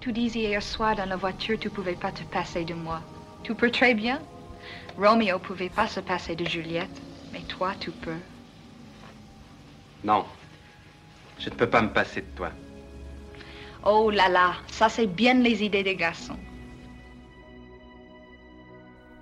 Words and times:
tu 0.00 0.12
disais 0.12 0.40
hier 0.40 0.62
soir 0.62 0.96
dans 0.96 1.08
la 1.08 1.16
voiture, 1.16 1.58
tu 1.58 1.70
pouvais 1.70 1.94
pas 1.94 2.12
te 2.12 2.22
passer 2.24 2.64
de 2.64 2.74
moi. 2.74 3.00
Tu 3.42 3.54
peux 3.54 3.70
très 3.70 3.94
bien. 3.94 4.20
Romeo 4.96 5.38
pouvait 5.38 5.68
pas 5.68 5.86
se 5.86 6.00
passer 6.00 6.34
de 6.36 6.44
Juliette, 6.44 7.02
mais 7.32 7.42
toi, 7.42 7.72
tu 7.78 7.90
peux. 7.90 8.18
Non. 10.04 10.24
Je 11.38 11.50
ne 11.50 11.54
peux 11.54 11.68
pas 11.68 11.82
me 11.82 11.92
passer 11.92 12.22
de 12.22 12.36
toi. 12.36 12.50
Oh 13.84 14.10
là 14.10 14.28
là, 14.28 14.54
ça 14.68 14.88
c'est 14.88 15.06
bien 15.06 15.34
les 15.34 15.62
idées 15.62 15.82
des 15.82 15.96
garçons. 15.96 16.38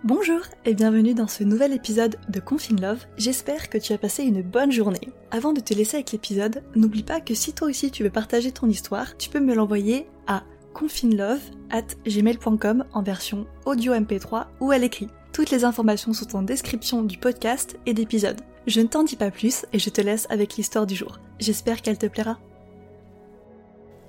Bonjour 0.05 0.41
et 0.66 0.75
bienvenue 0.75 1.14
dans 1.14 1.29
ce 1.29 1.45
nouvel 1.45 1.73
épisode 1.73 2.16
de 2.29 2.39
Confine 2.39 2.79
Love. 2.79 3.07
J'espère 3.16 3.70
que 3.70 3.79
tu 3.79 3.95
as 3.95 3.98
passé 3.98 4.23
une 4.23 4.43
bonne 4.43 4.70
journée. 4.70 5.09
Avant 5.30 5.55
de 5.55 5.61
te 5.61 5.73
laisser 5.73 5.96
avec 5.96 6.12
l'épisode, 6.12 6.62
n'oublie 6.77 7.02
pas 7.02 7.23
que 7.23 7.32
si 7.32 7.55
toi 7.55 7.69
aussi 7.69 7.91
tu 7.91 8.02
veux 8.02 8.11
partager 8.11 8.52
ton 8.52 8.69
histoire, 8.69 9.16
tu 9.16 9.30
peux 9.30 9.41
me 9.41 9.55
l'envoyer 9.55 10.06
à 10.27 10.43
confinelove 10.75 11.41
at 11.70 11.87
gmail.com 12.06 12.84
en 12.92 13.02
version 13.02 13.47
audio 13.64 13.95
MP3 13.95 14.45
ou 14.61 14.73
à 14.73 14.77
l'écrit. 14.77 15.09
Toutes 15.33 15.51
les 15.51 15.64
informations 15.64 16.12
sont 16.12 16.36
en 16.36 16.42
description 16.42 17.02
du 17.02 17.16
podcast 17.16 17.78
et 17.86 17.95
d'épisode. 17.95 18.42
Je 18.66 18.83
ne 18.83 18.89
t'en 18.89 19.05
dis 19.05 19.16
pas 19.16 19.30
plus 19.30 19.64
et 19.73 19.78
je 19.78 19.89
te 19.89 20.02
laisse 20.02 20.27
avec 20.28 20.56
l'histoire 20.56 20.86
du 20.86 20.97
jour. 20.97 21.19
J'espère 21.39 21.80
qu'elle 21.80 21.97
te 21.97 22.09
plaira. 22.09 22.39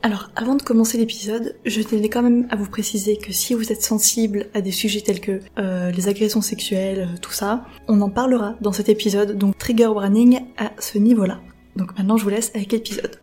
Alors, 0.06 0.30
avant 0.36 0.54
de 0.54 0.62
commencer 0.62 1.00
l'épisode, 1.00 1.56
je 1.66 1.82
tenais 1.82 2.10
quand 2.10 2.22
même 2.22 2.46
à 2.52 2.56
vous 2.56 2.70
préciser 2.70 3.18
que 3.18 3.34
si 3.34 3.56
vous 3.56 3.72
êtes 3.72 3.82
sensible 3.82 4.52
à 4.54 4.62
des 4.62 4.70
sujets 4.70 5.02
tels 5.02 5.20
que 5.20 5.40
euh, 5.58 5.90
les 5.90 6.08
agressions 6.08 6.42
sexuelles, 6.42 7.10
euh, 7.12 7.18
tout 7.20 7.32
ça, 7.32 7.66
on 7.88 8.00
en 8.02 8.12
parlera 8.12 8.54
dans 8.62 8.72
cet 8.72 8.88
épisode, 8.88 9.36
donc 9.36 9.58
trigger 9.58 9.88
warning 9.88 10.42
à 10.58 10.74
ce 10.78 11.00
niveau-là. 11.00 11.42
Donc 11.76 11.98
maintenant, 11.98 12.18
je 12.18 12.24
vous 12.24 12.30
laisse 12.30 12.52
avec 12.54 12.72
l'épisode. 12.72 13.20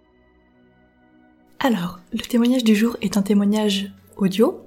Alors, 1.60 2.00
le 2.12 2.18
témoignage 2.18 2.64
du 2.64 2.74
jour 2.74 2.96
est 3.00 3.16
un 3.16 3.22
témoignage 3.22 3.92
audio, 4.16 4.60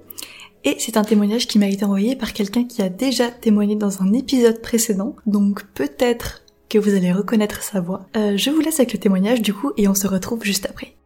et 0.64 0.76
c'est 0.78 0.96
un 0.96 1.04
témoignage 1.04 1.46
qui 1.46 1.58
m'a 1.58 1.68
été 1.68 1.84
envoyé 1.84 2.16
par 2.16 2.32
quelqu'un 2.32 2.64
qui 2.64 2.80
a 2.80 2.88
déjà 2.88 3.30
témoigné 3.30 3.76
dans 3.76 4.02
un 4.02 4.14
épisode 4.14 4.62
précédent, 4.62 5.16
donc 5.26 5.66
peut-être 5.74 6.44
que 6.70 6.78
vous 6.78 6.94
allez 6.94 7.12
reconnaître 7.12 7.62
sa 7.62 7.82
voix. 7.82 8.06
Euh, 8.16 8.38
je 8.38 8.48
vous 8.48 8.60
laisse 8.60 8.80
avec 8.80 8.94
le 8.94 9.00
témoignage 9.00 9.42
du 9.42 9.52
coup, 9.52 9.72
et 9.76 9.86
on 9.86 9.94
se 9.94 10.06
retrouve 10.06 10.42
juste 10.44 10.64
après. 10.64 10.96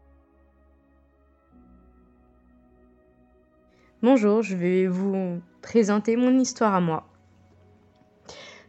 Bonjour, 4.03 4.41
je 4.41 4.57
vais 4.57 4.87
vous 4.87 5.43
présenter 5.61 6.17
mon 6.17 6.39
histoire 6.39 6.75
à 6.75 6.81
moi. 6.81 7.07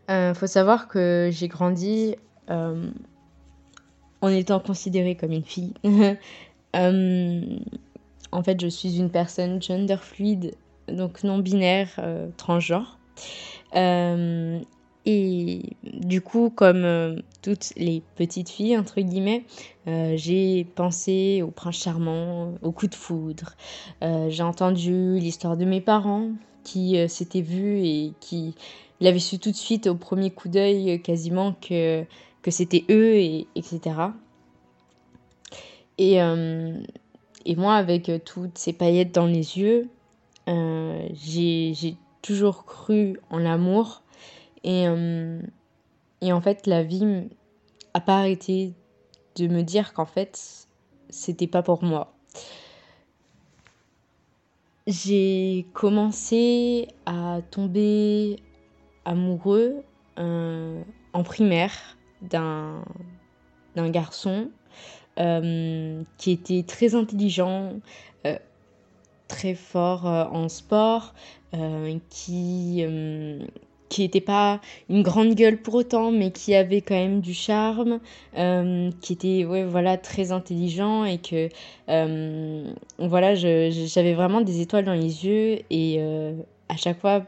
Il 0.10 0.12
euh, 0.12 0.34
faut 0.34 0.46
savoir 0.46 0.90
que 0.90 1.30
j'ai 1.32 1.48
grandi 1.48 2.18
euh, 2.50 2.92
en 4.20 4.28
étant 4.28 4.60
considérée 4.60 5.16
comme 5.16 5.32
une 5.32 5.46
fille. 5.46 5.74
Euh, 6.78 7.60
en 8.32 8.44
fait, 8.44 8.62
je 8.62 8.68
suis 8.68 8.98
une 8.98 9.10
personne 9.12 9.62
gender 9.62 9.98
fluide, 10.00 10.56
donc 10.88 11.22
non 11.26 11.38
binaire, 11.40 12.00
transgenre. 12.38 12.98
Et 15.06 15.62
du 15.84 16.22
coup, 16.22 16.52
comme 16.54 16.86
euh, 16.86 17.16
toutes 17.42 17.74
les 17.76 18.04
petites 18.16 18.50
filles, 18.50 18.78
entre 18.78 19.02
guillemets, 19.02 19.46
euh, 19.88 20.14
j'ai 20.16 20.64
pensé 20.76 21.42
au 21.42 21.50
prince 21.50 21.78
charmant, 21.78 22.54
au 22.62 22.72
coup 22.72 22.88
de 22.88 22.94
foudre. 22.94 23.56
Euh, 24.04 24.30
j'ai 24.30 24.44
entendu 24.44 25.18
l'histoire 25.18 25.58
de 25.58 25.66
mes 25.66 25.82
parents 25.82 26.30
qui 26.64 26.96
s'étaient 27.10 27.42
vus 27.42 27.84
et 27.84 28.14
qui 28.20 28.54
l'avaient 29.00 29.18
su 29.18 29.40
tout 29.40 29.50
de 29.50 29.56
suite 29.56 29.88
au 29.88 29.96
premier 29.96 30.30
coup 30.30 30.48
d'œil 30.48 31.02
quasiment 31.02 31.54
que, 31.54 32.04
que 32.44 32.52
c'était 32.52 32.86
eux, 32.92 33.16
et, 33.16 33.48
etc. 33.56 33.80
Et, 35.98 36.18
et 36.18 37.56
moi, 37.56 37.74
avec 37.74 38.12
toutes 38.26 38.60
ces 38.60 38.74
paillettes 38.74 39.12
dans 39.12 39.26
les 39.26 39.58
yeux, 39.58 39.90
j'ai 40.46 41.96
toujours 42.22 42.66
cru 42.66 43.20
en 43.32 43.40
l'amour 43.40 44.04
et, 44.64 44.88
euh, 44.88 45.42
et 46.22 46.32
en 46.32 46.42
fait, 46.42 46.68
la 46.68 46.84
vie 46.84 47.30
a 47.94 48.02
pas 48.02 48.20
arrêté 48.20 48.74
de 49.36 49.48
me 49.48 49.64
dire 49.64 49.94
qu'en 49.94 50.06
fait, 50.06 50.68
c'était 51.10 51.48
pas 51.48 51.64
pour 51.64 51.84
moi. 51.84 52.14
J'ai 54.88 55.68
commencé 55.74 56.88
à 57.06 57.40
tomber 57.52 58.38
amoureux 59.06 59.84
euh, 60.20 60.82
en 61.14 61.24
primaire 61.24 61.98
d'un 62.22 62.84
garçon 63.76 64.52
euh, 65.20 66.04
qui 66.18 66.32
était 66.32 66.64
très 66.64 66.96
intelligent, 66.96 67.74
très 69.28 69.56
fort 69.56 70.06
en 70.06 70.50
sport, 70.50 71.14
qui 72.10 72.84
qui 73.92 74.04
n'était 74.04 74.22
pas 74.22 74.62
une 74.90 75.04
grande 75.04 75.36
gueule 75.36 75.58
pour 75.58 75.76
autant, 75.76 76.12
mais 76.12 76.32
qui 76.32 76.56
avait 76.56 76.80
quand 76.80 76.96
même 76.96 77.20
du 77.20 77.34
charme, 77.34 78.00
euh, 78.38 78.90
qui 79.02 79.12
était 79.14 79.44
voilà, 79.44 79.98
très 79.98 80.32
intelligent 80.32 81.04
et 81.04 81.18
que 81.18 81.50
euh, 81.90 82.74
voilà, 82.98 83.36
j'avais 83.36 84.14
vraiment 84.14 84.40
des 84.40 84.62
étoiles 84.62 84.86
dans 84.86 84.94
les 84.94 85.26
yeux 85.26 85.60
et 85.70 85.98
euh, 86.00 86.34
à 86.70 86.78
chaque 86.78 87.02
fois, 87.02 87.26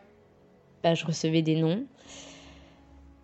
bah, 0.84 0.96
je 0.96 1.06
recevais 1.06 1.42
des 1.42 1.58
noms. 1.58 1.84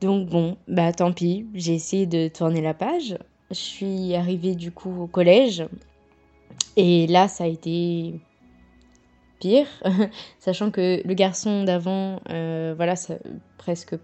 Donc 0.01 0.27
bon, 0.27 0.57
bah 0.67 0.91
tant 0.91 1.13
pis, 1.13 1.45
j'ai 1.53 1.73
essayé 1.73 2.05
de 2.05 2.27
tourner 2.27 2.61
la 2.61 2.73
page. 2.73 3.17
Je 3.51 3.55
suis 3.55 4.15
arrivée 4.15 4.55
du 4.55 4.71
coup 4.71 5.03
au 5.03 5.07
collège 5.07 5.65
et 6.75 7.07
là, 7.07 7.29
ça 7.29 7.45
a 7.45 7.47
été 7.47 8.15
pire, 9.39 9.67
sachant 10.39 10.71
que 10.71 11.01
le 11.05 11.13
garçon 11.13 11.63
d'avant, 11.63 12.21
euh, 12.29 12.73
voilà, 12.75 12.93
presque 13.57 13.95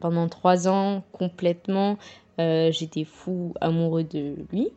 pendant 0.00 0.28
trois 0.28 0.68
ans 0.68 1.02
complètement, 1.12 1.96
euh, 2.40 2.70
j'étais 2.72 3.04
fou 3.04 3.54
amoureux 3.60 4.04
de 4.04 4.36
lui. 4.50 4.68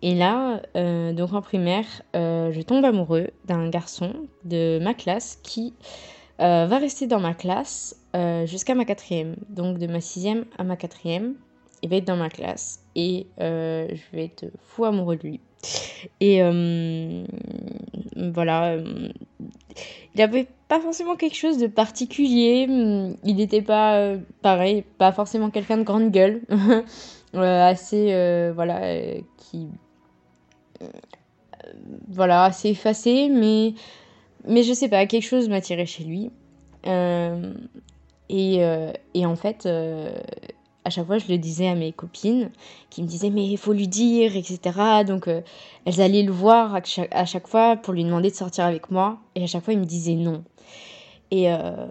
Et 0.00 0.14
là, 0.14 0.62
euh, 0.76 1.12
donc 1.12 1.32
en 1.32 1.42
primaire, 1.42 1.86
je 2.14 2.62
tombe 2.62 2.84
amoureux 2.84 3.30
d'un 3.46 3.68
garçon 3.68 4.12
de 4.44 4.78
ma 4.80 4.94
classe 4.94 5.40
qui 5.42 5.74
va 6.38 6.78
rester 6.78 7.08
dans 7.08 7.18
ma 7.18 7.34
classe 7.34 7.96
jusqu'à 8.44 8.76
ma 8.76 8.84
quatrième. 8.84 9.36
Donc 9.48 9.78
de 9.78 9.86
ma 9.88 10.00
sixième 10.00 10.44
à 10.56 10.62
ma 10.62 10.76
quatrième, 10.76 11.34
il 11.82 11.90
va 11.90 11.96
être 11.96 12.06
dans 12.06 12.16
ma 12.16 12.30
classe 12.30 12.84
et 12.94 13.26
je 13.38 14.16
vais 14.16 14.26
être 14.26 14.46
fou 14.60 14.84
amoureux 14.84 15.16
de 15.16 15.28
lui. 15.28 15.40
Et 16.20 16.42
euh, 16.42 17.24
voilà, 18.16 18.72
euh, 18.72 19.08
il 20.14 20.22
avait 20.22 20.46
pas 20.68 20.80
forcément 20.80 21.16
quelque 21.16 21.36
chose 21.36 21.58
de 21.58 21.66
particulier. 21.66 22.66
Il 23.24 23.36
n'était 23.36 23.62
pas 23.62 23.96
euh, 23.96 24.18
pareil, 24.42 24.84
pas 24.98 25.12
forcément 25.12 25.50
quelqu'un 25.50 25.78
de 25.78 25.82
grande 25.82 26.10
gueule, 26.10 26.42
assez 27.34 28.52
voilà 28.54 28.80
qui 29.36 29.68
voilà 32.08 32.44
assez 32.44 32.70
effacé, 32.70 33.28
mais 33.28 33.74
mais 34.46 34.62
je 34.62 34.72
sais 34.72 34.88
pas, 34.88 35.06
quelque 35.06 35.26
chose 35.26 35.48
m'attirait 35.48 35.86
chez 35.86 36.04
lui. 36.04 36.30
et, 36.84 38.60
et 39.14 39.26
en 39.26 39.36
fait 39.36 39.68
à 40.88 40.90
chaque 40.90 41.06
fois, 41.06 41.18
je 41.18 41.28
le 41.28 41.36
disais 41.36 41.68
à 41.68 41.74
mes 41.74 41.92
copines 41.92 42.50
qui 42.88 43.02
me 43.02 43.06
disaient 43.06 43.28
mais 43.28 43.46
il 43.46 43.58
faut 43.58 43.74
lui 43.74 43.88
dire, 43.88 44.36
etc. 44.36 44.58
Donc 45.06 45.28
euh, 45.28 45.42
elles 45.84 46.00
allaient 46.00 46.22
le 46.22 46.32
voir 46.32 46.74
à 46.74 47.24
chaque, 47.26 47.46
fois 47.46 47.76
pour 47.76 47.92
lui 47.92 48.04
demander 48.04 48.30
de 48.30 48.34
sortir 48.34 48.64
avec 48.64 48.90
moi. 48.90 49.18
Et 49.34 49.44
à 49.44 49.46
chaque 49.46 49.64
fois, 49.64 49.74
il 49.74 49.80
me 49.80 49.84
disait 49.84 50.14
non. 50.14 50.42
Et, 51.30 51.52
euh, 51.52 51.88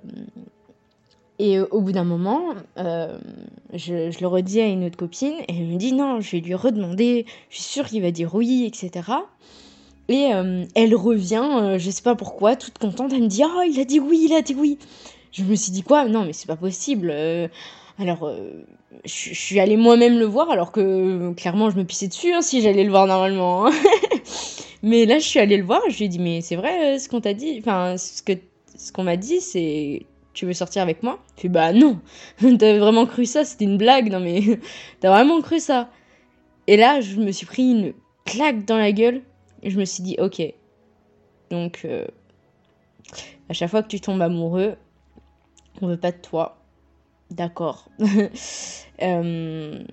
et 1.37 1.59
au 1.59 1.79
bout 1.81 1.91
d'un 1.91 2.05
moment, 2.05 2.55
euh, 2.79 3.19
je, 3.71 4.09
je, 4.09 4.19
le 4.19 4.25
redis 4.25 4.61
à 4.61 4.65
une 4.65 4.83
autre 4.83 4.97
copine 4.97 5.35
et 5.47 5.55
elle 5.55 5.67
me 5.67 5.77
dit 5.77 5.93
non, 5.93 6.19
je 6.19 6.31
vais 6.31 6.39
lui 6.39 6.55
redemander, 6.55 7.27
je 7.51 7.57
suis 7.57 7.65
sûre 7.65 7.85
qu'il 7.85 8.01
va 8.01 8.09
dire 8.09 8.33
oui, 8.33 8.65
etc. 8.65 9.11
Et 10.09 10.31
elle 10.73 10.95
revient, 10.95 11.75
je 11.77 11.91
sais 11.91 12.01
pas 12.01 12.15
pourquoi, 12.15 12.55
toute 12.55 12.79
contente, 12.79 13.13
elle 13.13 13.23
me 13.23 13.27
dit 13.27 13.43
oh 13.45 13.61
il 13.69 13.79
a 13.79 13.85
dit 13.85 13.99
oui, 13.99 14.25
il 14.27 14.33
a 14.33 14.41
dit 14.41 14.55
oui. 14.57 14.79
Je 15.33 15.43
me 15.43 15.53
suis 15.53 15.71
dit 15.71 15.83
quoi? 15.83 16.05
Non 16.05 16.25
mais 16.25 16.33
c'est 16.33 16.47
pas 16.47 16.55
possible. 16.55 17.13
Alors, 17.99 18.31
je, 19.05 19.33
suis 19.33 19.59
allée 19.59 19.77
moi-même 19.77 20.19
le 20.19 20.25
voir, 20.25 20.51
alors 20.51 20.71
que 20.71 21.33
clairement, 21.33 21.69
je 21.69 21.77
me 21.77 21.83
pissais 21.83 22.07
dessus 22.07 22.31
hein, 22.31 22.41
si 22.41 22.61
j'allais 22.61 22.83
le 22.83 22.91
voir 22.91 23.07
normalement. 23.07 23.67
Hein. 23.67 23.71
mais 24.83 25.05
là, 25.05 25.17
je 25.19 25.25
suis 25.25 25.39
allée 25.39 25.57
le 25.57 25.63
voir, 25.63 25.81
je 25.89 25.97
lui 25.97 26.05
ai 26.05 26.07
dit, 26.07 26.19
mais 26.19 26.41
c'est 26.41 26.55
vrai 26.55 26.95
euh, 26.95 26.99
ce 26.99 27.09
qu'on 27.09 27.21
t'a 27.21 27.33
dit, 27.33 27.57
enfin, 27.59 27.95
ce 27.97 28.91
qu'on 28.91 29.03
m'a 29.03 29.17
dit, 29.17 29.41
c'est 29.41 30.05
tu 30.37 30.45
veux 30.45 30.53
sortir 30.53 30.83
avec 30.83 31.01
moi? 31.01 31.19
Je 31.35 31.41
fait 31.41 31.49
bah 31.49 31.73
non, 31.73 31.99
t'as 32.59 32.77
vraiment 32.77 33.07
cru 33.07 33.25
ça, 33.25 33.43
c'était 33.43 33.65
une 33.65 33.77
blague, 33.77 34.11
non 34.11 34.19
mais 34.19 34.41
t'as 34.99 35.09
vraiment 35.09 35.41
cru 35.41 35.59
ça? 35.59 35.89
Et 36.67 36.77
là, 36.77 37.01
je 37.01 37.15
me 37.15 37.31
suis 37.31 37.47
pris 37.47 37.71
une 37.71 37.93
claque 38.23 38.63
dans 38.65 38.77
la 38.77 38.91
gueule 38.91 39.23
et 39.63 39.71
je 39.71 39.79
me 39.79 39.85
suis 39.85 40.03
dit, 40.03 40.15
ok, 40.19 40.43
donc 41.49 41.81
euh, 41.85 42.05
à 43.49 43.53
chaque 43.53 43.71
fois 43.71 43.81
que 43.81 43.87
tu 43.87 43.99
tombes 43.99 44.21
amoureux, 44.21 44.75
on 45.81 45.87
veut 45.87 45.97
pas 45.97 46.11
de 46.11 46.17
toi, 46.17 46.56
d'accord. 47.31 47.89
Euh, 49.03 49.83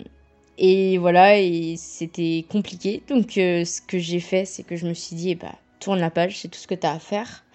et 0.57 0.97
voilà, 0.97 1.35
c'était 1.77 2.43
compliqué. 2.49 3.03
Donc 3.07 3.37
euh, 3.37 3.63
ce 3.65 3.81
que 3.81 3.99
j'ai 3.99 4.19
fait, 4.19 4.45
c'est 4.45 4.63
que 4.63 4.75
je 4.75 4.87
me 4.87 4.95
suis 4.95 5.15
dit, 5.15 5.29
eh 5.29 5.35
bah, 5.35 5.53
tourne 5.79 5.99
la 5.99 6.09
page, 6.09 6.39
c'est 6.39 6.47
tout 6.47 6.57
ce 6.57 6.65
que 6.65 6.73
tu 6.73 6.87
as 6.87 6.93
à 6.93 6.97
faire. 6.97 7.45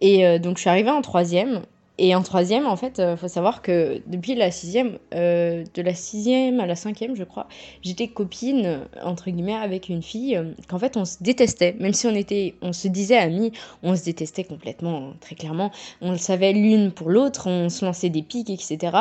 et 0.00 0.38
donc 0.40 0.56
je 0.56 0.62
suis 0.62 0.68
arrivée 0.68 0.90
en 0.90 1.00
troisième 1.00 1.62
et 1.96 2.14
en 2.16 2.22
troisième, 2.22 2.66
en 2.66 2.74
fait, 2.74 2.94
il 2.98 3.02
euh, 3.02 3.16
faut 3.16 3.28
savoir 3.28 3.62
que 3.62 4.02
depuis 4.06 4.34
la 4.34 4.50
sixième, 4.50 4.98
euh, 5.14 5.62
de 5.74 5.82
la 5.82 5.94
sixième 5.94 6.58
à 6.58 6.66
la 6.66 6.74
cinquième, 6.74 7.14
je 7.14 7.22
crois, 7.22 7.46
j'étais 7.82 8.08
copine, 8.08 8.80
entre 9.04 9.30
guillemets, 9.30 9.54
avec 9.54 9.88
une 9.88 10.02
fille 10.02 10.36
euh, 10.36 10.54
qu'en 10.68 10.80
fait 10.80 10.96
on 10.96 11.04
se 11.04 11.22
détestait. 11.22 11.76
Même 11.78 11.92
si 11.92 12.08
on 12.08 12.14
était, 12.14 12.56
on 12.62 12.72
se 12.72 12.88
disait 12.88 13.16
amis, 13.16 13.52
on 13.84 13.94
se 13.94 14.04
détestait 14.04 14.42
complètement, 14.42 15.12
très 15.20 15.36
clairement. 15.36 15.70
On 16.00 16.10
le 16.10 16.18
savait 16.18 16.52
l'une 16.52 16.90
pour 16.90 17.10
l'autre, 17.10 17.48
on 17.48 17.68
se 17.68 17.84
lançait 17.84 18.10
des 18.10 18.22
pics, 18.22 18.50
etc. 18.50 18.96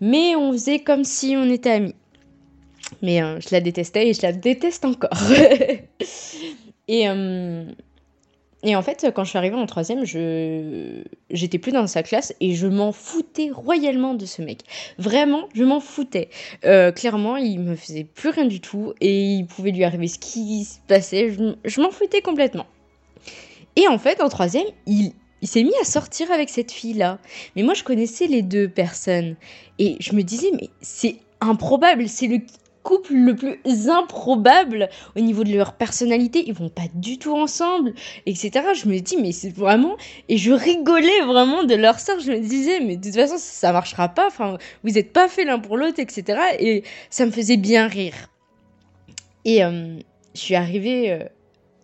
Mais 0.00 0.34
on 0.34 0.50
faisait 0.52 0.80
comme 0.80 1.04
si 1.04 1.36
on 1.36 1.48
était 1.48 1.70
amis. 1.70 1.94
Mais 3.02 3.20
je 3.20 3.48
la 3.52 3.60
détestais 3.60 4.08
et 4.08 4.14
je 4.14 4.22
la 4.22 4.32
déteste 4.32 4.84
encore. 4.84 5.10
et 6.88 7.06
et 8.64 8.76
en 8.76 8.82
fait, 8.82 9.06
quand 9.14 9.24
je 9.24 9.30
suis 9.30 9.38
arrivée 9.38 9.56
en 9.56 9.66
troisième, 9.66 10.04
je 10.04 11.02
j'étais 11.30 11.58
plus 11.58 11.72
dans 11.72 11.86
sa 11.88 12.04
classe 12.04 12.32
et 12.40 12.54
je 12.54 12.68
m'en 12.68 12.92
foutais 12.92 13.50
royalement 13.52 14.14
de 14.14 14.24
ce 14.24 14.40
mec. 14.40 14.60
Vraiment, 14.98 15.48
je 15.54 15.64
m'en 15.64 15.80
foutais. 15.80 16.28
Euh, 16.64 16.92
clairement, 16.92 17.36
il 17.36 17.58
me 17.58 17.74
faisait 17.74 18.04
plus 18.04 18.28
rien 18.28 18.44
du 18.44 18.60
tout 18.60 18.92
et 19.00 19.32
il 19.34 19.46
pouvait 19.46 19.72
lui 19.72 19.82
arriver 19.82 20.06
ce 20.06 20.18
qui 20.18 20.64
se 20.64 20.78
passait. 20.86 21.34
Je, 21.64 21.80
m'en 21.80 21.90
foutais 21.90 22.20
complètement. 22.20 22.66
Et 23.74 23.88
en 23.88 23.98
fait, 23.98 24.20
en 24.20 24.28
troisième, 24.28 24.66
il, 24.86 25.12
il 25.40 25.48
s'est 25.48 25.64
mis 25.64 25.74
à 25.80 25.84
sortir 25.84 26.30
avec 26.30 26.48
cette 26.48 26.70
fille-là. 26.70 27.18
Mais 27.56 27.64
moi, 27.64 27.74
je 27.74 27.82
connaissais 27.82 28.28
les 28.28 28.42
deux 28.42 28.68
personnes. 28.68 29.34
Et 29.80 29.96
je 29.98 30.12
me 30.12 30.22
disais, 30.22 30.52
mais 30.52 30.70
c'est 30.80 31.16
improbable, 31.40 32.08
c'est 32.08 32.28
le 32.28 32.38
couple 32.82 33.14
le 33.14 33.34
plus 33.34 33.88
improbable 33.88 34.88
au 35.16 35.20
niveau 35.20 35.44
de 35.44 35.54
leur 35.54 35.74
personnalité. 35.74 36.44
Ils 36.46 36.54
vont 36.54 36.68
pas 36.68 36.88
du 36.94 37.18
tout 37.18 37.34
ensemble, 37.36 37.94
etc. 38.26 38.66
Je 38.74 38.88
me 38.88 38.98
dis, 38.98 39.16
mais 39.16 39.32
c'est 39.32 39.54
vraiment. 39.54 39.96
Et 40.28 40.36
je 40.36 40.52
rigolais 40.52 41.20
vraiment 41.26 41.64
de 41.64 41.74
leur 41.74 41.98
sort. 42.00 42.20
Je 42.20 42.32
me 42.32 42.38
disais, 42.38 42.80
mais 42.80 42.96
de 42.96 43.04
toute 43.04 43.14
façon, 43.14 43.36
ça 43.38 43.72
marchera 43.72 44.08
pas. 44.08 44.26
Enfin, 44.26 44.58
vous 44.84 44.98
êtes 44.98 45.12
pas 45.12 45.28
fait 45.28 45.44
l'un 45.44 45.58
pour 45.58 45.76
l'autre, 45.76 45.98
etc. 45.98 46.40
Et 46.58 46.84
ça 47.10 47.26
me 47.26 47.30
faisait 47.30 47.56
bien 47.56 47.86
rire. 47.86 48.14
Et 49.44 49.64
euh, 49.64 49.98
je 50.34 50.40
suis 50.40 50.54
arrivée 50.54 51.12
euh, 51.12 51.24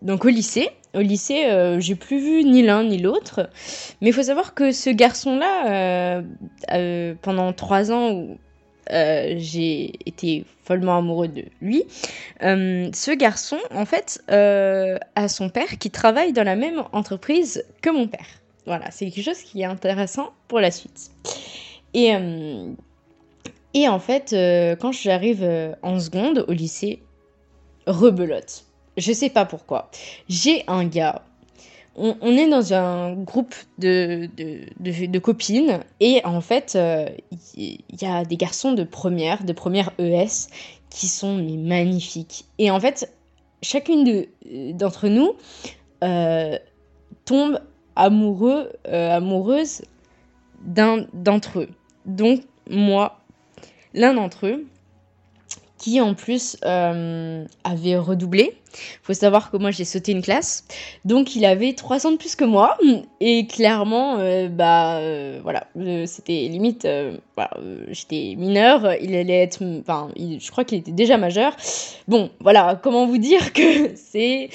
donc 0.01 0.25
au 0.25 0.29
lycée. 0.29 0.69
Au 0.95 1.01
lycée, 1.01 1.45
euh, 1.45 1.79
j'ai 1.79 1.93
plus 1.93 2.19
vu 2.19 2.43
ni 2.43 2.63
l'un 2.63 2.83
ni 2.83 2.97
l'autre. 2.97 3.49
Mais 4.01 4.09
il 4.09 4.13
faut 4.13 4.23
savoir 4.23 4.55
que 4.55 4.71
ce 4.71 4.89
garçon-là, 4.89 6.23
pendant 7.21 7.53
trois 7.53 7.91
ans, 7.91 8.27
euh, 8.91 9.35
j'ai 9.37 9.93
été 10.05 10.45
follement 10.63 10.97
amoureux 10.97 11.27
de 11.27 11.45
lui. 11.61 11.83
Euh, 12.43 12.89
ce 12.93 13.11
garçon, 13.11 13.57
en 13.71 13.85
fait, 13.85 14.21
euh, 14.31 14.97
a 15.15 15.27
son 15.27 15.49
père 15.49 15.77
qui 15.79 15.91
travaille 15.91 16.33
dans 16.33 16.43
la 16.43 16.55
même 16.55 16.83
entreprise 16.91 17.63
que 17.81 17.89
mon 17.89 18.07
père. 18.07 18.27
Voilà, 18.65 18.91
c'est 18.91 19.09
quelque 19.09 19.25
chose 19.25 19.41
qui 19.41 19.61
est 19.61 19.65
intéressant 19.65 20.31
pour 20.47 20.59
la 20.59 20.71
suite. 20.71 21.11
Et, 21.93 22.13
et 23.73 23.87
en 23.87 23.99
fait, 23.99 24.35
quand 24.79 24.91
j'arrive 24.91 25.75
en 25.81 25.99
seconde 25.99 26.45
au 26.47 26.51
lycée, 26.51 27.01
rebelote. 27.87 28.65
Je 28.97 29.11
sais 29.11 29.29
pas 29.29 29.45
pourquoi. 29.45 29.89
J'ai 30.27 30.63
un 30.67 30.85
gars 30.85 31.23
on, 31.99 32.37
est 32.37 32.49
dans 32.49 32.73
un 32.73 33.13
groupe 33.13 33.53
de, 33.77 34.29
copines 35.19 35.79
et 35.99 36.21
en 36.23 36.41
fait, 36.41 36.71
il 36.75 36.79
euh, 36.79 37.09
y, 38.01 38.05
a 38.05 38.23
des 38.23 38.37
garçons 38.37 38.73
de 38.73 38.83
première, 38.83 39.43
de 39.43 39.53
première 39.53 39.91
ES 39.99 40.47
qui 40.89 41.07
sont 41.07 41.35
magnifiques. 41.37 42.45
Et 42.57 42.71
en 42.71 42.79
fait, 42.79 43.13
chacune 43.61 44.25
d'entre 44.73 45.09
nous 45.09 45.33
euh, 46.03 46.57
tombe 47.25 47.59
amoureux, 47.95 48.71
euh, 48.87 49.17
amoureuse 49.17 49.81
d'un 50.61 51.05
d'entre 51.13 51.59
eux. 51.59 51.69
Donc 52.05 52.41
moi, 52.69 53.19
l'un 53.93 54.13
d'entre 54.13 54.47
eux, 54.47 54.65
qui 55.79 55.99
en 56.01 56.13
plus 56.13 56.57
euh, 56.65 57.43
avait 57.63 57.97
redoublé. 57.97 58.53
Faut 59.01 59.13
savoir 59.13 59.49
que 59.49 59.57
moi 59.57 59.71
j'ai 59.71 59.85
sauté 59.85 60.11
une 60.11 60.21
classe, 60.21 60.65
donc 61.03 61.35
il 61.35 61.43
avait 61.43 61.73
3 61.73 62.05
ans 62.05 62.11
de 62.11 62.17
plus 62.17 62.35
que 62.35 62.43
moi 62.43 62.77
et 63.19 63.47
clairement, 63.47 64.19
euh, 64.19 64.47
bah 64.47 64.97
euh, 64.97 65.39
voilà, 65.41 65.65
c'était 66.05 66.47
limite, 66.47 66.87
voilà, 67.35 67.49
j'étais 67.87 68.35
mineure, 68.37 68.93
il 69.01 69.15
allait 69.15 69.41
être, 69.41 69.63
enfin, 69.79 70.09
je 70.15 70.51
crois 70.51 70.65
qu'il 70.65 70.77
était 70.77 70.91
déjà 70.91 71.17
majeur. 71.17 71.55
Bon, 72.07 72.29
voilà, 72.39 72.79
comment 72.83 73.07
vous 73.07 73.17
dire 73.17 73.53
que 73.53 73.91
c'est 73.95 74.49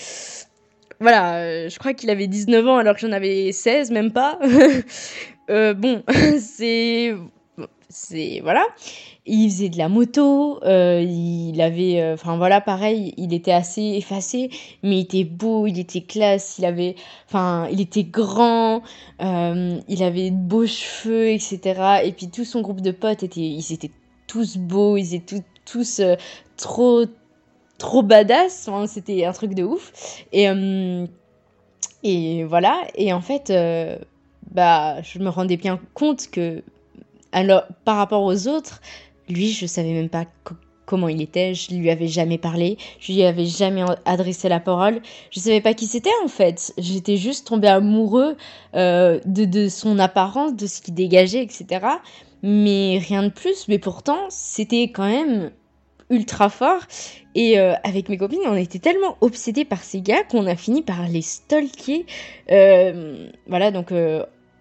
voilà, 1.00 1.68
je 1.68 1.76
crois 1.78 1.92
qu'il 1.92 2.08
avait 2.10 2.28
19 2.28 2.68
ans 2.68 2.76
alors 2.76 2.94
que 2.94 3.00
j'en 3.00 3.12
avais 3.12 3.50
16, 3.50 3.90
même 3.90 4.12
pas. 4.12 4.38
bon, 5.48 6.02
c'est. 6.38 7.14
C'est. 7.94 8.40
Voilà 8.42 8.66
il 9.26 9.48
faisait 9.50 9.68
de 9.70 9.78
la 9.78 9.88
moto, 9.88 10.62
euh, 10.64 11.00
il 11.00 11.60
avait, 11.60 12.00
euh, 12.00 12.14
enfin 12.14 12.36
voilà, 12.36 12.60
pareil, 12.60 13.14
il 13.16 13.32
était 13.32 13.52
assez 13.52 13.82
effacé, 13.82 14.50
mais 14.82 14.98
il 14.98 15.00
était 15.00 15.24
beau, 15.24 15.66
il 15.66 15.78
était 15.78 16.02
classe, 16.02 16.58
il 16.58 16.66
avait, 16.66 16.94
enfin, 17.28 17.66
il 17.72 17.80
était 17.80 18.04
grand, 18.04 18.82
euh, 19.22 19.80
il 19.88 20.02
avait 20.02 20.30
de 20.30 20.36
beaux 20.36 20.66
cheveux, 20.66 21.28
etc. 21.28 22.02
Et 22.04 22.12
puis 22.12 22.28
tout 22.28 22.44
son 22.44 22.60
groupe 22.60 22.82
de 22.82 22.90
potes 22.90 23.22
était, 23.22 23.40
ils 23.40 23.72
étaient 23.72 23.92
tous 24.26 24.58
beaux, 24.58 24.98
ils 24.98 25.14
étaient 25.14 25.42
tous 25.64 26.02
trop, 26.58 27.04
trop 27.78 28.02
badass, 28.02 28.68
c'était 28.86 29.24
un 29.24 29.32
truc 29.32 29.54
de 29.54 29.64
ouf. 29.64 29.92
Et 30.32 30.48
et 32.02 32.44
voilà, 32.44 32.82
et 32.96 33.14
en 33.14 33.22
fait, 33.22 33.50
bah, 34.50 35.00
je 35.00 35.18
me 35.18 35.30
rendais 35.30 35.56
bien 35.56 35.80
compte 35.94 36.28
que 36.30 36.62
alors, 37.34 37.64
par 37.84 37.96
rapport 37.96 38.22
aux 38.22 38.46
autres, 38.46 38.80
lui, 39.28 39.50
je 39.50 39.66
savais 39.66 39.92
même 39.92 40.08
pas 40.08 40.24
comment 40.86 41.08
il 41.08 41.20
était, 41.20 41.52
je 41.52 41.74
lui 41.74 41.90
avais 41.90 42.06
jamais 42.06 42.38
parlé, 42.38 42.78
je 43.00 43.12
lui 43.12 43.24
avais 43.24 43.46
jamais 43.46 43.84
adressé 44.04 44.48
la 44.48 44.60
parole, 44.60 45.00
je 45.30 45.40
savais 45.40 45.60
pas 45.60 45.74
qui 45.74 45.86
c'était 45.86 46.10
en 46.24 46.28
fait. 46.28 46.72
J'étais 46.78 47.16
juste 47.16 47.48
tombée 47.48 47.68
amoureux 47.68 48.36
euh, 48.76 49.18
de, 49.24 49.44
de 49.46 49.68
son 49.68 49.98
apparence, 49.98 50.54
de 50.54 50.66
ce 50.66 50.80
qu'il 50.80 50.94
dégageait, 50.94 51.42
etc. 51.42 51.84
Mais 52.42 53.00
rien 53.04 53.24
de 53.24 53.30
plus. 53.30 53.66
Mais 53.66 53.78
pourtant, 53.78 54.26
c'était 54.28 54.84
quand 54.84 55.08
même 55.08 55.50
ultra 56.10 56.50
fort. 56.50 56.82
Et 57.34 57.58
euh, 57.58 57.72
avec 57.82 58.08
mes 58.08 58.16
copines, 58.16 58.42
on 58.46 58.54
était 58.54 58.78
tellement 58.78 59.16
obsédés 59.22 59.64
par 59.64 59.82
ces 59.82 60.00
gars 60.00 60.22
qu'on 60.22 60.46
a 60.46 60.54
fini 60.54 60.82
par 60.82 61.08
les 61.08 61.22
stalker. 61.22 62.06
Euh, 62.52 63.28
voilà, 63.48 63.72
donc 63.72 63.90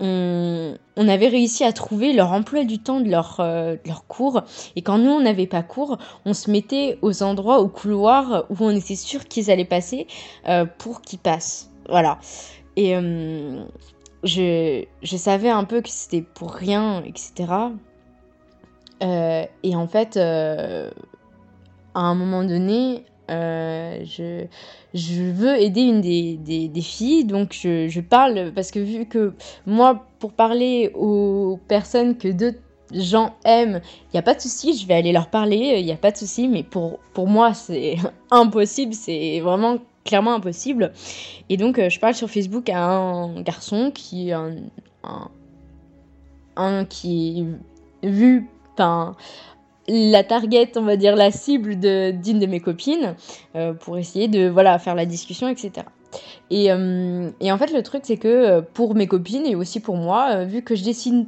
on, 0.06 1.08
avait 1.08 1.30
réussi 1.30 1.64
à 1.64 1.72
trouver 1.72 2.14
leur 2.14 2.32
emploi 2.32 2.66
du 2.66 2.80
temps 2.80 3.00
de 3.00 3.10
leur, 3.10 3.38
euh, 3.40 3.78
cours. 4.08 4.42
Et 4.76 4.82
quand 4.82 4.98
nous, 4.98 5.12
on 5.12 5.22
n'avait 5.22 5.48
pas 5.48 5.64
cours, 5.64 5.98
on 6.26 6.34
se 6.34 6.52
mettait 6.52 6.98
aux 7.02 7.24
endroits, 7.24 7.60
au 7.60 7.70
couloir 7.70 8.46
où 8.50 8.56
on 8.60 8.72
était 8.72 8.96
sûr 8.96 9.26
qu'ils 9.26 9.50
allaient 9.50 9.66
passer 9.66 10.08
euh, 10.48 10.66
pour 10.66 11.02
qu'ils 11.02 11.20
passent. 11.20 11.72
Voilà. 11.88 12.20
Et 12.76 12.96
euh, 12.96 13.64
je, 14.24 14.86
savais 15.04 15.50
un 15.50 15.64
peu 15.64 15.82
que 15.82 15.90
c'était 15.90 16.22
pour 16.22 16.52
rien, 16.54 17.04
etc. 17.04 17.54
et 19.02 19.76
en 19.76 19.88
fait, 19.88 20.18
à 20.18 20.90
un 21.94 22.16
moment 22.16 22.44
donné, 22.44 23.06
euh, 23.34 24.48
je, 24.94 25.32
veux 25.32 25.60
aider 25.60 25.82
une 25.82 26.02
des, 26.02 26.82
filles, 26.82 27.26
donc 27.26 27.54
je, 27.54 28.00
parle 28.00 28.52
parce 28.54 28.72
que 28.72 28.80
vu 28.80 29.06
que 29.06 29.34
moi, 29.66 30.06
pour 30.20 30.34
parler 30.34 30.92
aux 30.96 31.60
personnes 31.68 32.18
que 32.18 32.28
d'autres 32.28 32.60
gens 32.94 33.36
aiment, 33.44 33.82
il 34.06 34.16
n'y 34.16 34.20
a 34.20 34.24
pas 34.24 34.36
de 34.36 34.42
souci, 34.42 34.78
je 34.78 34.88
vais 34.88 34.94
aller 34.94 35.12
leur 35.12 35.30
parler, 35.30 35.78
il 35.80 35.86
n'y 35.86 35.92
a 35.92 35.98
pas 35.98 36.12
de 36.12 36.18
souci, 36.18 36.48
mais 36.48 36.64
pour, 36.64 37.00
pour 37.14 37.28
moi, 37.28 37.54
c'est 37.54 37.98
impossible, 38.32 38.94
c'est 38.94 39.40
vraiment 39.40 39.78
clairement 40.06 40.36
impossible. 40.36 40.94
Et 41.50 41.58
donc, 41.58 41.80
euh, 41.80 41.90
je 41.90 42.00
parle 42.00 42.14
sur 42.14 42.30
Facebook 42.30 42.70
à 42.70 42.84
un 42.84 43.42
garçon 43.42 43.92
qui, 43.92 44.32
un, 44.32 44.56
un, 45.04 45.30
un 46.56 46.86
qui 46.86 47.48
est 48.04 48.10
vu, 48.10 48.48
enfin, 48.74 49.16
la 49.88 50.24
target, 50.24 50.72
on 50.76 50.84
va 50.84 50.96
dire 50.96 51.16
la 51.16 51.32
cible 51.32 51.80
de 51.80 52.12
d'une 52.12 52.40
de 52.40 52.46
mes 52.46 52.60
copines 52.60 53.16
euh, 53.56 53.74
pour 53.74 53.98
essayer 53.98 54.28
de 54.28 54.48
voilà 54.48 54.80
faire 54.80 54.96
la 54.96 55.06
discussion, 55.06 55.48
etc. 55.50 55.86
Et, 56.52 56.72
euh, 56.72 57.32
et 57.40 57.52
en 57.52 57.58
fait, 57.58 57.74
le 57.74 57.82
truc, 57.82 58.04
c'est 58.06 58.18
que 58.18 58.28
euh, 58.28 58.62
pour 58.62 58.94
mes 58.94 59.08
copines 59.08 59.46
et 59.46 59.56
aussi 59.56 59.80
pour 59.80 59.98
moi, 59.98 60.46
vu 60.46 60.62
que 60.62 60.76
je 60.76 60.84
dessine 60.84 61.28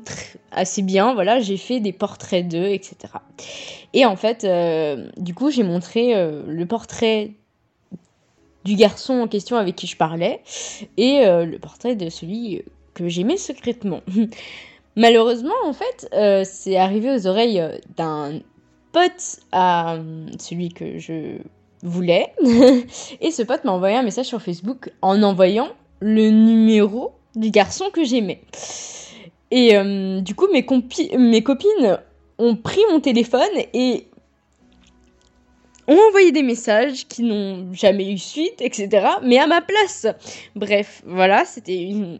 assez 0.52 0.84
bien, 0.84 1.14
voilà, 1.14 1.40
j'ai 1.40 1.58
fait 1.58 1.80
des 1.80 1.92
portraits 1.92 2.48
d'eux, 2.48 2.68
etc. 2.68 2.96
Et 3.94 4.06
en 4.06 4.16
fait, 4.16 4.46
du 5.18 5.34
coup, 5.34 5.50
j'ai 5.50 5.64
montré 5.64 6.14
le 6.46 6.66
portrait 6.66 7.32
du 8.64 8.76
garçon 8.76 9.14
en 9.14 9.28
question 9.28 9.58
avec 9.58 9.76
qui 9.76 9.88
je 9.88 9.96
parlais 9.96 10.42
et 10.98 11.24
le 11.26 11.58
portrait 11.58 11.96
de 11.96 12.10
celui 12.10 12.64
que 12.94 13.08
j'aimais 13.08 13.38
secrètement. 13.38 14.02
Malheureusement, 14.96 15.56
en 15.66 15.74
fait, 15.74 16.08
euh, 16.14 16.44
c'est 16.46 16.78
arrivé 16.78 17.12
aux 17.12 17.28
oreilles 17.28 17.60
euh, 17.60 17.78
d'un 17.98 18.40
pote 18.92 19.40
à 19.52 19.96
euh, 19.96 20.28
celui 20.40 20.70
que 20.70 21.00
je 21.00 21.38
voulait. 21.84 22.34
et 23.22 23.32
ce 23.32 23.44
pote 23.44 23.64
m'a 23.66 23.74
envoyé 23.74 23.98
un 23.98 24.04
message 24.04 24.28
sur 24.28 24.42
Facebook 24.42 24.92
en 25.02 25.22
envoyant 25.22 25.70
le 26.00 26.30
numéro 26.30 27.12
du 27.36 27.50
garçon 27.52 27.90
que 27.92 28.04
j'aimais. 28.04 28.42
Et 29.52 29.78
du 30.22 30.36
coup, 30.36 30.48
mes 30.52 30.64
copines 31.44 32.00
ont 32.40 32.56
pris 32.56 32.82
mon 32.92 33.00
téléphone 33.00 33.48
et 33.74 34.08
ont 35.88 36.00
envoyé 36.08 36.32
des 36.32 36.44
messages 36.44 37.08
qui 37.08 37.24
n'ont 37.24 37.74
jamais 37.74 38.12
eu 38.12 38.18
suite, 38.18 38.62
etc. 38.62 39.08
Mais 39.24 39.38
à 39.38 39.48
ma 39.48 39.62
place. 39.62 40.08
Bref, 40.56 41.04
voilà, 41.06 41.46
c'était 41.46 41.82
une... 41.82 42.20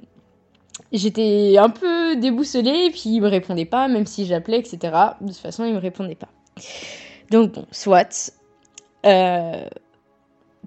J'étais 0.92 1.58
un 1.58 1.70
peu 1.70 2.16
déboussolée, 2.16 2.86
et 2.86 2.90
puis 2.92 3.04
il 3.06 3.22
me 3.22 3.28
répondait 3.28 3.66
pas, 3.66 3.88
même 3.88 4.06
si 4.06 4.26
j'appelais, 4.26 4.60
etc. 4.60 4.78
De 5.22 5.28
toute 5.28 5.38
façon, 5.38 5.66
il 5.66 5.74
me 5.74 5.80
répondait 5.80 6.16
pas. 6.16 6.30
Donc 7.32 7.54
bon, 7.54 7.66
soit. 7.72 8.32
Euh, 9.06 9.68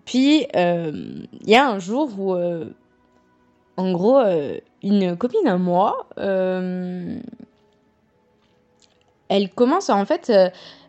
puis, 0.05 0.47
euh, 0.57 1.23
il 1.41 1.49
y 1.49 1.57
a 1.57 1.69
un 1.69 1.79
jour 1.79 2.11
où, 2.19 2.35
euh, 2.35 2.67
en 3.77 3.93
gros, 3.93 4.21
une 4.83 5.17
copine 5.17 5.47
à 5.47 5.57
moi, 5.57 6.09
elle 9.29 9.51
commence 9.55 9.91
à, 9.91 9.97
en 9.97 10.05
fait 10.05 10.33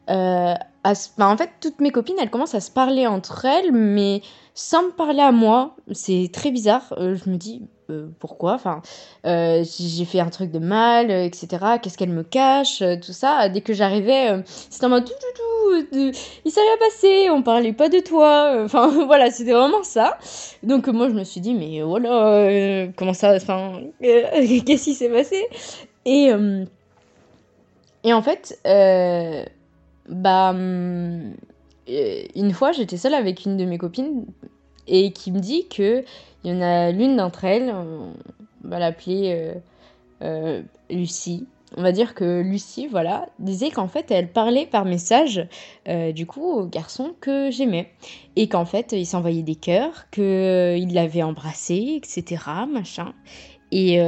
en 0.08 1.38
fait, 1.38 1.52
toutes 1.62 1.80
mes 1.82 1.92
copines, 1.92 2.16
elles 2.20 2.30
commencent 2.32 2.56
à 2.56 2.62
se 2.62 2.72
parler 2.72 3.06
entre 3.06 3.46
elles, 3.46 3.72
mais 3.72 4.22
sans 4.56 4.84
me 4.88 4.92
parler 4.92 5.22
à 5.22 5.32
moi. 5.32 5.76
C'est 5.92 6.30
très 6.34 6.52
bizarre. 6.52 6.94
Je 6.98 7.30
me 7.30 7.36
dis, 7.36 7.62
pourquoi 8.20 8.54
Enfin, 8.54 8.82
euh, 9.26 9.64
j'ai 9.64 10.06
fait 10.06 10.20
un 10.20 10.30
truc 10.30 10.52
de 10.52 10.60
mal, 10.60 11.12
etc. 11.12 11.48
Qu'est-ce 11.82 11.98
qu'elle 11.98 12.12
me 12.12 12.24
cache 12.24 12.84
Tout 13.02 13.14
ça. 13.14 13.50
Dès 13.50 13.62
que 13.62 13.74
j'arrivais, 13.74 14.44
c'était 14.46 14.86
en 14.86 14.90
mode 14.90 15.06
tout, 15.06 15.12
tout, 15.12 15.84
tout. 15.92 16.12
il 16.46 16.52
s'est 16.52 16.62
rien 16.62 16.78
passé, 16.80 17.30
on 17.30 17.42
parlait 17.42 17.74
pas 17.74 17.90
de 17.90 18.00
toi. 18.00 18.62
Enfin, 18.64 18.88
voilà, 19.06 19.32
c'était 19.32 19.54
vraiment 19.54 19.84
ça. 19.84 20.18
Donc, 20.64 20.88
moi, 20.88 21.10
je 21.10 21.14
me 21.14 21.24
suis 21.24 21.42
dit, 21.42 21.54
mais 21.54 21.82
voilà, 21.82 22.88
comment 22.96 23.14
ça 23.14 23.36
Enfin, 23.36 23.82
qu'est-ce 24.02 24.84
qui 24.84 24.94
s'est 24.94 25.10
passé? 25.10 25.46
Et. 26.06 26.32
et 28.04 28.14
en 28.14 28.22
fait, 28.22 28.60
bah, 30.08 30.54
euh, 31.90 32.24
une 32.36 32.54
fois, 32.54 32.72
j'étais 32.72 32.98
seule 32.98 33.14
avec 33.14 33.46
une 33.46 33.58
de 33.58 33.66
mes 33.66 33.78
copines 33.78 34.26
et 34.88 35.12
qui 35.12 35.32
me 35.32 35.40
dit 35.40 35.68
que 35.68 36.04
il 36.44 36.52
y 36.52 36.54
en 36.54 36.62
a 36.62 36.92
l'une 36.92 37.18
d'entre 37.18 37.46
elles, 37.46 37.72
on 37.72 38.14
va 38.64 38.80
l'appeler 38.80 39.34
euh, 39.36 39.54
euh, 40.22 40.62
Lucie. 40.90 41.48
On 41.78 41.84
va 41.84 41.92
dire 41.92 42.16
que 42.16 42.42
Lucie, 42.42 42.88
voilà, 42.88 43.28
disait 43.38 43.70
qu'en 43.70 43.88
fait, 43.88 44.10
elle 44.10 44.32
parlait 44.32 44.66
par 44.66 44.86
message, 44.86 45.48
du 46.16 46.26
coup, 46.26 46.44
au 46.44 46.66
garçon 46.66 47.14
que 47.22 47.52
j'aimais. 47.52 47.92
Et 48.36 48.50
qu'en 48.50 48.66
fait, 48.66 48.92
il 48.94 49.06
s'envoyait 49.06 49.44
des 49.44 49.54
cœurs, 49.54 50.10
qu'il 50.10 50.94
l'avait 50.96 51.22
embrassé, 51.22 52.02
etc., 52.02 52.44
machin. 52.68 53.14
Et, 53.72 54.00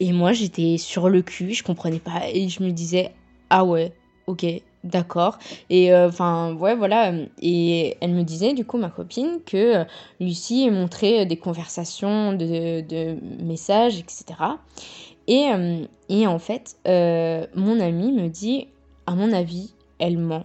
et 0.00 0.12
moi, 0.12 0.34
j'étais 0.34 0.76
sur 0.76 1.08
le 1.08 1.22
cul, 1.22 1.54
je 1.54 1.64
comprenais 1.64 1.98
pas. 1.98 2.28
Et 2.30 2.50
je 2.50 2.62
me 2.62 2.72
disais, 2.72 3.12
ah 3.48 3.64
ouais, 3.64 3.94
ok, 4.26 4.44
D'accord. 4.84 5.38
Et 5.70 5.92
euh, 5.92 6.08
enfin, 6.08 6.54
ouais, 6.54 6.74
voilà. 6.74 7.12
Et 7.40 7.96
elle 8.00 8.12
me 8.12 8.24
disait, 8.24 8.52
du 8.52 8.64
coup, 8.64 8.78
ma 8.78 8.90
copine, 8.90 9.38
que 9.46 9.76
euh, 9.76 9.84
Lucie 10.18 10.68
montrait 10.70 11.24
des 11.24 11.36
conversations, 11.36 12.32
de, 12.32 13.16
messages, 13.42 13.98
etc. 13.98 14.24
Et, 15.28 15.50
euh, 15.52 15.84
et 16.08 16.26
en 16.26 16.40
fait, 16.40 16.76
mon 17.54 17.78
amie 17.78 18.12
me 18.12 18.28
dit, 18.28 18.68
à 19.06 19.14
mon 19.14 19.32
avis, 19.32 19.72
elle 20.00 20.18
ment. 20.18 20.44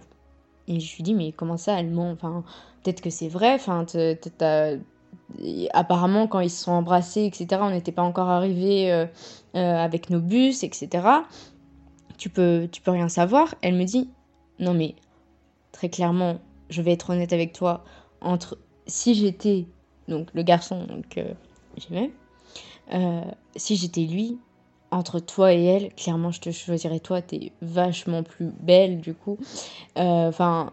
Et 0.68 0.78
je 0.78 0.96
lui 0.96 1.02
dis, 1.02 1.14
mais 1.14 1.32
comment 1.32 1.56
ça, 1.56 1.80
elle 1.80 1.90
ment? 1.90 2.12
Enfin, 2.12 2.44
peut-être 2.84 3.00
que 3.00 3.10
c'est 3.10 3.28
vrai. 3.28 3.54
Enfin, 3.54 3.86
apparemment, 5.72 6.28
quand 6.28 6.40
ils 6.40 6.50
se 6.50 6.62
sont 6.62 6.72
embrassés, 6.72 7.24
etc., 7.24 7.60
on 7.64 7.70
n'était 7.70 7.90
pas 7.90 8.02
encore 8.02 8.28
arrivé 8.28 9.08
avec 9.54 10.10
nos 10.10 10.20
bus, 10.20 10.62
etc. 10.62 11.08
Tu 12.18 12.28
peux, 12.28 12.68
tu 12.70 12.82
peux 12.82 12.92
rien 12.92 13.08
savoir. 13.08 13.54
Elle 13.62 13.74
me 13.74 13.84
dit, 13.84 14.08
non 14.58 14.74
mais 14.74 14.94
très 15.72 15.88
clairement, 15.88 16.40
je 16.70 16.82
vais 16.82 16.92
être 16.92 17.10
honnête 17.10 17.32
avec 17.32 17.52
toi, 17.52 17.84
entre 18.20 18.58
si 18.86 19.14
j'étais 19.14 19.66
donc 20.08 20.28
le 20.34 20.42
garçon 20.42 20.86
que 21.10 21.20
j'aimais, 21.76 22.10
euh, 22.92 23.22
si 23.56 23.76
j'étais 23.76 24.02
lui, 24.02 24.38
entre 24.90 25.20
toi 25.20 25.52
et 25.52 25.62
elle, 25.62 25.94
clairement 25.94 26.30
je 26.30 26.40
te 26.40 26.50
choisirais 26.50 27.00
toi, 27.00 27.20
t'es 27.20 27.52
vachement 27.60 28.22
plus 28.22 28.50
belle 28.60 29.00
du 29.00 29.14
coup. 29.14 29.38
Euh, 29.98 30.28
enfin, 30.28 30.72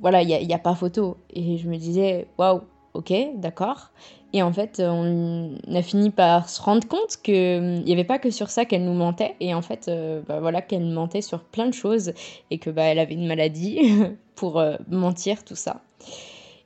voilà, 0.00 0.22
il 0.22 0.46
n'y 0.46 0.54
a, 0.54 0.58
pas 0.58 0.74
photo. 0.74 1.16
Et 1.30 1.56
je 1.56 1.68
me 1.68 1.76
disais, 1.76 2.26
waouh, 2.36 2.60
ok, 2.94 3.12
d'accord. 3.36 3.90
Et 4.34 4.42
en 4.42 4.52
fait, 4.52 4.82
on 4.84 5.54
a 5.72 5.80
fini 5.80 6.10
par 6.10 6.48
se 6.48 6.60
rendre 6.60 6.88
compte 6.88 7.18
qu'il 7.22 7.84
n'y 7.84 7.92
avait 7.92 8.02
pas 8.02 8.18
que 8.18 8.30
sur 8.30 8.50
ça 8.50 8.64
qu'elle 8.64 8.84
nous 8.84 8.92
mentait. 8.92 9.36
Et 9.38 9.54
en 9.54 9.62
fait, 9.62 9.86
euh, 9.86 10.22
bah 10.26 10.40
voilà, 10.40 10.60
qu'elle 10.60 10.86
mentait 10.86 11.22
sur 11.22 11.44
plein 11.44 11.68
de 11.68 11.72
choses. 11.72 12.12
Et 12.50 12.58
que 12.58 12.68
bah, 12.68 12.82
elle 12.82 12.98
avait 12.98 13.14
une 13.14 13.28
maladie 13.28 13.78
pour 14.34 14.58
euh, 14.58 14.76
mentir, 14.88 15.44
tout 15.44 15.54
ça. 15.54 15.82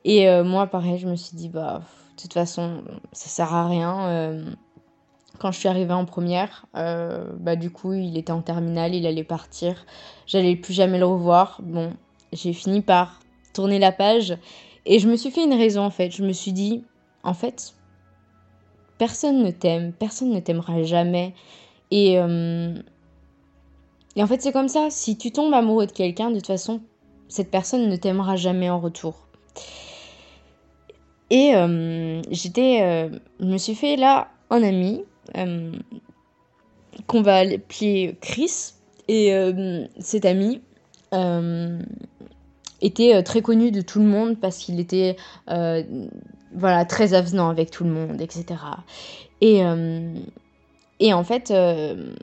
Et 0.03 0.27
euh, 0.27 0.43
moi, 0.43 0.65
pareil, 0.65 0.97
je 0.97 1.07
me 1.07 1.15
suis 1.15 1.37
dit, 1.37 1.47
bah, 1.47 1.83
de 2.17 2.21
toute 2.23 2.33
façon, 2.33 2.81
ça 3.11 3.29
sert 3.29 3.53
à 3.53 3.67
rien. 3.67 4.43
quand 5.37 5.51
je 5.51 5.59
suis 5.59 5.69
arrivée 5.69 5.93
en 5.93 6.05
première, 6.05 6.65
bah, 6.73 7.55
du 7.55 7.69
coup, 7.69 7.93
il 7.93 8.17
était 8.17 8.31
en 8.31 8.41
terminale, 8.41 8.95
il 8.95 9.05
allait 9.05 9.23
partir. 9.23 9.85
J'allais 10.25 10.55
plus 10.55 10.73
jamais 10.73 10.97
le 10.97 11.05
revoir. 11.05 11.59
Bon, 11.61 11.93
j'ai 12.33 12.53
fini 12.53 12.81
par 12.81 13.19
tourner 13.53 13.77
la 13.77 13.91
page. 13.91 14.35
Et 14.85 14.99
je 14.99 15.09
me 15.09 15.15
suis 15.15 15.31
fait 15.31 15.43
une 15.43 15.53
raison, 15.53 15.81
en 15.81 15.89
fait. 15.89 16.11
Je 16.11 16.23
me 16.23 16.33
suis 16.33 16.53
dit, 16.53 16.83
en 17.23 17.33
fait, 17.33 17.73
personne 18.97 19.43
ne 19.43 19.51
t'aime, 19.51 19.93
personne 19.93 20.29
ne 20.29 20.39
t'aimera 20.39 20.83
jamais. 20.83 21.33
Et, 21.91 22.19
euh, 22.19 22.73
en 24.17 24.27
fait, 24.27 24.41
c'est 24.41 24.51
comme 24.51 24.67
ça. 24.67 24.89
Si 24.89 25.17
tu 25.17 25.31
tombes 25.31 25.53
amoureux 25.53 25.87
de 25.87 25.91
quelqu'un, 25.91 26.29
de 26.29 26.35
toute 26.35 26.47
façon, 26.47 26.81
cette 27.27 27.51
personne 27.51 27.89
ne 27.89 27.95
t'aimera 27.95 28.35
jamais 28.35 28.69
en 28.69 28.79
retour. 28.79 29.27
Et 31.29 31.55
euh, 31.55 32.21
j'étais, 32.31 32.81
euh, 32.81 33.09
je 33.39 33.45
me 33.45 33.57
suis 33.57 33.75
fait 33.75 33.95
là 33.95 34.29
un 34.49 34.63
ami 34.63 35.03
qu'on 37.05 37.21
va 37.21 37.37
appeler 37.37 38.17
Chris. 38.21 38.73
Et 39.07 39.31
cet 39.99 40.25
ami 40.25 40.61
était 42.81 43.21
très 43.23 43.41
connu 43.41 43.71
de 43.71 43.81
tout 43.81 43.99
le 43.99 44.05
monde 44.05 44.37
parce 44.39 44.57
qu'il 44.57 44.79
était 44.79 45.15
voilà, 46.53 46.85
très 46.85 47.13
avenant 47.13 47.49
avec 47.49 47.71
tout 47.71 47.83
le 47.83 47.91
monde, 47.91 48.21
etc. 48.21 48.55
Et, 49.41 49.63
euh, 49.63 50.13
et 50.99 51.13
en 51.13 51.23
fait, 51.23 51.51
euh, 51.51 52.13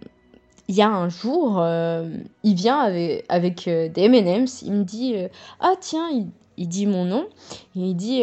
il 0.68 0.74
y 0.74 0.82
a 0.82 0.88
un 0.88 1.08
jour, 1.08 1.60
euh, 1.60 2.10
il 2.42 2.54
vient 2.54 2.78
avec, 2.78 3.24
avec 3.28 3.64
des 3.66 4.02
M&M's, 4.02 4.62
il 4.62 4.72
me 4.72 4.84
dit 4.84 5.14
Ah 5.60 5.74
tiens, 5.80 6.08
il, 6.56 6.68
dit 6.68 6.86
mon 6.86 7.04
nom, 7.04 7.26
il 7.74 7.94
dit 7.94 8.22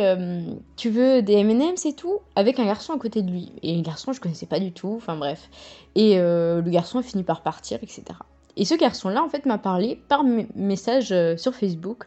Tu 0.75 0.89
veux 0.89 1.21
des 1.21 1.33
M&M's 1.33 1.85
et 1.85 1.93
tout? 1.93 2.19
Avec 2.35 2.59
un 2.59 2.65
garçon 2.65 2.93
à 2.93 2.97
côté 2.97 3.21
de 3.21 3.31
lui. 3.31 3.51
Et 3.61 3.75
le 3.75 3.81
garçon, 3.81 4.11
je 4.13 4.19
connaissais 4.19 4.45
pas 4.45 4.59
du 4.59 4.71
tout, 4.71 4.93
enfin 4.97 5.15
bref. 5.15 5.49
Et 5.95 6.17
le 6.17 6.69
garçon 6.69 6.99
a 6.99 7.03
fini 7.03 7.23
par 7.23 7.41
partir, 7.41 7.79
etc. 7.81 8.03
Et 8.55 8.65
ce 8.65 8.75
garçon-là, 8.75 9.24
en 9.24 9.29
fait, 9.29 9.45
m'a 9.45 9.57
parlé 9.57 10.01
par 10.07 10.24
message 10.55 11.13
sur 11.38 11.55
Facebook 11.55 12.05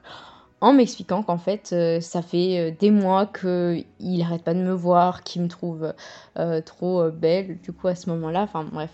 en 0.60 0.72
m'expliquant 0.72 1.22
qu'en 1.22 1.38
fait, 1.38 1.70
euh, 1.72 2.00
ça 2.00 2.22
fait 2.22 2.58
euh, 2.58 2.74
des 2.78 2.90
mois 2.90 3.26
qu'il 3.26 4.22
arrête 4.22 4.42
pas 4.42 4.54
de 4.54 4.60
me 4.60 4.72
voir, 4.72 5.22
qu'il 5.22 5.42
me 5.42 5.48
trouve 5.48 5.92
euh, 6.38 6.60
trop 6.60 7.10
belle, 7.10 7.60
du 7.60 7.72
coup, 7.72 7.88
à 7.88 7.94
ce 7.94 8.08
moment-là, 8.10 8.42
enfin 8.42 8.64
bref, 8.64 8.90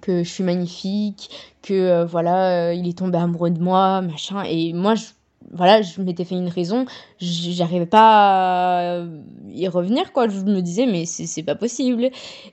que 0.00 0.22
je 0.22 0.28
suis 0.28 0.44
magnifique, 0.44 1.54
que 1.62 2.04
voilà, 2.04 2.72
il 2.72 2.88
est 2.88 2.96
tombé 2.96 3.18
amoureux 3.18 3.50
de 3.50 3.62
moi, 3.62 4.00
machin, 4.00 4.42
et 4.44 4.72
moi, 4.72 4.94
je 4.94 5.04
voilà, 5.50 5.82
je 5.82 6.00
m'étais 6.00 6.24
fait 6.24 6.34
une 6.34 6.48
raison, 6.48 6.86
j'arrivais 7.18 7.86
pas 7.86 8.98
à 8.98 9.04
y 9.50 9.68
revenir, 9.68 10.12
quoi. 10.12 10.28
Je 10.28 10.40
me 10.40 10.60
disais, 10.60 10.86
mais 10.86 11.04
c'est 11.06 11.42
pas 11.42 11.54
possible. 11.54 12.10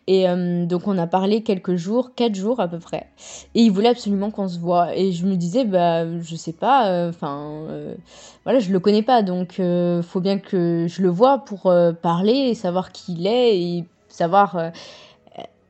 Et 0.08 0.28
euh, 0.28 0.66
donc, 0.66 0.88
on 0.88 0.98
a 0.98 1.08
parlé 1.08 1.44
quelques 1.44 1.76
jours, 1.76 2.14
quatre 2.16 2.36
jours 2.36 2.60
à 2.60 2.68
peu 2.68 2.80
près. 2.80 3.08
Et 3.56 3.62
il 3.62 3.72
voulait 3.72 3.90
absolument 3.90 4.32
qu'on 4.32 4.48
se 4.48 4.60
voit. 4.60 4.96
Et 4.96 5.12
je 5.12 5.26
me 5.26 5.36
disais, 5.36 5.66
bah, 5.66 6.06
je 6.20 6.36
sais 6.36 6.54
pas, 6.54 6.90
euh, 6.90 7.10
enfin, 7.10 7.66
euh, 7.70 7.96
voilà, 8.44 8.60
je 8.60 8.72
le 8.72 8.80
connais 8.80 9.04
pas. 9.04 9.22
Donc, 9.24 9.62
faut 10.04 10.22
bien 10.22 10.40
que 10.40 10.88
je 10.88 11.02
le 11.02 11.10
vois 11.10 11.40
pour 11.40 11.74
parler 12.02 12.50
et 12.50 12.56
savoir 12.56 12.92
qui 12.92 13.14
il 13.14 13.28
est 13.28 13.60
et 13.60 13.86
savoir 14.08 14.72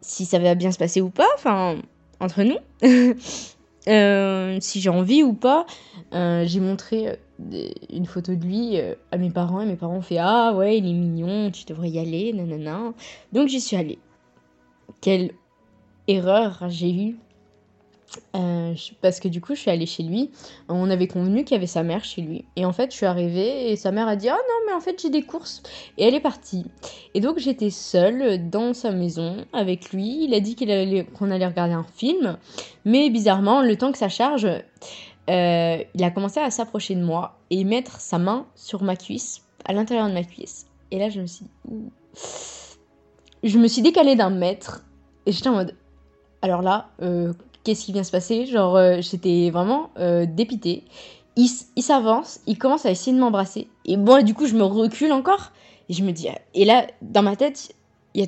si 0.02 0.26
ça 0.26 0.40
va 0.40 0.56
bien 0.56 0.72
se 0.72 0.78
passer 0.78 1.02
ou 1.02 1.10
pas, 1.10 1.28
enfin, 1.36 1.76
entre 2.20 2.44
nous. 2.44 2.58
si 3.86 4.82
j'ai 4.82 4.90
envie 4.90 5.24
ou 5.24 5.34
pas. 5.34 5.66
Euh, 6.14 6.44
j'ai 6.48 6.60
montré 6.60 7.08
euh, 7.08 7.70
une 7.92 8.08
photo 8.08 8.34
de 8.34 8.44
lui 8.44 8.80
euh, 8.80 8.96
à 9.12 9.18
mes 9.18 9.30
parents 9.30 9.62
et 9.62 9.66
mes 9.66 9.76
parents 9.76 9.98
ont 9.98 10.02
fait 10.02 10.18
Ah 10.18 10.54
ouais, 10.56 10.78
il 10.78 10.88
est 10.88 10.94
mignon, 10.94 11.52
tu 11.52 11.66
devrais 11.66 11.90
y 11.90 12.00
aller, 12.00 12.34
nanana. 12.34 12.94
Donc 13.32 13.48
j'y 13.48 13.62
suis 13.62 13.78
allée. 13.78 14.00
Quelle 15.02 15.32
erreur 16.08 16.66
j'ai 16.70 16.92
eue. 16.92 17.18
Euh, 18.36 18.74
parce 19.02 19.20
que 19.20 19.28
du 19.28 19.42
coup, 19.42 19.56
je 19.56 19.62
suis 19.62 19.72
allée 19.72 19.86
chez 19.86 20.04
lui. 20.04 20.32
On 20.68 20.90
avait 20.90 21.08
convenu 21.08 21.44
qu'il 21.44 21.56
y 21.56 21.58
avait 21.58 21.68
sa 21.68 21.84
mère 21.84 22.04
chez 22.04 22.22
lui. 22.22 22.46
Et 22.56 22.66
en 22.66 22.74
fait, 22.74 22.92
je 22.92 22.98
suis 22.98 23.06
arrivée 23.06 23.72
et 23.72 23.76
sa 23.76 23.92
mère 23.92 24.08
a 24.08 24.16
dit 24.16 24.30
Ah 24.30 24.38
non, 24.38 24.66
mais 24.68 24.74
en 24.74 24.80
fait, 24.80 25.02
j'ai 25.02 25.10
des 25.10 25.24
courses. 25.24 25.62
Et 25.98 26.06
elle 26.06 26.16
est 26.16 26.20
partie. 26.20 26.66
Et 27.14 27.22
donc, 27.22 27.38
j'étais 27.38 27.70
seule 27.70 28.50
dans 28.50 28.74
sa 28.74 28.92
maison 28.92 29.46
avec 29.54 29.92
lui. 29.92 30.24
Il 30.24 30.34
a 30.34 30.40
dit 30.40 30.56
qu'on 30.56 31.32
allait 31.32 31.48
regarder 31.48 31.74
un 31.74 31.86
film. 31.96 32.38
Mais 32.86 33.10
bizarrement, 33.10 33.62
le 33.62 33.76
temps 33.76 33.92
que 33.92 33.98
ça 33.98 34.10
charge, 34.10 34.48
euh, 35.30 35.84
il 35.94 36.04
a 36.04 36.12
commencé 36.12 36.40
à 36.40 36.50
s'approcher 36.50 36.96
de 36.96 37.04
moi 37.04 37.38
et 37.50 37.64
mettre 37.64 38.00
sa 38.02 38.18
main 38.18 38.48
sur 38.56 38.82
ma 38.82 38.96
cuisse, 38.96 39.44
à 39.66 39.74
l'intérieur 39.74 40.08
de 40.08 40.14
ma 40.14 40.24
cuisse. 40.24 40.68
Et 40.92 40.98
là, 40.98 41.10
je 41.10 41.22
me 41.22 41.28
suis 41.28 41.46
Je 43.44 43.60
me 43.60 43.68
suis 43.68 43.82
décalée 43.82 44.16
d'un 44.16 44.32
mètre. 44.32 44.84
Et 45.26 45.32
j'étais 45.32 45.50
en 45.50 45.56
mode 45.56 45.76
Alors 46.42 46.62
là, 46.62 46.90
euh, 47.02 47.34
qu'est-ce 47.70 47.86
qui 47.86 47.94
vient 47.94 48.04
se 48.04 48.10
passer 48.10 48.48
Genre, 48.48 48.76
euh, 48.76 48.98
j'étais 49.00 49.52
vraiment 49.52 49.92
euh, 50.00 50.26
dépitée. 50.26 50.86
Il, 51.36 51.48
s'avance, 51.84 52.40
il 52.48 52.58
commence 52.58 52.88
à 52.88 52.92
essayer 52.92 53.16
de 53.16 53.22
m'embrasser. 53.22 53.68
Et 53.86 53.96
bon, 53.96 54.26
du 54.26 54.34
coup, 54.34 54.48
je 54.48 54.56
me 54.56 54.64
recule 54.64 55.12
encore. 55.12 55.52
Et 55.88 55.94
je 55.94 56.04
me 56.04 56.12
dis, 56.12 56.28
et 56.56 56.66
là, 56.66 56.88
dans 57.04 57.22
ma 57.22 57.36
tête, 57.36 57.76
il 58.16 58.22
y 58.22 58.24
a 58.26 58.28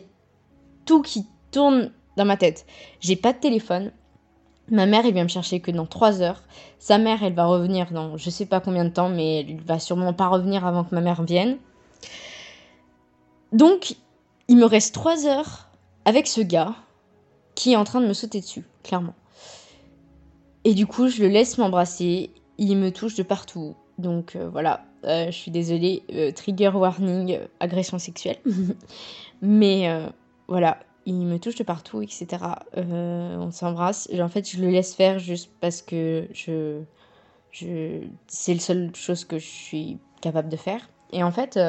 tout 0.86 1.02
qui 1.02 1.26
tourne 1.50 1.92
dans 2.18 2.26
ma 2.26 2.38
tête. 2.38 2.68
J'ai 3.00 3.16
pas 3.16 3.34
de 3.34 3.40
téléphone. 3.40 3.92
Ma 4.70 4.86
mère, 4.86 5.06
elle 5.06 5.14
vient 5.14 5.24
me 5.24 5.30
chercher 5.30 5.60
que 5.60 5.72
dans 5.72 5.88
3 5.88 6.22
heures. 6.22 6.44
Sa 6.78 7.00
mère, 7.00 7.24
elle 7.24 7.34
va 7.34 7.46
revenir 7.46 7.92
dans 7.92 8.16
je 8.16 8.30
sais 8.30 8.46
pas 8.46 8.60
combien 8.60 8.86
de 8.86 8.90
temps, 8.90 9.10
mais 9.10 9.40
elle 9.40 9.60
va 9.62 9.80
sûrement 9.80 10.14
pas 10.14 10.28
revenir 10.28 10.68
avant 10.68 10.84
que 10.84 10.94
ma 10.94 11.02
mère 11.02 11.24
vienne. 11.24 11.58
Donc, 13.52 13.96
il 14.48 14.58
me 14.58 14.66
reste 14.66 14.94
3 14.94 15.26
heures 15.26 15.68
avec 16.06 16.28
ce 16.28 16.42
gars 16.42 16.76
qui 17.56 17.74
est 17.74 17.76
en 17.76 17.84
train 17.84 18.02
de 18.02 18.08
me 18.08 18.14
sauter 18.14 18.40
dessus, 18.40 18.64
clairement. 18.84 19.16
Et 20.64 20.74
du 20.74 20.86
coup, 20.86 21.08
je 21.08 21.24
le 21.24 21.30
laisse 21.30 21.58
m'embrasser. 21.58 22.32
Il 22.58 22.78
me 22.78 22.92
touche 22.92 23.16
de 23.16 23.24
partout. 23.24 23.76
Donc 23.98 24.36
euh, 24.36 24.50
voilà, 24.50 24.86
euh, 25.06 25.28
je 25.28 25.32
suis 25.32 25.52
désolée, 25.52 26.04
euh, 26.14 26.32
trigger 26.32 26.70
warning, 26.70 27.40
agression 27.60 28.00
sexuelle. 28.00 28.38
Mais 29.42 29.90
voilà, 30.48 30.78
il 31.06 31.26
me 31.26 31.40
touche 31.40 31.56
de 31.56 31.64
partout, 31.64 32.02
etc. 32.02 32.28
on 32.76 33.50
s'embrasse. 33.52 34.08
En 34.20 34.28
fait, 34.30 34.48
je 34.48 34.62
le 34.62 34.70
laisse 34.70 34.94
faire 34.94 35.18
juste 35.18 35.50
parce 35.62 35.82
que 35.82 36.28
je, 36.32 36.82
je, 37.52 38.02
c'est 38.28 38.54
la 38.54 38.60
seule 38.60 38.96
chose 38.96 39.26
que 39.26 39.40
je 39.40 39.48
suis 39.48 39.98
capable 40.22 40.50
de 40.50 40.58
faire. 40.58 40.88
Et 41.12 41.24
en 41.24 41.32
fait, 41.32 41.60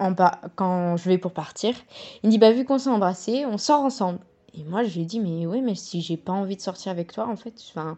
en 0.00 0.14
quand 0.56 0.96
je 0.96 1.08
vais 1.08 1.18
pour 1.18 1.32
partir, 1.32 1.76
il 2.24 2.26
me 2.26 2.32
dit 2.32 2.38
Bah, 2.38 2.50
vu 2.50 2.64
qu'on 2.64 2.78
s'est 2.78 2.90
embrassé, 2.90 3.46
on 3.46 3.56
sort 3.56 3.82
ensemble. 3.82 4.18
Et 4.54 4.64
moi, 4.64 4.84
je 4.84 4.94
lui 4.94 5.02
ai 5.02 5.04
dit, 5.04 5.20
mais 5.20 5.46
oui, 5.46 5.62
mais 5.62 5.74
si 5.74 6.02
j'ai 6.02 6.16
pas 6.16 6.32
envie 6.32 6.56
de 6.56 6.60
sortir 6.60 6.92
avec 6.92 7.12
toi, 7.12 7.26
en 7.26 7.36
fait, 7.36 7.54
enfin, 7.70 7.96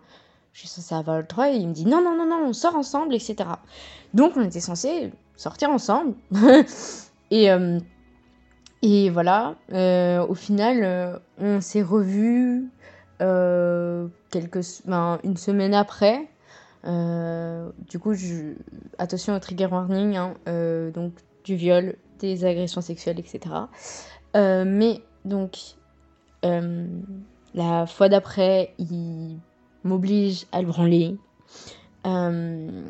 je 0.52 0.60
suis 0.60 0.68
censée 0.68 0.94
avoir 0.94 1.18
le 1.18 1.24
droit. 1.24 1.50
Et 1.50 1.56
il 1.56 1.68
me 1.68 1.74
dit, 1.74 1.84
non, 1.84 2.02
non, 2.02 2.16
non, 2.16 2.26
non, 2.26 2.46
on 2.46 2.52
sort 2.52 2.76
ensemble, 2.76 3.14
etc. 3.14 3.36
Donc, 4.14 4.36
on 4.36 4.42
était 4.42 4.60
censé 4.60 5.12
sortir 5.36 5.70
ensemble. 5.70 6.14
et, 7.30 7.50
euh, 7.50 7.80
et 8.82 9.10
voilà, 9.10 9.56
euh, 9.72 10.24
au 10.26 10.34
final, 10.34 10.80
euh, 10.82 11.18
on 11.38 11.60
s'est 11.60 11.82
revus 11.82 12.70
quelques, 13.18 14.60
ben, 14.84 15.18
une 15.24 15.36
semaine 15.36 15.74
après. 15.74 16.28
du 16.84 17.98
coup, 17.98 18.12
attention 18.98 19.34
au 19.34 19.38
trigger 19.38 19.66
warning, 19.66 20.16
hein, 20.16 20.34
donc 20.92 21.14
du 21.42 21.56
viol, 21.56 21.96
des 22.18 22.44
agressions 22.44 22.82
sexuelles, 22.82 23.18
etc. 23.18 23.40
mais 24.34 25.00
donc, 25.24 25.76
euh, 26.44 26.86
la 27.54 27.86
fois 27.86 28.08
d'après, 28.08 28.74
il 28.78 29.38
m'oblige 29.84 30.46
à 30.52 30.60
le 30.60 30.68
branler. 30.68 31.16
Euh, 32.06 32.84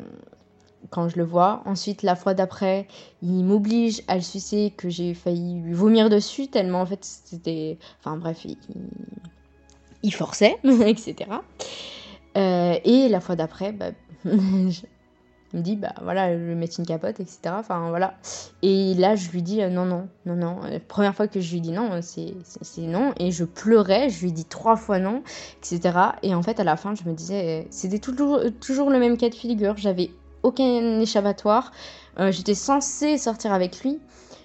quand 0.89 1.09
je 1.09 1.17
le 1.17 1.23
vois. 1.23 1.61
Ensuite, 1.65 2.03
la 2.03 2.15
fois 2.15 2.33
d'après, 2.33 2.87
il 3.21 3.43
m'oblige 3.43 4.01
à 4.07 4.15
le 4.15 4.21
sucer, 4.21 4.73
que 4.75 4.89
j'ai 4.89 5.13
failli 5.13 5.61
vomir 5.71 6.09
dessus, 6.09 6.47
tellement 6.47 6.81
en 6.81 6.85
fait 6.85 7.03
c'était. 7.03 7.77
Enfin 7.99 8.17
bref, 8.17 8.45
il, 10.03 10.13
forçait, 10.13 10.57
etc. 10.63 11.15
Euh, 12.37 12.75
et 12.83 13.09
la 13.09 13.19
fois 13.19 13.35
d'après, 13.35 13.71
bah, 13.71 13.91
me 15.53 15.61
dit 15.61 15.75
bah 15.75 15.93
voilà 16.01 16.37
je 16.37 16.43
vais 16.43 16.55
mettre 16.55 16.79
une 16.79 16.85
capote 16.85 17.19
etc 17.19 17.39
enfin 17.47 17.89
voilà. 17.89 18.15
Et 18.61 18.93
là 18.95 19.15
je 19.15 19.29
lui 19.29 19.41
dis 19.41 19.61
euh, 19.61 19.69
non 19.69 19.85
non 19.85 20.07
non 20.25 20.35
non. 20.35 20.59
La 20.61 20.79
première 20.79 21.15
fois 21.15 21.27
que 21.27 21.39
je 21.39 21.51
lui 21.53 21.61
dis 21.61 21.71
non 21.71 21.99
c'est 22.01 22.33
non. 22.79 23.13
Et 23.19 23.31
je 23.31 23.43
pleurais 23.45 24.09
je 24.09 24.21
lui 24.21 24.31
dis 24.31 24.45
trois 24.45 24.75
fois 24.75 24.99
non 24.99 25.23
etc 25.61 25.97
et 26.23 26.33
en 26.33 26.41
fait 26.41 26.59
à 26.59 26.63
la 26.63 26.77
fin 26.77 26.95
je 26.95 27.07
me 27.07 27.13
disais 27.13 27.63
euh, 27.63 27.67
c'était 27.69 27.99
toujours 27.99 28.39
toujours 28.59 28.89
le 28.89 28.99
même 28.99 29.17
cas 29.17 29.29
de 29.29 29.35
figure. 29.35 29.77
J'avais 29.77 30.11
aucun 30.43 30.99
échappatoire. 30.99 31.71
Euh, 32.19 32.31
j'étais 32.31 32.55
censée 32.55 33.17
sortir 33.17 33.51
avec 33.53 33.81
lui. 33.81 33.99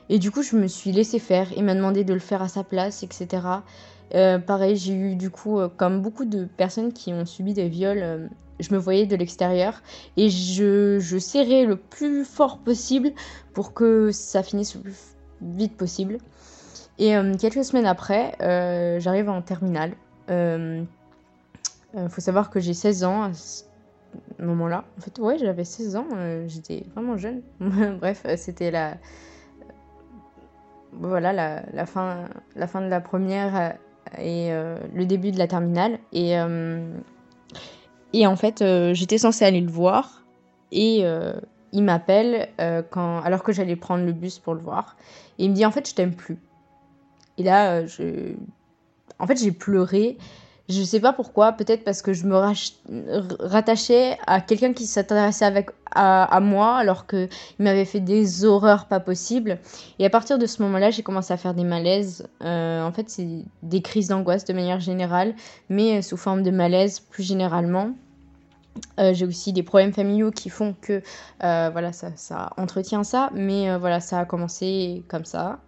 Et 0.09 0.19
du 0.19 0.31
coup 0.31 0.43
je 0.43 0.57
me 0.57 0.67
suis 0.67 0.93
laissé 0.93 1.19
faire. 1.19 1.49
Il 1.57 1.65
m'a 1.65 1.75
demandé 1.75 2.05
de 2.05 2.13
le 2.13 2.21
faire 2.21 2.43
à 2.43 2.49
sa 2.49 2.65
place 2.65 3.03
etc 3.03 3.43
pareil 4.45 4.75
j'ai 4.75 4.93
eu 4.93 5.15
du 5.15 5.31
coup 5.31 5.61
comme 5.77 6.03
beaucoup 6.03 6.25
de 6.25 6.45
personnes 6.45 6.93
qui 6.93 7.13
ont 7.13 7.25
subi 7.25 7.55
des 7.55 7.69
viols 7.69 8.29
je 8.61 8.75
me 8.75 8.79
voyais 8.79 9.07
de 9.07 9.17
l'extérieur 9.17 9.83
et 10.17 10.29
je, 10.29 11.19
serrais 11.19 11.65
le 11.65 11.77
plus 11.77 12.25
fort 12.25 12.59
possible 12.59 13.13
pour 13.55 13.75
que 13.75 14.11
ça 14.13 14.43
finisse 14.43 14.75
le 14.75 14.83
plus 14.83 15.17
vite 15.41 15.77
possible. 15.77 16.19
Et 16.99 17.17
euh, 17.17 17.35
quelques 17.37 17.65
semaines 17.65 17.87
après, 17.87 18.35
euh, 18.43 19.01
j'arrive 19.01 19.29
en 19.31 19.43
terminale. 19.43 19.93
Il 20.29 20.35
euh, 20.35 20.85
faut 22.09 22.21
savoir 22.21 22.51
que 22.51 22.61
j'ai 22.61 22.75
16 22.75 23.05
ans 23.05 23.23
à 23.23 23.33
ce 23.33 23.65
moment-là. 24.39 24.85
En 24.99 25.01
fait, 25.01 25.19
ouais, 25.19 25.39
j'avais 25.39 25.65
16 25.65 25.97
ans, 25.97 26.07
j'étais 26.47 26.85
vraiment 26.95 27.17
jeune. 27.17 27.43
Bref, 27.61 28.27
c'était 28.37 28.71
la. 28.71 28.97
Voilà, 30.93 31.33
la, 31.33 31.63
la, 31.73 31.87
fin, 31.87 32.25
la 32.57 32.67
fin 32.67 32.81
de 32.81 32.89
la 32.89 33.01
première 33.01 33.77
et 34.19 34.51
le 34.51 35.05
début 35.05 35.31
de 35.31 35.39
la 35.39 35.47
terminale. 35.47 35.99
Et 36.13 36.37
et 38.13 38.27
en 38.27 38.37
fait, 38.37 38.63
euh, 38.63 38.95
j'étais 38.95 39.19
censée 39.19 39.45
aller 39.45 39.61
le 39.61 39.71
voir. 39.71 40.25
Et 40.73 41.01
euh, 41.03 41.33
il 41.73 41.83
m'appelle 41.83 42.49
euh, 42.61 42.83
alors 42.97 43.43
que 43.43 43.53
j'allais 43.53 43.77
prendre 43.77 44.05
le 44.05 44.13
bus 44.13 44.39
pour 44.39 44.55
le 44.55 44.61
voir. 44.61 44.97
Et 45.39 45.45
il 45.45 45.51
me 45.51 45.55
dit 45.55 45.65
En 45.65 45.71
fait, 45.71 45.89
je 45.89 45.95
t'aime 45.95 46.15
plus. 46.15 46.39
Et 47.39 47.43
là, 47.43 47.87
je... 47.87 48.35
en 49.19 49.27
fait, 49.27 49.39
j'ai 49.39 49.53
pleuré. 49.53 50.19
Je 50.71 50.83
sais 50.83 51.01
pas 51.01 51.13
pourquoi, 51.13 51.53
peut-être 51.53 51.85
parce 51.85 52.01
que 52.01 52.13
je 52.13 52.27
me 52.27 52.37
rattachais 53.41 54.17
à 54.27 54.41
quelqu'un 54.41 54.73
qui 54.73 54.87
s'intéressait 54.87 55.67
à, 55.95 56.41
moi 56.41 56.77
alors 56.77 57.07
qu'il 57.07 57.29
m'avait 57.59 57.85
fait 57.85 58.01
des 58.01 58.45
horreurs 58.45 58.87
pas 58.87 59.01
possibles. 59.01 59.59
Et 59.99 60.07
à 60.07 60.11
partir 60.11 60.39
de 60.39 60.47
ce 60.47 60.63
moment-là, 60.63 60.91
j'ai 60.91 61.03
commencé 61.03 61.33
à 61.33 61.37
faire 61.37 61.55
des 61.55 61.65
malaises. 61.65 62.27
en 62.41 62.93
fait, 62.95 63.11
c'est 63.11 63.45
des 63.63 63.83
crises 63.83 64.09
d'angoisse 64.09 64.45
de 64.45 64.53
manière 64.53 64.81
générale, 64.81 65.35
mais 65.69 66.01
sous 66.03 66.17
forme 66.17 66.43
de 66.43 66.51
malaise 66.51 67.01
plus 67.01 67.25
généralement. 67.25 67.91
Euh, 68.99 69.13
j'ai 69.15 69.27
aussi 69.27 69.53
des 69.53 69.63
problèmes 69.63 69.93
familiaux 69.93 70.31
qui 70.31 70.49
font 70.49 70.75
que 70.81 71.03
euh, 71.43 71.71
voilà 71.71 71.93
ça, 71.93 72.51
entretient 72.57 73.05
ça 73.05 73.31
mais 73.35 73.71
euh, 73.71 73.79
voilà 73.79 74.01
ça 74.01 74.21
a 74.21 74.25
commencé 74.25 75.03
comme 75.09 75.25
ça 75.25 75.59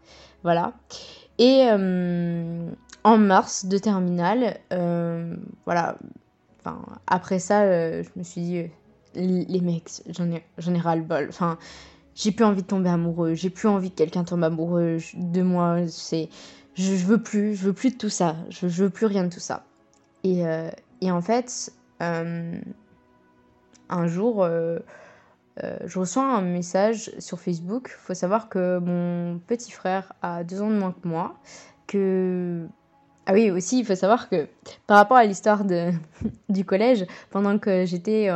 voilà 0.43 0.73
et 1.38 1.67
en 3.05 3.19
mars 3.19 3.67
de 3.67 3.79
terminale 3.79 4.59
voilà 5.65 5.99
enfin 6.61 6.83
après 7.07 7.38
ça 7.38 8.03
je 8.03 8.09
me 8.17 8.23
suis 8.23 8.41
dit 8.41 8.62
les 9.15 9.61
mecs 9.61 10.03
j'en 10.09 10.31
ai 10.31 10.45
ai 10.57 10.79
ras 10.79 10.97
le 10.97 11.03
bol 11.03 11.27
enfin 11.29 11.59
j'ai 12.15 12.31
plus 12.31 12.45
envie 12.45 12.62
de 12.62 12.67
tomber 12.67 12.91
amoureux 12.91 13.35
j'ai 13.35 13.51
plus 13.51 13.69
envie 13.69 13.91
que 13.91 13.97
quelqu'un 13.97 14.25
tombe 14.25 14.45
amoureux 14.45 14.99
de 15.15 15.43
moi 15.43 15.87
c'est 15.88 16.29
je, 16.75 16.95
veux 17.05 17.23
plus 17.23 17.55
je 17.55 17.67
veux 17.67 17.73
plus 17.73 17.91
de 17.91 17.99
tout 17.99 18.09
ça 18.09 18.37
je, 18.51 18.69
je 18.69 18.85
veux 18.85 18.91
plus 18.91 19.07
rien 19.07 19.25
de 19.25 19.31
tout 19.31 19.41
ça 19.41 19.65
et, 20.25 20.43
et 21.01 21.11
en 21.11 21.21
fait 21.21 21.73
un 23.93 24.07
jour, 24.07 24.43
euh, 24.43 24.79
euh, 25.62 25.77
je 25.85 25.99
reçois 25.99 26.25
un 26.25 26.41
message 26.41 27.12
sur 27.19 27.38
Facebook. 27.38 27.95
Faut 27.99 28.15
savoir 28.15 28.49
que 28.49 28.79
mon 28.79 29.38
petit 29.38 29.71
frère 29.71 30.12
a 30.23 30.45
deux 30.45 30.62
ans 30.62 30.71
de 30.71 30.79
moins 30.79 30.93
que 30.93 31.07
moi. 31.07 31.35
Que 31.87 32.67
ah 33.27 33.33
oui, 33.35 33.51
aussi, 33.51 33.79
il 33.79 33.85
faut 33.85 33.95
savoir 33.95 34.29
que 34.29 34.49
par 34.87 34.97
rapport 34.97 35.17
à 35.17 35.25
l'histoire 35.25 35.65
du 36.49 36.65
collège, 36.65 37.07
pendant 37.31 37.59
que 37.59 37.85
j'étais 37.85 38.31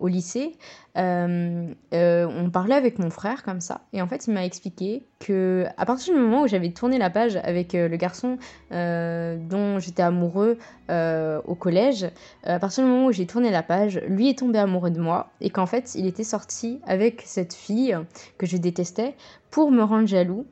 au 0.00 0.08
lycée, 0.08 0.56
euh, 0.96 1.72
euh, 1.94 2.26
on 2.26 2.50
parlait 2.50 2.74
avec 2.74 2.98
mon 2.98 3.10
frère 3.10 3.42
comme 3.42 3.60
ça, 3.60 3.82
et 3.92 4.02
en 4.02 4.08
fait, 4.08 4.26
il 4.26 4.32
m'a 4.32 4.44
expliqué 4.44 5.04
que 5.20 5.66
à 5.76 5.86
partir 5.86 6.14
du 6.14 6.20
moment 6.20 6.42
où 6.42 6.48
j'avais 6.48 6.70
tourné 6.70 6.98
la 6.98 7.10
page 7.10 7.36
avec 7.36 7.74
euh, 7.74 7.86
le 7.86 7.96
garçon 7.96 8.38
dont 8.70 9.78
j'étais 9.78 10.02
amoureux 10.02 10.58
au 10.88 11.54
collège, 11.54 12.06
à 12.44 12.58
partir 12.58 12.82
du 12.84 12.90
moment 12.90 13.06
où 13.06 13.12
j'ai 13.12 13.26
tourné 13.26 13.50
la 13.50 13.62
page, 13.62 14.00
lui 14.08 14.30
est 14.30 14.38
tombé 14.38 14.58
amoureux 14.58 14.90
de 14.90 15.00
moi, 15.00 15.30
et 15.40 15.50
qu'en 15.50 15.66
fait, 15.66 15.94
il 15.94 16.06
était 16.06 16.24
sorti 16.24 16.80
avec 16.86 17.22
cette 17.24 17.54
fille 17.54 17.96
que 18.38 18.46
je 18.46 18.56
détestais 18.56 19.14
pour 19.50 19.70
me 19.70 19.82
rendre 19.82 20.08
jaloux 20.08 20.46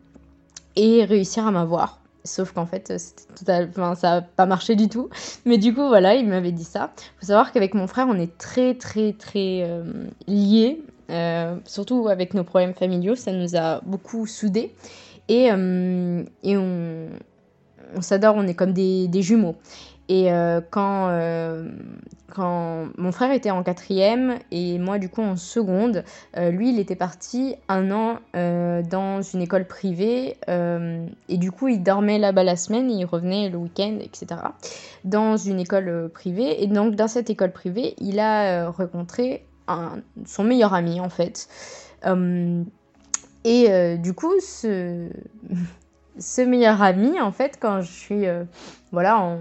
et 0.77 1.05
réussir 1.05 1.47
à 1.47 1.51
m'avoir. 1.51 2.01
Sauf 2.25 2.53
qu'en 2.53 2.67
fait, 2.67 2.93
ça 3.45 3.67
n'a 4.03 4.21
pas 4.23 4.47
marché 4.47 4.77
du 4.77 4.89
tout. 4.89 5.09
Mais 5.45 5.57
du 5.57 5.73
coup, 5.73 5.87
voilà, 5.89 6.15
il 6.15 6.29
m'avait 6.29 6.53
dit 6.53 6.65
ça. 6.65 6.93
Il 6.97 7.21
faut 7.21 7.27
savoir 7.27 7.53
qu'avec 7.53 7.75
mon 7.75 7.87
frère, 7.87 8.07
on 8.09 8.19
est 8.19 8.37
très, 8.39 8.75
très, 8.75 9.13
très 9.13 9.63
euh, 9.65 10.05
liés. 10.27 10.83
Euh, 11.11 11.57
surtout 11.65 12.09
avec 12.09 12.35
nos 12.35 12.45
problèmes 12.45 12.75
familiaux, 12.75 13.15
ça 13.15 13.33
nous 13.33 13.57
a 13.57 13.81
beaucoup 13.87 14.27
soudés. 14.27 14.75
Et, 15.29 15.51
euh, 15.51 16.23
et 16.43 16.57
on, 16.57 17.09
on 17.97 18.03
s'adore, 18.03 18.35
on 18.37 18.47
est 18.47 18.55
comme 18.55 18.73
des, 18.73 19.09
des 19.09 19.23
jumeaux. 19.23 19.57
Et 20.09 20.33
euh, 20.33 20.63
quand, 20.71 21.09
euh, 21.11 21.69
quand 22.35 22.89
mon 22.97 23.13
frère 23.13 23.31
était 23.31 23.51
en 23.51 23.63
quatrième 23.63 24.39
et 24.51 24.79
moi 24.79 24.99
du 24.99 25.11
coup 25.11 25.21
en 25.21 25.37
seconde, 25.37 26.03
euh, 26.39 26.51
lui 26.51 26.71
il 26.71 26.79
était 26.79 26.97
parti 26.97 27.57
un 27.69 27.91
an 27.91 28.19
dans 28.33 29.21
une 29.21 29.43
école 29.43 29.67
privée 29.67 30.37
et 30.49 31.37
du 31.37 31.53
coup 31.53 31.69
il 31.69 31.83
dormait 31.83 32.19
là-bas 32.19 32.45
la 32.45 32.57
semaine, 32.57 32.91
il 32.91 33.05
revenait 33.05 33.51
le 33.51 33.59
week-end, 33.59 33.99
etc. 34.01 34.41
Dans 35.05 35.37
une 35.37 35.61
école 35.61 36.11
privée 36.13 36.63
et 36.63 36.67
donc 36.67 36.95
dans 36.95 37.09
cette 37.09 37.29
école 37.29 37.53
privée 37.53 37.95
il 37.99 38.19
a 38.19 38.71
rencontré 38.71 39.45
son 40.25 40.45
meilleur 40.45 40.73
ami 40.73 41.01
en 41.01 41.11
fait. 41.11 41.49
et 43.45 43.99
du 43.99 44.15
coup 44.15 44.33
ce, 44.41 45.11
ce 46.19 46.41
meilleur 46.41 46.81
ami 46.81 47.21
en 47.21 47.33
fait 47.33 47.59
quand 47.61 47.83
je 47.83 47.93
suis 47.93 48.25
voilà 48.91 49.19
en 49.19 49.39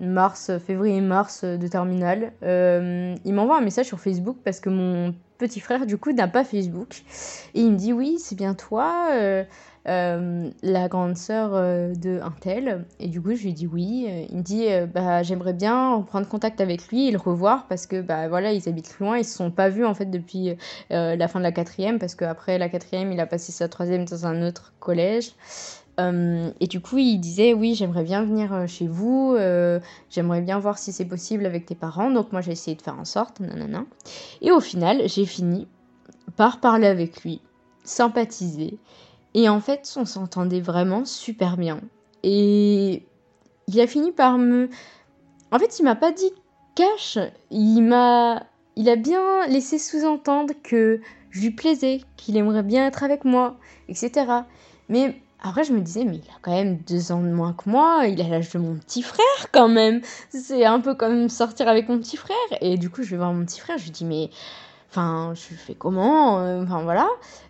mars, 0.00 0.50
février-mars 0.66 1.44
de 1.44 1.66
terminale. 1.68 2.32
Euh, 2.42 3.14
il 3.24 3.34
m'envoie 3.34 3.58
un 3.58 3.62
message 3.62 3.86
sur 3.86 4.00
Facebook 4.00 4.38
parce 4.44 4.60
que 4.60 4.70
mon 4.70 5.14
petit 5.38 5.60
frère, 5.60 5.86
du 5.86 5.96
coup, 5.96 6.12
n'a 6.12 6.28
pas 6.28 6.44
Facebook. 6.44 7.02
Et 7.54 7.60
il 7.60 7.72
me 7.72 7.76
dit 7.76 7.92
Oui, 7.92 8.16
c'est 8.18 8.34
bien 8.34 8.54
toi, 8.54 9.08
euh, 9.12 9.44
euh, 9.88 10.50
la 10.62 10.88
grande 10.88 11.16
sœur 11.16 11.52
de 11.52 12.20
Intel. 12.22 12.84
Et 12.98 13.08
du 13.08 13.20
coup, 13.20 13.34
je 13.34 13.44
lui 13.44 13.52
dis 13.52 13.66
Oui. 13.66 14.06
Il 14.30 14.38
me 14.38 14.42
dit 14.42 14.66
bah, 14.92 15.22
J'aimerais 15.22 15.54
bien 15.54 16.04
prendre 16.06 16.28
contact 16.28 16.60
avec 16.60 16.88
lui 16.88 17.08
et 17.08 17.10
le 17.10 17.18
revoir 17.18 17.66
parce 17.68 17.86
que 17.86 18.00
bah, 18.00 18.28
voilà, 18.28 18.52
ils 18.52 18.68
habitent 18.68 18.98
loin. 18.98 19.16
Ils 19.16 19.20
ne 19.20 19.24
se 19.24 19.34
sont 19.34 19.50
pas 19.50 19.68
vus 19.68 19.84
en 19.84 19.94
fait 19.94 20.06
depuis 20.06 20.56
la 20.90 21.28
fin 21.28 21.38
de 21.38 21.44
la 21.44 21.52
quatrième 21.52 21.98
parce 21.98 22.14
qu'après 22.14 22.58
la 22.58 22.68
quatrième, 22.68 23.12
il 23.12 23.20
a 23.20 23.26
passé 23.26 23.52
sa 23.52 23.68
troisième 23.68 24.04
dans 24.04 24.26
un 24.26 24.46
autre 24.46 24.72
collège. 24.80 25.32
Euh, 26.00 26.50
et 26.60 26.66
du 26.66 26.80
coup, 26.80 26.98
il 26.98 27.18
disait 27.18 27.52
oui, 27.52 27.74
j'aimerais 27.74 28.04
bien 28.04 28.24
venir 28.24 28.52
euh, 28.52 28.66
chez 28.66 28.86
vous, 28.86 29.34
euh, 29.36 29.80
j'aimerais 30.08 30.40
bien 30.40 30.58
voir 30.58 30.78
si 30.78 30.92
c'est 30.92 31.04
possible 31.04 31.46
avec 31.46 31.66
tes 31.66 31.74
parents. 31.74 32.10
Donc 32.10 32.32
moi, 32.32 32.40
j'ai 32.40 32.52
essayé 32.52 32.76
de 32.76 32.82
faire 32.82 32.98
en 32.98 33.04
sorte, 33.04 33.40
nanana. 33.40 33.84
Et 34.40 34.50
au 34.50 34.60
final, 34.60 35.02
j'ai 35.08 35.26
fini 35.26 35.68
par 36.36 36.60
parler 36.60 36.86
avec 36.86 37.22
lui, 37.22 37.40
sympathiser. 37.84 38.78
Et 39.34 39.48
en 39.48 39.60
fait, 39.60 39.92
on 39.96 40.04
s'entendait 40.04 40.60
vraiment 40.60 41.04
super 41.04 41.56
bien. 41.56 41.80
Et 42.22 43.04
il 43.68 43.80
a 43.80 43.86
fini 43.86 44.12
par 44.12 44.38
me... 44.38 44.68
En 45.52 45.58
fait, 45.58 45.78
il 45.78 45.84
m'a 45.84 45.96
pas 45.96 46.12
dit 46.12 46.32
cash, 46.74 47.18
il 47.50 47.82
m'a... 47.82 48.44
Il 48.76 48.88
a 48.88 48.96
bien 48.96 49.46
laissé 49.48 49.78
sous-entendre 49.78 50.54
que 50.62 51.00
je 51.30 51.40
lui 51.40 51.50
plaisais, 51.50 52.00
qu'il 52.16 52.36
aimerait 52.36 52.62
bien 52.62 52.86
être 52.86 53.02
avec 53.02 53.24
moi, 53.24 53.56
etc. 53.88 54.26
Mais 54.88 55.20
après, 55.42 55.64
je 55.64 55.72
me 55.72 55.80
disais, 55.80 56.04
mais 56.04 56.16
il 56.16 56.30
a 56.30 56.38
quand 56.42 56.52
même 56.52 56.78
deux 56.78 57.12
ans 57.12 57.22
de 57.22 57.30
moins 57.30 57.54
que 57.54 57.68
moi, 57.68 58.04
il 58.06 58.20
a 58.20 58.28
l'âge 58.28 58.50
de 58.50 58.58
mon 58.58 58.76
petit 58.76 59.02
frère 59.02 59.50
quand 59.52 59.68
même. 59.68 60.02
C'est 60.28 60.64
un 60.64 60.80
peu 60.80 60.94
comme 60.94 61.28
sortir 61.28 61.68
avec 61.68 61.88
mon 61.88 61.98
petit 61.98 62.16
frère. 62.16 62.36
Et 62.60 62.76
du 62.76 62.90
coup, 62.90 63.02
je 63.02 63.10
vais 63.10 63.16
voir 63.16 63.32
mon 63.32 63.44
petit 63.44 63.60
frère, 63.60 63.78
je 63.78 63.84
lui 63.84 63.90
dis, 63.90 64.04
mais 64.04 64.28
enfin, 64.90 65.32
je 65.34 65.54
fais 65.54 65.74
comment 65.74 66.40
euh, 66.40 66.62
Enfin, 66.62 66.82
voilà. 66.82 67.08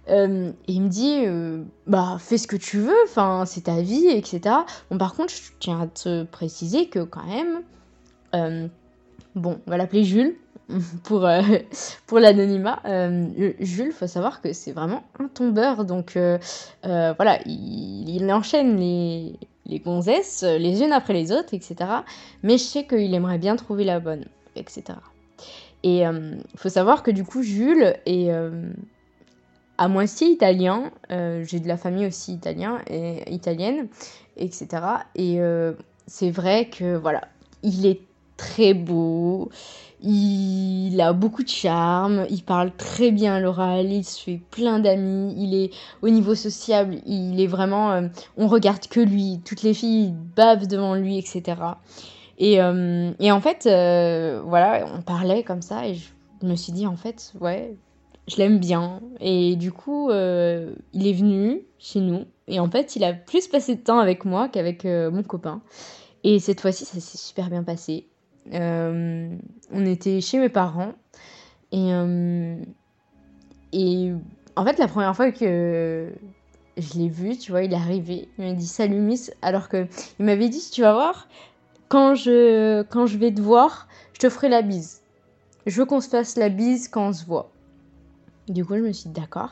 Euh, 0.09 0.53
et 0.69 0.73
il 0.73 0.83
me 0.83 0.89
dit, 0.89 1.25
euh, 1.27 1.65
bah, 1.89 2.17
fais 2.21 2.39
ce 2.39 2.47
que 2.47 2.57
tu 2.57 2.79
veux, 2.79 2.97
enfin, 3.05 3.45
c'est 3.45 3.63
ta 3.63 3.81
vie, 3.81 4.07
etc. 4.07 4.55
Bon, 4.91 4.99
par 4.99 5.15
contre, 5.15 5.33
je 5.33 5.51
tiens 5.59 5.81
à 5.81 5.87
te 5.89 6.23
préciser 6.25 6.87
que 6.87 7.01
quand 7.01 7.25
même, 7.25 8.71
bon, 9.35 9.61
on 9.67 9.71
va 9.71 9.77
l'appeler 9.77 10.05
Jules. 10.05 10.37
pour, 11.05 11.27
euh, 11.27 11.43
pour 12.07 12.19
l'anonymat. 12.19 12.81
Euh, 12.85 13.53
Jules, 13.61 13.93
faut 13.93 14.07
savoir 14.07 14.41
que 14.41 14.53
c'est 14.53 14.73
vraiment 14.73 15.03
un 15.19 15.29
tombeur. 15.29 15.85
Donc 15.85 16.17
euh, 16.17 16.39
voilà, 16.83 17.41
il, 17.47 18.31
enchaîne 18.33 18.77
les, 18.77 19.39
les 19.67 19.79
gonzesses 19.79 20.43
les 20.43 20.83
unes 20.83 20.93
après 20.93 21.15
les 21.15 21.33
autres, 21.33 21.55
etc. 21.55 21.77
Mais 22.43 22.59
je 22.59 22.65
sais 22.65 22.85
qu'il 22.87 23.15
aimerait 23.15 23.39
bien 23.39 23.57
trouver 23.57 23.85
la 23.85 24.01
bonne, 24.01 24.27
etc. 24.57 24.85
Et 25.83 26.03
faut 26.57 26.69
savoir 26.69 27.03
que 27.03 27.11
du 27.11 27.25
coup, 27.25 27.43
Jules 27.43 27.95
est 28.05 28.31
à 29.79 29.89
moitié 29.89 30.29
italien. 30.29 30.91
J'ai 31.09 31.59
de 31.59 31.69
la 31.69 31.79
famille 31.79 32.07
aussi 32.07 32.35
italien 32.35 32.81
et, 32.89 33.33
italienne, 33.33 33.89
etc. 34.37 34.69
Et 35.15 35.41
c'est 36.07 36.31
vrai 36.31 36.69
que 36.69 36.97
voilà, 36.97 37.23
il 37.63 37.87
est 37.87 38.03
très 38.37 38.75
beau. 38.75 39.51
Il 40.03 40.99
a 41.01 41.13
beaucoup 41.13 41.43
de 41.43 41.49
charme, 41.49 42.25
il 42.31 42.43
parle 42.43 42.73
très 42.75 43.11
bien 43.11 43.39
l'oral, 43.39 43.93
il 43.93 44.05
se 44.05 44.23
fait 44.23 44.41
plein 44.51 44.79
d'amis, 44.79 45.35
il 45.37 45.55
est 45.55 45.71
au 46.01 46.09
niveau 46.09 46.35
sociable, 46.35 47.01
il 47.05 47.39
est 47.41 47.47
vraiment... 47.47 47.93
Euh, 47.93 48.09
on 48.39 48.49
regarde 48.49 48.87
que 48.89 49.01
lui, 49.01 49.41
toutes 49.45 49.63
les 49.63 49.75
filles 49.75 50.15
bavent 50.37 50.67
devant 50.67 50.95
lui, 50.95 51.19
etc. 51.19 51.43
Et, 52.39 52.63
euh, 52.63 53.13
et 53.21 53.31
en 53.31 53.43
fait, 53.43 53.67
euh, 53.67 54.41
voilà, 54.47 54.87
on 54.95 55.03
parlait 55.03 55.43
comme 55.43 55.61
ça 55.61 55.87
et 55.87 55.95
je 55.95 56.09
me 56.43 56.57
suis 56.57 56.73
dit, 56.73 56.87
en 56.87 56.97
fait, 56.97 57.35
ouais, 57.41 57.75
je 58.27 58.37
l'aime 58.37 58.59
bien. 58.59 59.01
Et 59.21 59.57
du 59.57 59.71
coup, 59.71 60.11
il 60.11 61.07
est 61.07 61.13
venu 61.13 61.61
chez 61.79 62.01
nous 62.01 62.25
et 62.49 62.59
en 62.59 62.71
fait, 62.71 62.97
il 62.97 63.05
a 63.05 63.13
plus 63.13 63.49
passé 63.49 63.75
de 63.75 63.81
temps 63.81 63.99
avec 63.99 64.25
moi 64.25 64.49
qu'avec 64.49 64.85
mon 64.85 65.23
copain. 65.23 65.61
Et 66.25 66.39
cette 66.39 66.61
fois-ci, 66.61 66.87
ça 66.87 67.01
s'est 67.01 67.19
super 67.19 67.51
bien 67.51 67.63
passé. 67.63 68.07
Euh, 68.53 69.37
on 69.73 69.87
était 69.87 70.21
chez 70.21 70.39
mes 70.39 70.49
parents 70.49 70.93
et, 71.71 71.93
euh, 71.93 72.57
et 73.73 74.13
en 74.57 74.65
fait 74.65 74.79
la 74.79 74.89
première 74.89 75.15
fois 75.15 75.31
que 75.31 76.13
je 76.77 76.99
l'ai 76.99 77.09
vu, 77.09 77.37
tu 77.37 77.53
vois, 77.53 77.63
il 77.63 77.73
est 77.73 77.77
arrivé, 77.77 78.29
il 78.39 78.45
m'a 78.45 78.53
dit 78.53 78.67
salut 78.67 78.99
Miss, 78.99 79.33
alors 79.43 79.69
que 79.69 79.87
il 80.19 80.25
m'avait 80.25 80.49
dit 80.49 80.63
tu 80.73 80.81
vas 80.81 80.93
voir, 80.93 81.29
quand 81.89 82.15
je, 82.15 82.83
quand 82.83 83.07
je 83.07 83.19
vais 83.19 83.33
te 83.33 83.41
voir, 83.41 83.89
je 84.13 84.21
te 84.21 84.29
ferai 84.29 84.49
la 84.49 84.63
bise. 84.63 85.03
Je 85.67 85.79
veux 85.79 85.85
qu'on 85.85 86.01
se 86.01 86.09
fasse 86.09 86.37
la 86.37 86.49
bise 86.49 86.89
quand 86.89 87.09
on 87.09 87.13
se 87.13 87.25
voit. 87.25 87.51
Du 88.49 88.65
coup, 88.65 88.77
je 88.77 88.83
me 88.83 88.93
suis 88.93 89.11
dit 89.11 89.21
d'accord. 89.21 89.51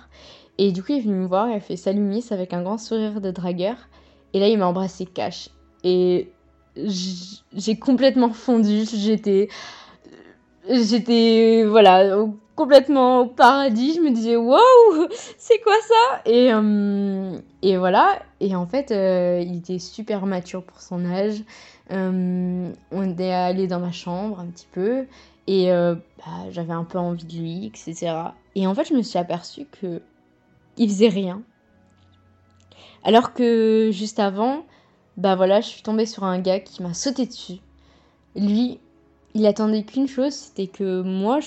Et 0.57 0.73
du 0.73 0.83
coup, 0.83 0.93
il 0.93 0.99
est 0.99 1.03
venu 1.03 1.15
me 1.15 1.27
voir, 1.27 1.49
il 1.49 1.55
a 1.55 1.61
fait 1.61 1.77
salut 1.77 2.01
Miss 2.01 2.33
avec 2.33 2.53
un 2.53 2.63
grand 2.63 2.79
sourire 2.79 3.21
de 3.21 3.31
dragueur. 3.31 3.77
Et 4.33 4.41
là, 4.41 4.49
il 4.49 4.59
m'a 4.59 4.67
embrassé 4.67 5.07
cash. 5.07 5.51
Et 5.85 6.33
j'ai 7.55 7.77
complètement 7.77 8.33
fondu. 8.33 8.85
J'étais, 8.93 9.49
j'étais, 10.69 11.65
voilà, 11.65 12.25
complètement 12.55 13.21
au 13.21 13.27
paradis. 13.27 13.95
Je 13.95 14.01
me 14.01 14.11
disais, 14.11 14.37
waouh, 14.37 15.09
c'est 15.39 15.61
quoi 15.61 15.77
ça? 15.87 16.23
Et, 16.27 16.53
euh, 16.53 17.39
et 17.63 17.77
voilà. 17.77 18.21
Et 18.41 18.55
en 18.57 18.67
fait, 18.67 18.91
euh, 18.91 19.43
il 19.45 19.59
était 19.59 19.79
super 19.79 20.27
mature 20.27 20.63
pour 20.63 20.81
son 20.81 21.05
âge. 21.05 21.43
Euh, 21.91 22.71
on 22.91 23.19
est 23.19 23.33
allé 23.33 23.67
dans 23.67 23.81
ma 23.81 23.93
chambre 23.93 24.41
un 24.41 24.47
petit 24.47 24.69
peu. 24.73 25.07
Et 25.47 25.71
bah, 25.71 26.51
j'avais 26.51 26.75
un 26.75 26.85
peu 26.85 26.99
envie 26.99 27.25
de 27.25 27.33
lui, 27.33 27.67
etc. 27.67 28.13
Et 28.55 28.67
en 28.67 28.75
fait, 28.75 28.87
je 28.87 28.93
me 28.93 29.01
suis 29.01 29.19
aperçue 29.19 29.67
que 29.81 30.03
il 30.77 30.91
faisait 30.91 31.09
rien. 31.09 31.43
Alors 33.03 33.33
que 33.33 33.89
juste 33.93 34.19
avant, 34.19 34.65
bah 35.19 35.35
voilà, 35.35 35.61
je 35.61 35.67
suis 35.67 35.83
tombée 35.83 36.07
sur 36.07 36.23
un 36.23 36.39
gars 36.39 36.61
qui 36.61 36.83
m'a 36.83 36.95
sauté 36.95 37.27
dessus. 37.27 37.59
Lui, 38.37 38.79
il 39.35 39.47
attendait 39.47 39.83
qu'une 39.83 40.07
chose, 40.07 40.33
c'était 40.33 40.69
que 40.69 41.03
moi, 41.03 41.41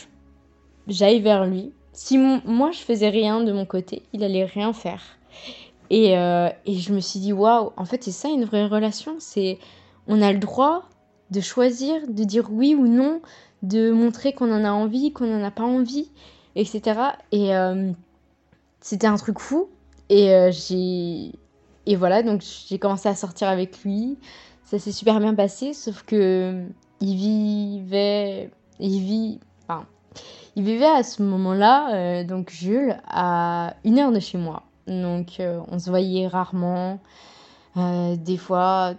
j'aille 0.87 1.21
vers 1.21 1.45
lui. 1.45 1.71
Si 1.93 2.17
moi, 2.17 2.71
je 2.71 2.79
faisais 2.79 3.09
rien 3.09 3.41
de 3.41 3.51
mon 3.53 3.65
côté, 3.65 4.03
il 4.11 4.23
allait 4.23 4.43
rien 4.43 4.73
faire. 4.73 5.01
Et, 5.89 6.17
euh, 6.17 6.49
et 6.65 6.75
je 6.75 6.93
me 6.93 6.99
suis 6.99 7.21
dit, 7.21 7.31
waouh, 7.31 7.71
en 7.77 7.85
fait, 7.85 8.03
c'est 8.03 8.11
ça 8.11 8.27
une 8.27 8.43
vraie 8.43 8.67
relation. 8.67 9.15
C'est 9.19 9.57
on 10.07 10.21
a 10.21 10.33
le 10.33 10.39
droit 10.39 10.83
de 11.31 11.39
choisir, 11.39 12.05
de 12.07 12.23
dire 12.25 12.49
oui 12.51 12.75
ou 12.75 12.87
non, 12.87 13.21
de 13.63 13.89
montrer 13.91 14.33
qu'on 14.33 14.51
en 14.51 14.65
a 14.65 14.71
envie, 14.71 15.13
qu'on 15.13 15.27
n'en 15.27 15.43
a 15.45 15.51
pas 15.51 15.63
envie, 15.63 16.11
etc. 16.55 16.99
Et 17.31 17.55
euh, 17.55 17.91
c'était 18.81 19.07
un 19.07 19.15
truc 19.15 19.39
fou. 19.39 19.69
Et 20.09 20.33
euh, 20.33 20.51
j'ai 20.51 21.31
et 21.85 21.95
voilà, 21.95 22.23
donc 22.23 22.41
j'ai 22.67 22.79
commencé 22.79 23.09
à 23.09 23.15
sortir 23.15 23.47
avec 23.47 23.83
lui. 23.83 24.17
Ça 24.63 24.79
s'est 24.79 24.91
super 24.91 25.19
bien 25.19 25.33
passé, 25.33 25.73
sauf 25.73 26.03
que 26.03 26.65
il 27.01 27.15
vivait, 27.15 28.51
il 28.79 28.99
vit, 29.01 29.39
enfin, 29.63 29.85
il 30.55 30.63
vivait 30.63 30.85
à 30.85 31.03
ce 31.03 31.23
moment-là, 31.23 31.93
euh, 31.95 32.23
donc 32.23 32.51
Jules, 32.51 32.95
à 33.07 33.75
une 33.83 33.99
heure 33.99 34.11
de 34.11 34.19
chez 34.19 34.37
moi. 34.37 34.63
Donc 34.87 35.39
euh, 35.39 35.59
on 35.67 35.79
se 35.79 35.89
voyait 35.89 36.27
rarement, 36.27 36.99
euh, 37.77 38.15
des 38.15 38.37
fois 38.37 38.93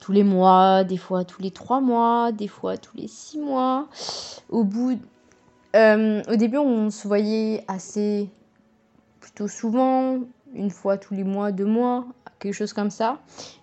tous 0.00 0.12
les 0.12 0.24
mois, 0.24 0.84
des 0.84 0.96
fois 0.96 1.24
tous 1.24 1.42
les 1.42 1.50
trois 1.50 1.80
mois, 1.80 2.32
des 2.32 2.48
fois 2.48 2.76
tous 2.76 2.96
les 2.96 3.08
six 3.08 3.38
mois. 3.38 3.88
Au 4.48 4.64
bout, 4.64 4.98
au 5.74 6.36
début 6.36 6.58
on 6.58 6.90
se 6.90 7.08
voyait 7.08 7.64
assez 7.68 8.30
plutôt 9.20 9.48
souvent, 9.48 10.18
une 10.54 10.70
fois 10.70 10.98
tous 10.98 11.14
les 11.14 11.24
mois, 11.24 11.52
deux 11.52 11.66
mois, 11.66 12.06
quelque 12.38 12.54
chose 12.54 12.72
comme 12.72 12.90
ça. 12.90 13.18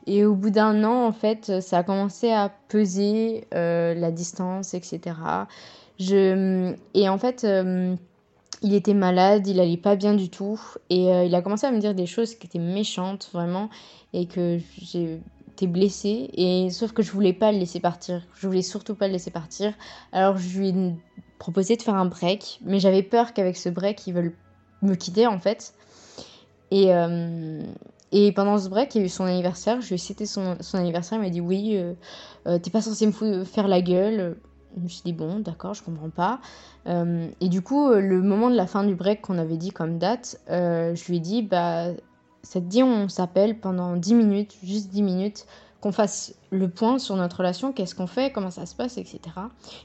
Et 0.08 0.26
au 0.26 0.36
bout 0.36 0.50
d'un 0.50 0.84
an, 0.84 1.06
en 1.06 1.12
fait, 1.12 1.62
ça 1.62 1.80
a 1.80 1.84
commencé 1.84 2.32
à 2.32 2.52
peser 2.68 3.46
euh, 3.54 3.94
la 3.94 4.12
distance, 4.12 4.74
etc. 4.74 5.16
Je... 6.00 6.74
Et 6.94 7.10
en 7.10 7.18
fait, 7.18 7.44
euh, 7.44 7.96
il 8.62 8.74
était 8.74 8.94
malade, 8.94 9.48
il 9.48 9.60
allait 9.60 9.78
pas 9.78 9.96
bien 9.96 10.14
du 10.14 10.30
tout. 10.30 10.60
Et 10.90 11.14
euh, 11.14 11.26
il 11.26 11.36
a 11.36 11.42
commencé 11.42 11.68
à 11.68 11.72
me 11.72 11.80
dire 11.80 11.94
des 11.94 12.06
choses 12.06 12.36
qui 12.36 12.48
étaient 12.48 12.60
méchantes, 12.60 13.30
vraiment. 13.34 13.70
Et 14.14 14.26
que 14.26 14.60
j'ai 14.82 15.22
blessée. 15.68 16.30
Et 16.34 16.70
sauf 16.70 16.94
que 16.94 17.04
je 17.04 17.12
voulais 17.12 17.34
pas 17.34 17.52
le 17.52 17.60
laisser 17.60 17.80
partir. 17.80 18.26
Je 18.36 18.48
voulais 18.48 18.62
surtout 18.62 18.96
pas 18.96 19.08
le 19.08 19.14
laisser 19.14 19.32
partir. 19.32 19.74
Alors 20.14 20.38
je 20.38 20.58
lui 20.58 20.70
ai 20.70 20.96
proposé 21.38 21.76
de 21.76 21.82
faire 21.82 21.96
un 21.96 22.06
break. 22.06 22.60
Mais 22.64 22.80
j'avais 22.80 23.04
peur 23.04 23.34
qu'avec 23.34 23.58
ce 23.58 23.70
break, 23.70 24.08
il 24.08 24.14
veuille 24.14 24.32
me 24.82 24.96
quitter, 24.96 25.28
en 25.28 25.40
fait. 25.40 25.74
Et, 26.72 26.94
et 28.12 28.32
pendant 28.32 28.58
ce 28.58 28.70
break, 28.70 28.96
il 28.96 29.00
y 29.00 29.02
a 29.02 29.06
eu 29.06 29.10
son 29.10 29.26
anniversaire. 29.26 29.82
Je 29.82 29.88
lui 29.88 29.96
ai 29.96 29.98
cité 29.98 30.26
son, 30.26 30.58
anniversaire. 30.74 31.20
Il 31.20 31.22
m'a 31.22 31.30
dit 31.30 31.42
Oui, 31.42 31.78
euh, 31.78 31.94
euh, 32.48 32.58
t'es 32.58 32.72
pas 32.72 32.82
censé 32.82 33.06
me 33.06 33.44
faire 33.44 33.68
la 33.68 33.82
gueule. 33.82 34.38
Je 34.76 34.82
me 34.82 34.88
suis 34.88 35.04
dit 35.04 35.14
Bon, 35.14 35.40
d'accord, 35.40 35.74
je 35.74 35.84
comprends 35.84 36.10
pas. 36.10 36.40
Euh, 36.88 37.28
et 37.40 37.50
du 37.50 37.62
coup, 37.62 37.92
le 37.92 38.22
moment 38.22 38.50
de 38.50 38.56
la 38.56 38.66
fin 38.66 38.84
du 38.84 38.96
break 38.96 39.22
qu'on 39.22 39.38
avait 39.38 39.58
dit 39.58 39.72
comme 39.72 40.00
date, 40.00 40.40
je 40.48 41.08
lui 41.08 41.18
ai 41.18 41.20
dit 41.20 41.44
Bah, 41.44 41.92
ça 42.42 42.60
te 42.60 42.66
dit, 42.66 42.82
on 42.82 43.10
s'appelle 43.10 43.60
pendant 43.60 43.96
10 43.96 44.16
minutes, 44.16 44.56
juste 44.64 44.90
10 44.90 45.04
minutes, 45.04 45.46
qu'on 45.82 45.92
fasse 45.92 46.34
le 46.50 46.70
point 46.70 46.98
sur 46.98 47.16
notre 47.16 47.38
relation, 47.38 47.74
qu'est-ce 47.74 47.94
qu'on 47.94 48.08
fait, 48.08 48.32
comment 48.32 48.50
ça 48.50 48.66
se 48.66 48.76
passe, 48.76 48.98
etc. 48.98 49.20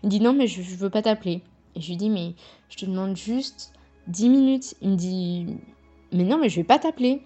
Il 0.03 0.07
me 0.07 0.11
dit 0.11 0.21
Non, 0.21 0.33
mais 0.33 0.47
je, 0.47 0.63
je 0.63 0.77
veux 0.77 0.91
pas 0.91 1.03
t'appeler. 1.03 1.43
Et 1.75 1.81
je 1.83 1.89
lui 1.89 1.97
dis 1.97 2.09
Mais 2.09 2.35
je 2.71 2.79
te 2.79 2.87
demande 2.87 3.17
juste 3.17 3.75
10 4.07 4.31
minutes. 4.31 4.75
Il 4.81 4.91
me 4.93 4.97
dit 4.97 5.59
Mais 6.15 6.23
non, 6.23 6.39
mais 6.39 6.49
je 6.49 6.57
vais 6.57 6.65
pas 6.65 6.79
t'appeler. 6.79 7.23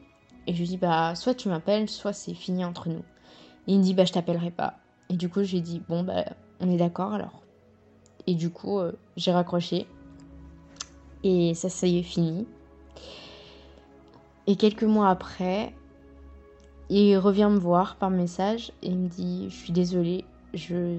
Et 0.46 0.54
je 0.54 0.60
lui 0.60 0.66
dis, 0.66 0.76
bah, 0.78 1.14
soit 1.14 1.34
tu 1.34 1.48
m'appelles, 1.48 1.90
soit 1.90 2.14
c'est 2.14 2.32
fini 2.32 2.64
entre 2.64 2.88
nous. 2.88 3.04
Et 3.66 3.74
il 3.74 3.78
me 3.78 3.82
dit, 3.82 3.92
bah, 3.92 4.06
je 4.06 4.12
t'appellerai 4.12 4.50
pas. 4.50 4.78
Et 5.10 5.16
du 5.16 5.28
coup, 5.28 5.42
j'ai 5.42 5.60
dit, 5.60 5.82
bon, 5.86 6.02
bah, 6.02 6.24
on 6.60 6.70
est 6.70 6.78
d'accord 6.78 7.12
alors. 7.12 7.42
Et 8.26 8.34
du 8.34 8.48
coup, 8.48 8.78
euh, 8.78 8.92
j'ai 9.16 9.30
raccroché. 9.30 9.86
Et 11.22 11.52
ça, 11.52 11.68
ça 11.68 11.86
y 11.86 11.98
est 11.98 12.02
fini. 12.02 12.46
Et 14.46 14.56
quelques 14.56 14.84
mois 14.84 15.10
après, 15.10 15.74
il 16.88 17.18
revient 17.18 17.50
me 17.50 17.58
voir 17.58 17.96
par 17.96 18.08
message 18.08 18.72
et 18.82 18.88
il 18.88 18.98
me 18.98 19.08
dit, 19.08 19.50
je 19.50 19.54
suis 19.54 19.72
désolée, 19.72 20.24
je 20.54 20.98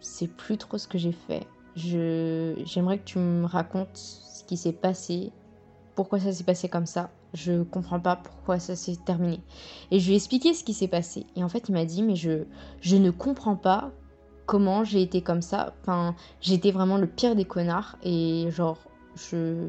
sais 0.00 0.28
plus 0.28 0.56
trop 0.56 0.78
ce 0.78 0.86
que 0.86 0.98
j'ai 0.98 1.10
fait. 1.10 1.44
Je, 1.74 2.54
j'aimerais 2.64 2.98
que 2.98 3.04
tu 3.04 3.18
me 3.18 3.44
racontes 3.44 3.96
ce 3.96 4.44
qui 4.44 4.56
s'est 4.56 4.72
passé, 4.72 5.32
pourquoi 5.98 6.20
ça 6.20 6.32
s'est 6.32 6.44
passé 6.44 6.68
comme 6.68 6.86
ça 6.86 7.10
je 7.34 7.62
comprends 7.62 8.00
pas 8.00 8.16
pourquoi 8.16 8.58
ça 8.58 8.76
s'est 8.76 8.96
terminé. 8.96 9.40
Et 9.90 10.00
je 10.00 10.06
lui 10.06 10.14
ai 10.14 10.16
expliqué 10.16 10.54
ce 10.54 10.64
qui 10.64 10.72
s'est 10.72 10.88
passé. 10.88 11.26
Et 11.36 11.44
en 11.44 11.48
fait, 11.48 11.68
il 11.68 11.72
m'a 11.72 11.84
dit, 11.84 12.02
mais 12.02 12.16
je, 12.16 12.44
je 12.80 12.96
ne 12.96 13.10
comprends 13.10 13.56
pas 13.56 13.90
comment 14.46 14.84
j'ai 14.84 15.02
été 15.02 15.20
comme 15.20 15.42
ça. 15.42 15.74
Enfin, 15.82 16.14
j'étais 16.40 16.70
vraiment 16.70 16.96
le 16.96 17.06
pire 17.06 17.36
des 17.36 17.44
connards. 17.44 17.98
Et 18.02 18.48
genre, 18.50 18.78
je, 19.14 19.68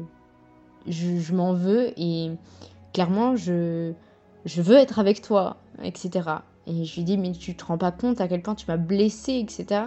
je, 0.86 1.34
m'en 1.34 1.52
veux. 1.52 1.92
Et 1.98 2.30
clairement, 2.94 3.36
je, 3.36 3.92
je 4.46 4.62
veux 4.62 4.76
être 4.76 4.98
avec 4.98 5.20
toi, 5.20 5.58
etc. 5.82 6.28
Et 6.66 6.84
je 6.84 6.96
lui 6.96 7.04
dis, 7.04 7.18
mais 7.18 7.32
tu 7.32 7.54
te 7.54 7.64
rends 7.64 7.78
pas 7.78 7.92
compte 7.92 8.20
à 8.22 8.28
quel 8.28 8.40
point 8.40 8.54
tu 8.54 8.64
m'as 8.68 8.78
blessé, 8.78 9.34
etc. 9.34 9.82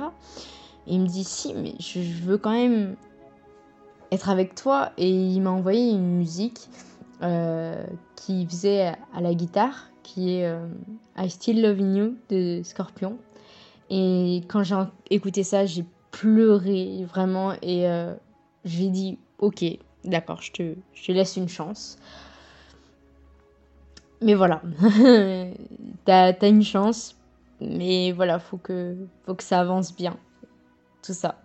Et 0.85 0.93
il 0.93 1.01
me 1.01 1.07
dit, 1.07 1.23
si, 1.23 1.55
mais 1.55 1.73
je 1.79 1.99
veux 2.23 2.37
quand 2.37 2.51
même 2.51 2.95
être 4.13 4.29
avec 4.29 4.55
toi. 4.55 4.91
Et 4.97 5.09
il 5.09 5.41
m'a 5.41 5.51
envoyé 5.51 5.91
une 5.91 6.17
musique. 6.17 6.69
Euh, 7.23 7.85
qui 8.17 8.45
faisait 8.45 8.93
à 9.13 9.21
la 9.21 9.33
guitare, 9.33 9.89
qui 10.01 10.35
est 10.35 10.45
euh, 10.45 10.67
I 11.17 11.29
Still 11.29 11.61
Loving 11.61 11.95
You 11.95 12.17
de 12.29 12.61
Scorpion. 12.63 13.17
Et 13.89 14.41
quand 14.49 14.63
j'ai 14.63 14.75
écouté 15.09 15.43
ça, 15.43 15.65
j'ai 15.65 15.85
pleuré 16.11 17.05
vraiment 17.05 17.53
et 17.61 17.87
euh, 17.87 18.13
je 18.65 18.77
lui 18.77 18.85
ai 18.85 18.89
dit 18.89 19.17
ok, 19.39 19.63
d'accord, 20.03 20.41
je 20.41 20.51
te, 20.51 20.75
je 20.93 21.05
te 21.05 21.11
laisse 21.13 21.37
une 21.37 21.47
chance. 21.47 21.97
Mais 24.21 24.33
voilà, 24.33 24.61
t'as 26.05 26.33
as 26.33 26.47
une 26.47 26.63
chance, 26.63 27.15
mais 27.61 28.11
voilà, 28.11 28.39
faut 28.39 28.57
que, 28.57 28.95
faut 29.25 29.35
que 29.35 29.43
ça 29.43 29.59
avance 29.61 29.95
bien, 29.95 30.17
tout 31.01 31.13
ça. 31.13 31.42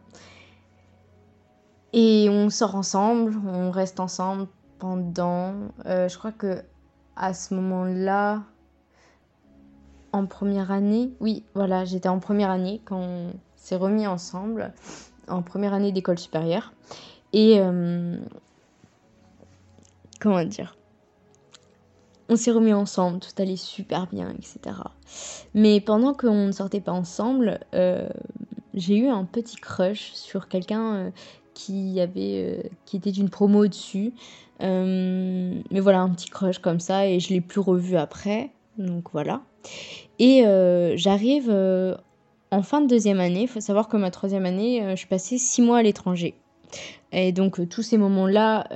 Et 1.92 2.29
on 2.31 2.51
sort 2.51 2.74
ensemble, 2.74 3.40
on 3.46 3.70
reste 3.70 4.01
ensemble 4.01 4.46
pendant, 4.79 5.55
euh, 5.87 6.09
je 6.09 6.18
crois 6.18 6.33
que 6.33 6.62
à 7.16 7.35
ce 7.35 7.55
moment-là, 7.55 8.42
en 10.12 10.27
première 10.27 10.70
année, 10.70 11.12
oui, 11.20 11.44
voilà, 11.55 11.85
j'étais 11.85 12.09
en 12.09 12.20
première 12.20 12.51
année 12.51 12.81
quand 12.85 13.01
on 13.01 13.33
s'est 13.57 13.77
remis 13.77 14.07
ensemble, 14.07 14.72
en 15.29 15.42
première 15.42 15.74
année 15.74 15.92
d'école 15.92 16.18
supérieure. 16.18 16.72
Et 17.33 17.61
euh, 17.61 18.16
comment 20.20 20.44
dire 20.44 20.77
On 22.29 22.37
s'est 22.37 22.53
remis 22.53 22.72
ensemble, 22.72 23.18
tout 23.20 23.42
allait 23.42 23.57
super 23.57 24.07
bien, 24.07 24.31
etc. 24.31 24.77
Mais 25.55 25.81
pendant 25.81 26.14
qu'on 26.14 26.46
ne 26.46 26.53
sortait 26.53 26.81
pas 26.81 26.92
ensemble, 26.92 27.61
euh, 27.74 28.09
j'ai 28.74 28.96
eu 28.96 29.09
un 29.09 29.24
petit 29.24 29.57
crush 29.57 30.12
sur 30.12 30.48
quelqu'un 30.48 31.12
qui 31.59 32.01
avait 32.01 32.71
qui 32.85 32.97
était 32.97 33.11
d'une 33.11 33.29
promo 33.29 33.64
au-dessus 33.64 34.12
euh, 34.62 35.61
mais 35.71 35.81
voilà, 35.81 36.01
un 36.01 36.11
petit 36.11 36.29
crush 36.31 36.59
comme 36.59 36.81
ça 36.81 37.07
et 37.07 37.21
je 37.21 37.33
l'ai 37.33 37.40
plus 37.40 37.61
revu 37.61 37.97
après. 37.97 38.51
Donc 38.77 39.11
voilà. 39.12 39.42
Et 40.18 40.47
euh, 40.47 40.97
j'arrive 40.97 41.49
euh, 41.49 41.97
en 42.51 42.62
fin 42.62 42.81
de 42.81 42.87
deuxième 42.87 43.21
année. 43.21 43.42
Il 43.42 43.49
faut 43.49 43.61
savoir 43.61 43.88
que 43.88 43.97
ma 43.97 44.11
troisième 44.11 44.47
année, 44.47 44.97
je 44.97 45.07
passée 45.07 45.38
six 45.38 45.62
mois 45.62 45.79
à 45.79 45.83
l'étranger. 45.83 46.35
Et 47.12 47.33
donc 47.33 47.66
tous 47.68 47.83
ces 47.83 47.99
moments-là, 47.99 48.66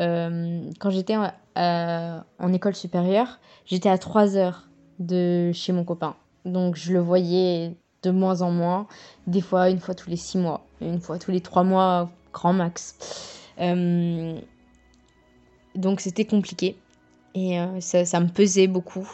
quand 0.78 0.90
j'étais 0.90 1.16
en 1.56 2.52
école 2.52 2.74
supérieure, 2.74 3.40
j'étais 3.66 3.90
à 3.90 3.98
trois 3.98 4.36
heures 4.36 4.68
de 4.98 5.52
chez 5.52 5.72
mon 5.72 5.84
copain. 5.84 6.16
Donc 6.44 6.76
je 6.76 6.92
le 6.92 7.00
voyais 7.00 7.74
de 8.02 8.10
moins 8.10 8.42
en 8.42 8.50
moins, 8.50 8.88
des 9.28 9.40
fois 9.40 9.70
une 9.70 9.78
fois 9.78 9.94
tous 9.94 10.10
les 10.10 10.16
six 10.16 10.38
mois, 10.38 10.64
une 10.80 11.00
fois 11.00 11.18
tous 11.18 11.30
les 11.30 11.40
trois 11.40 11.62
mois, 11.62 12.10
grand 12.32 12.52
max. 12.52 12.96
Donc 15.74 16.00
c'était 16.00 16.24
compliqué. 16.24 16.76
Et 17.34 17.58
euh, 17.58 17.80
ça, 17.80 18.20
me 18.20 18.28
pesait 18.28 18.66
beaucoup. 18.66 19.08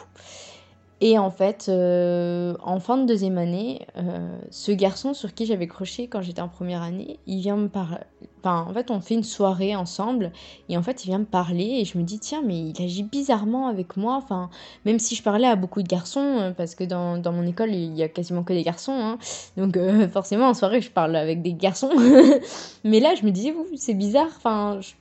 Et 1.01 1.17
en 1.17 1.31
fait, 1.31 1.67
euh, 1.69 2.55
en 2.61 2.79
fin 2.81 2.97
de 2.97 3.05
deuxième 3.05 3.37
année, 3.37 3.87
euh, 3.97 4.37
ce 4.51 4.73
garçon 4.73 5.13
sur 5.13 5.33
qui 5.33 5.45
j'avais 5.45 5.67
croché 5.67 6.07
quand 6.07 6.21
j'étais 6.21 6.41
en 6.41 6.49
première 6.49 6.81
année, 6.81 7.19
il 7.25 7.39
vient 7.39 7.55
me 7.55 7.69
parler. 7.69 7.99
Enfin, 8.39 8.65
en 8.69 8.73
fait, 8.73 8.91
on 8.91 8.99
fait 8.99 9.13
une 9.13 9.23
soirée 9.23 9.75
ensemble 9.75 10.31
et 10.67 10.77
en 10.77 10.81
fait, 10.81 11.05
il 11.05 11.07
vient 11.07 11.19
me 11.19 11.25
parler 11.25 11.79
et 11.79 11.85
je 11.85 11.97
me 11.97 12.03
dis, 12.03 12.19
tiens, 12.19 12.41
mais 12.45 12.59
il 12.59 12.83
agit 12.83 13.03
bizarrement 13.03 13.67
avec 13.67 13.95
moi. 13.95 14.15
Enfin, 14.15 14.49
même 14.85 14.99
si 14.99 15.15
je 15.15 15.23
parlais 15.23 15.47
à 15.47 15.55
beaucoup 15.55 15.81
de 15.81 15.87
garçons, 15.87 16.53
parce 16.57 16.75
que 16.75 16.83
dans, 16.83 17.17
dans 17.17 17.31
mon 17.31 17.47
école, 17.47 17.73
il 17.73 17.95
y 17.95 18.03
a 18.03 18.09
quasiment 18.09 18.43
que 18.43 18.53
des 18.53 18.63
garçons. 18.63 18.93
Hein, 18.93 19.17
donc, 19.55 19.77
forcément, 20.11 20.47
en 20.47 20.53
soirée, 20.53 20.81
je 20.81 20.91
parle 20.91 21.15
avec 21.15 21.41
des 21.41 21.53
garçons. 21.53 21.91
mais 22.83 22.99
là, 22.99 23.15
je 23.15 23.25
me 23.25 23.31
disais, 23.31 23.53
c'est 23.75 23.93
bizarre. 23.93 24.31
Enfin, 24.37 24.79
je 24.81 24.91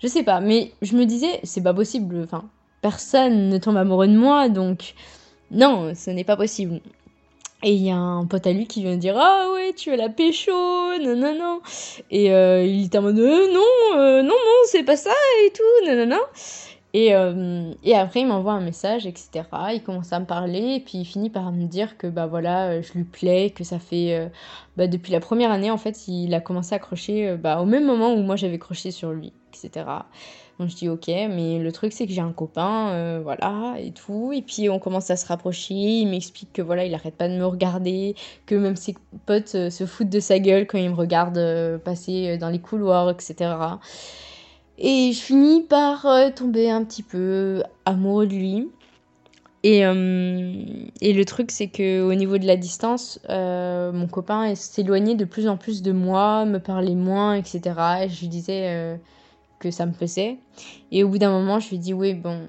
je 0.00 0.06
sais 0.06 0.22
pas, 0.22 0.40
mais 0.40 0.72
je 0.82 0.96
me 0.96 1.04
disais, 1.04 1.40
c'est 1.44 1.62
pas 1.62 1.74
possible. 1.74 2.22
Enfin, 2.24 2.44
personne 2.80 3.48
ne 3.48 3.58
tombe 3.58 3.76
amoureux 3.76 4.08
de 4.08 4.16
moi, 4.16 4.48
donc 4.48 4.94
non, 5.50 5.92
ce 5.94 6.10
n'est 6.10 6.24
pas 6.24 6.36
possible. 6.36 6.80
Et 7.62 7.72
il 7.72 7.82
y 7.82 7.90
a 7.90 7.96
un 7.96 8.24
pote 8.24 8.46
à 8.46 8.52
lui 8.52 8.66
qui 8.66 8.82
vient 8.82 8.96
dire 8.96 9.16
Ah 9.18 9.50
ouais, 9.52 9.74
tu 9.74 9.90
es 9.90 9.96
la 9.96 10.08
pécho, 10.08 10.52
non, 10.52 11.16
non, 11.16 11.36
non. 11.38 11.60
Et 12.10 12.32
euh, 12.32 12.64
il 12.64 12.86
était 12.86 12.98
en 12.98 13.02
mode 13.02 13.18
euh, 13.18 13.52
Non, 13.52 13.98
euh, 13.98 14.22
non, 14.22 14.28
non, 14.28 14.60
c'est 14.66 14.82
pas 14.82 14.96
ça 14.96 15.10
et 15.44 15.50
tout, 15.52 15.86
non, 15.86 15.96
non, 15.96 16.06
non. 16.06 16.22
Et, 16.92 17.10
et 17.84 17.94
après, 17.94 18.20
il 18.20 18.26
m'envoie 18.26 18.54
un 18.54 18.60
message, 18.60 19.06
etc. 19.06 19.44
Il 19.72 19.82
commence 19.84 20.12
à 20.12 20.18
me 20.18 20.24
parler, 20.26 20.74
et 20.74 20.80
puis 20.80 20.98
il 20.98 21.04
finit 21.04 21.30
par 21.30 21.52
me 21.52 21.66
dire 21.66 21.96
que 21.96 22.08
bah 22.08 22.26
voilà, 22.26 22.82
je 22.82 22.92
lui 22.94 23.04
plais, 23.04 23.50
que 23.50 23.62
ça 23.62 23.78
fait. 23.78 24.28
bah, 24.76 24.88
depuis 24.88 25.12
la 25.12 25.20
première 25.20 25.52
année, 25.52 25.70
en 25.70 25.76
fait, 25.78 26.08
il 26.08 26.34
a 26.34 26.40
commencé 26.40 26.74
à 26.74 26.80
crocher 26.80 27.36
bah, 27.36 27.60
au 27.60 27.64
même 27.64 27.84
moment 27.84 28.12
où 28.12 28.22
moi 28.22 28.34
j'avais 28.34 28.58
croché 28.58 28.90
sur 28.90 29.12
lui 29.12 29.32
etc. 29.52 29.86
Je 30.68 30.76
dis 30.76 30.88
ok, 30.88 31.06
mais 31.08 31.58
le 31.58 31.72
truc 31.72 31.92
c'est 31.92 32.06
que 32.06 32.12
j'ai 32.12 32.20
un 32.20 32.32
copain, 32.32 32.90
euh, 32.90 33.20
voilà, 33.22 33.76
et 33.78 33.92
tout. 33.92 34.32
Et 34.32 34.42
puis 34.42 34.68
on 34.68 34.78
commence 34.78 35.10
à 35.10 35.16
se 35.16 35.26
rapprocher, 35.26 35.74
il 35.74 36.06
m'explique 36.06 36.52
que 36.52 36.62
voilà, 36.62 36.84
il 36.84 36.94
arrête 36.94 37.14
pas 37.14 37.28
de 37.28 37.34
me 37.34 37.46
regarder, 37.46 38.14
que 38.46 38.54
même 38.54 38.76
ses 38.76 38.94
potes 39.26 39.54
euh, 39.54 39.70
se 39.70 39.86
foutent 39.86 40.10
de 40.10 40.20
sa 40.20 40.38
gueule 40.38 40.66
quand 40.66 40.78
il 40.78 40.90
me 40.90 40.94
regarde 40.94 41.38
euh, 41.38 41.78
passer 41.78 42.36
dans 42.36 42.50
les 42.50 42.58
couloirs, 42.58 43.10
etc. 43.10 43.54
Et 44.78 45.12
je 45.12 45.20
finis 45.20 45.62
par 45.62 46.06
tomber 46.34 46.70
un 46.70 46.84
petit 46.84 47.02
peu 47.02 47.62
amoureux 47.84 48.26
de 48.26 48.34
lui. 48.34 48.68
Et, 49.62 49.80
et 49.80 51.12
le 51.12 51.24
truc, 51.26 51.50
c'est 51.50 51.66
que 51.66 52.00
au 52.00 52.14
niveau 52.14 52.38
de 52.38 52.46
la 52.46 52.56
distance, 52.56 53.20
mon 53.28 54.08
copain 54.10 54.54
s'éloignait 54.54 55.16
de 55.16 55.26
plus 55.26 55.48
en 55.48 55.58
plus 55.58 55.82
de 55.82 55.92
moi, 55.92 56.46
me 56.46 56.58
parlait 56.58 56.94
moins, 56.94 57.34
etc. 57.34 57.60
Et 58.04 58.08
je 58.08 58.24
disais, 58.24 58.98
que 59.60 59.70
ça 59.70 59.86
me 59.86 59.92
pesait. 59.92 60.38
Et 60.90 61.04
au 61.04 61.08
bout 61.08 61.18
d'un 61.18 61.30
moment, 61.30 61.60
je 61.60 61.68
lui 61.68 61.76
ai 61.76 61.78
dit, 61.78 61.94
oui, 61.94 62.14
bon, 62.14 62.48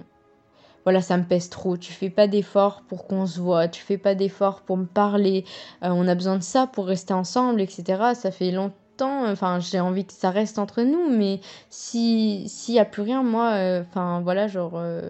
voilà, 0.84 1.02
ça 1.02 1.18
me 1.18 1.24
pèse 1.24 1.50
trop. 1.50 1.78
Tu 1.78 1.92
fais 1.92 2.10
pas 2.10 2.28
d'efforts 2.28 2.82
pour 2.88 3.06
qu'on 3.06 3.28
se 3.28 3.40
voit, 3.40 3.68
tu 3.68 3.84
fais 3.84 3.98
pas 3.98 4.16
d'efforts 4.16 4.62
pour 4.62 4.78
me 4.78 4.86
parler. 4.86 5.46
Euh, 5.84 5.90
on 5.90 6.08
a 6.08 6.16
besoin 6.16 6.38
de 6.38 6.44
ça 6.44 6.68
pour 6.68 6.88
rester 6.88 7.14
ensemble, 7.14 7.62
etc. 7.62 8.14
Ça 8.16 8.32
fait 8.32 8.52
longtemps. 8.52 8.76
Enfin, 9.00 9.60
j'ai 9.60 9.80
envie 9.80 10.06
que 10.06 10.14
ça 10.14 10.30
reste 10.32 10.60
entre 10.60 10.82
nous, 10.82 11.10
mais 11.10 11.40
si 11.70 12.48
s'il 12.48 12.76
y 12.76 12.80
a 12.80 12.86
plus 12.86 13.02
rien, 13.02 13.24
moi, 13.24 13.54
euh, 13.54 13.84
enfin 13.88 14.22
voilà, 14.22 14.48
genre, 14.48 14.74
euh, 14.76 15.10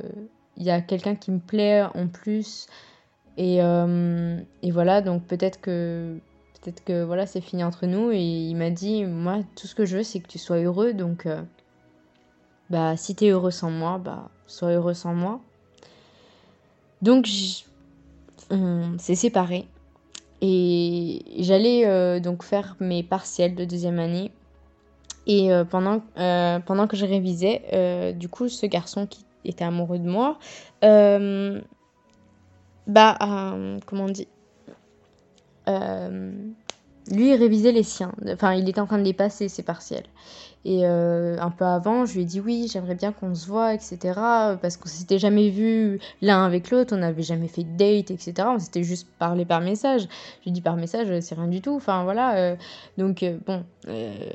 il 0.58 0.64
y 0.64 0.72
a 0.72 0.82
quelqu'un 0.82 1.16
qui 1.16 1.32
me 1.32 1.40
plaît 1.40 1.84
en 1.96 2.08
plus. 2.08 2.68
Et, 3.38 3.58
et 3.58 4.72
voilà, 4.72 5.02
donc 5.02 5.24
peut-être 5.26 5.62
que 5.62 6.20
peut-être 6.62 6.84
que 6.84 7.04
voilà, 7.04 7.26
c'est 7.26 7.42
fini 7.42 7.64
entre 7.64 7.88
nous. 7.88 8.12
Et 8.12 8.22
il 8.22 8.56
m'a 8.56 8.70
dit, 8.70 9.06
moi, 9.06 9.40
tout 9.56 9.68
ce 9.68 9.74
que 9.76 9.86
je 9.86 9.98
veux, 9.98 10.04
c'est 10.04 10.20
que 10.20 10.28
tu 10.28 10.38
sois 10.38 10.58
heureux. 10.58 10.94
Donc, 10.94 11.26
bah, 12.72 12.96
si 12.96 13.16
tu 13.16 13.26
es 13.26 13.30
heureux 13.30 13.52
sans 13.52 13.70
moi, 13.70 13.98
bah, 13.98 14.30
sois 14.48 14.72
heureux 14.72 14.94
sans 14.94 15.14
moi. 15.14 15.42
Donc 17.02 17.28
on 18.50 18.98
s'est 18.98 19.16
séparés 19.16 19.68
et 20.42 21.22
j'allais 21.40 21.86
euh, 21.86 22.20
donc 22.20 22.44
faire 22.44 22.78
mes 22.80 23.04
partiels 23.04 23.56
de 23.56 23.66
deuxième 23.66 24.00
année. 24.00 24.32
Et 25.28 25.52
euh, 25.52 25.66
pendant, 25.66 26.02
euh, 26.18 26.60
pendant 26.60 26.88
que 26.88 26.96
je 26.96 27.06
révisais, 27.06 28.14
du 28.16 28.30
coup, 28.30 28.48
ce 28.48 28.66
garçon 28.66 29.06
qui 29.06 29.26
était 29.44 29.66
amoureux 29.66 30.00
de 30.00 30.10
moi, 30.10 30.40
bah, 32.88 33.18
comment 33.86 34.06
on 34.06 34.10
dit 34.10 34.28
Lui, 37.12 37.30
il 37.30 37.36
révisait 37.36 37.72
les 37.72 37.84
siens. 37.84 38.14
Enfin, 38.28 38.54
il 38.54 38.68
était 38.70 38.80
en 38.80 38.88
train 38.88 38.98
de 38.98 39.04
les 39.04 39.14
passer, 39.14 39.50
ses 39.50 39.64
partiels. 39.64 40.06
Et 40.64 40.82
euh, 40.84 41.38
un 41.40 41.50
peu 41.50 41.66
avant, 41.66 42.06
je 42.06 42.14
lui 42.14 42.22
ai 42.22 42.26
dit 42.26 42.40
oui, 42.40 42.70
j'aimerais 42.72 42.94
bien 42.94 43.12
qu'on 43.12 43.34
se 43.34 43.48
voit, 43.48 43.74
etc. 43.74 43.98
Parce 44.62 44.78
qu'on 44.78 44.90
s'était 44.90 45.18
jamais 45.18 45.50
vu 45.50 46.00
l'un 46.22 46.46
avec 46.46 46.70
l'autre, 46.70 46.96
on 46.96 47.00
n'avait 47.00 47.24
jamais 47.24 47.48
fait 47.48 47.64
de 47.64 47.76
date, 47.76 48.12
etc. 48.12 48.48
On 48.48 48.60
s'était 48.60 48.84
juste 48.84 49.08
parlé 49.18 49.44
par 49.44 49.62
message. 49.62 50.02
Je 50.02 50.44
lui 50.44 50.50
ai 50.50 50.52
dit 50.52 50.62
par 50.62 50.76
message, 50.76 51.08
c'est 51.22 51.36
rien 51.36 51.48
du 51.48 51.62
tout. 51.62 51.76
Enfin 51.76 52.04
voilà. 52.04 52.36
Euh, 52.36 52.56
donc 52.98 53.24
euh, 53.24 53.38
bon, 53.46 53.64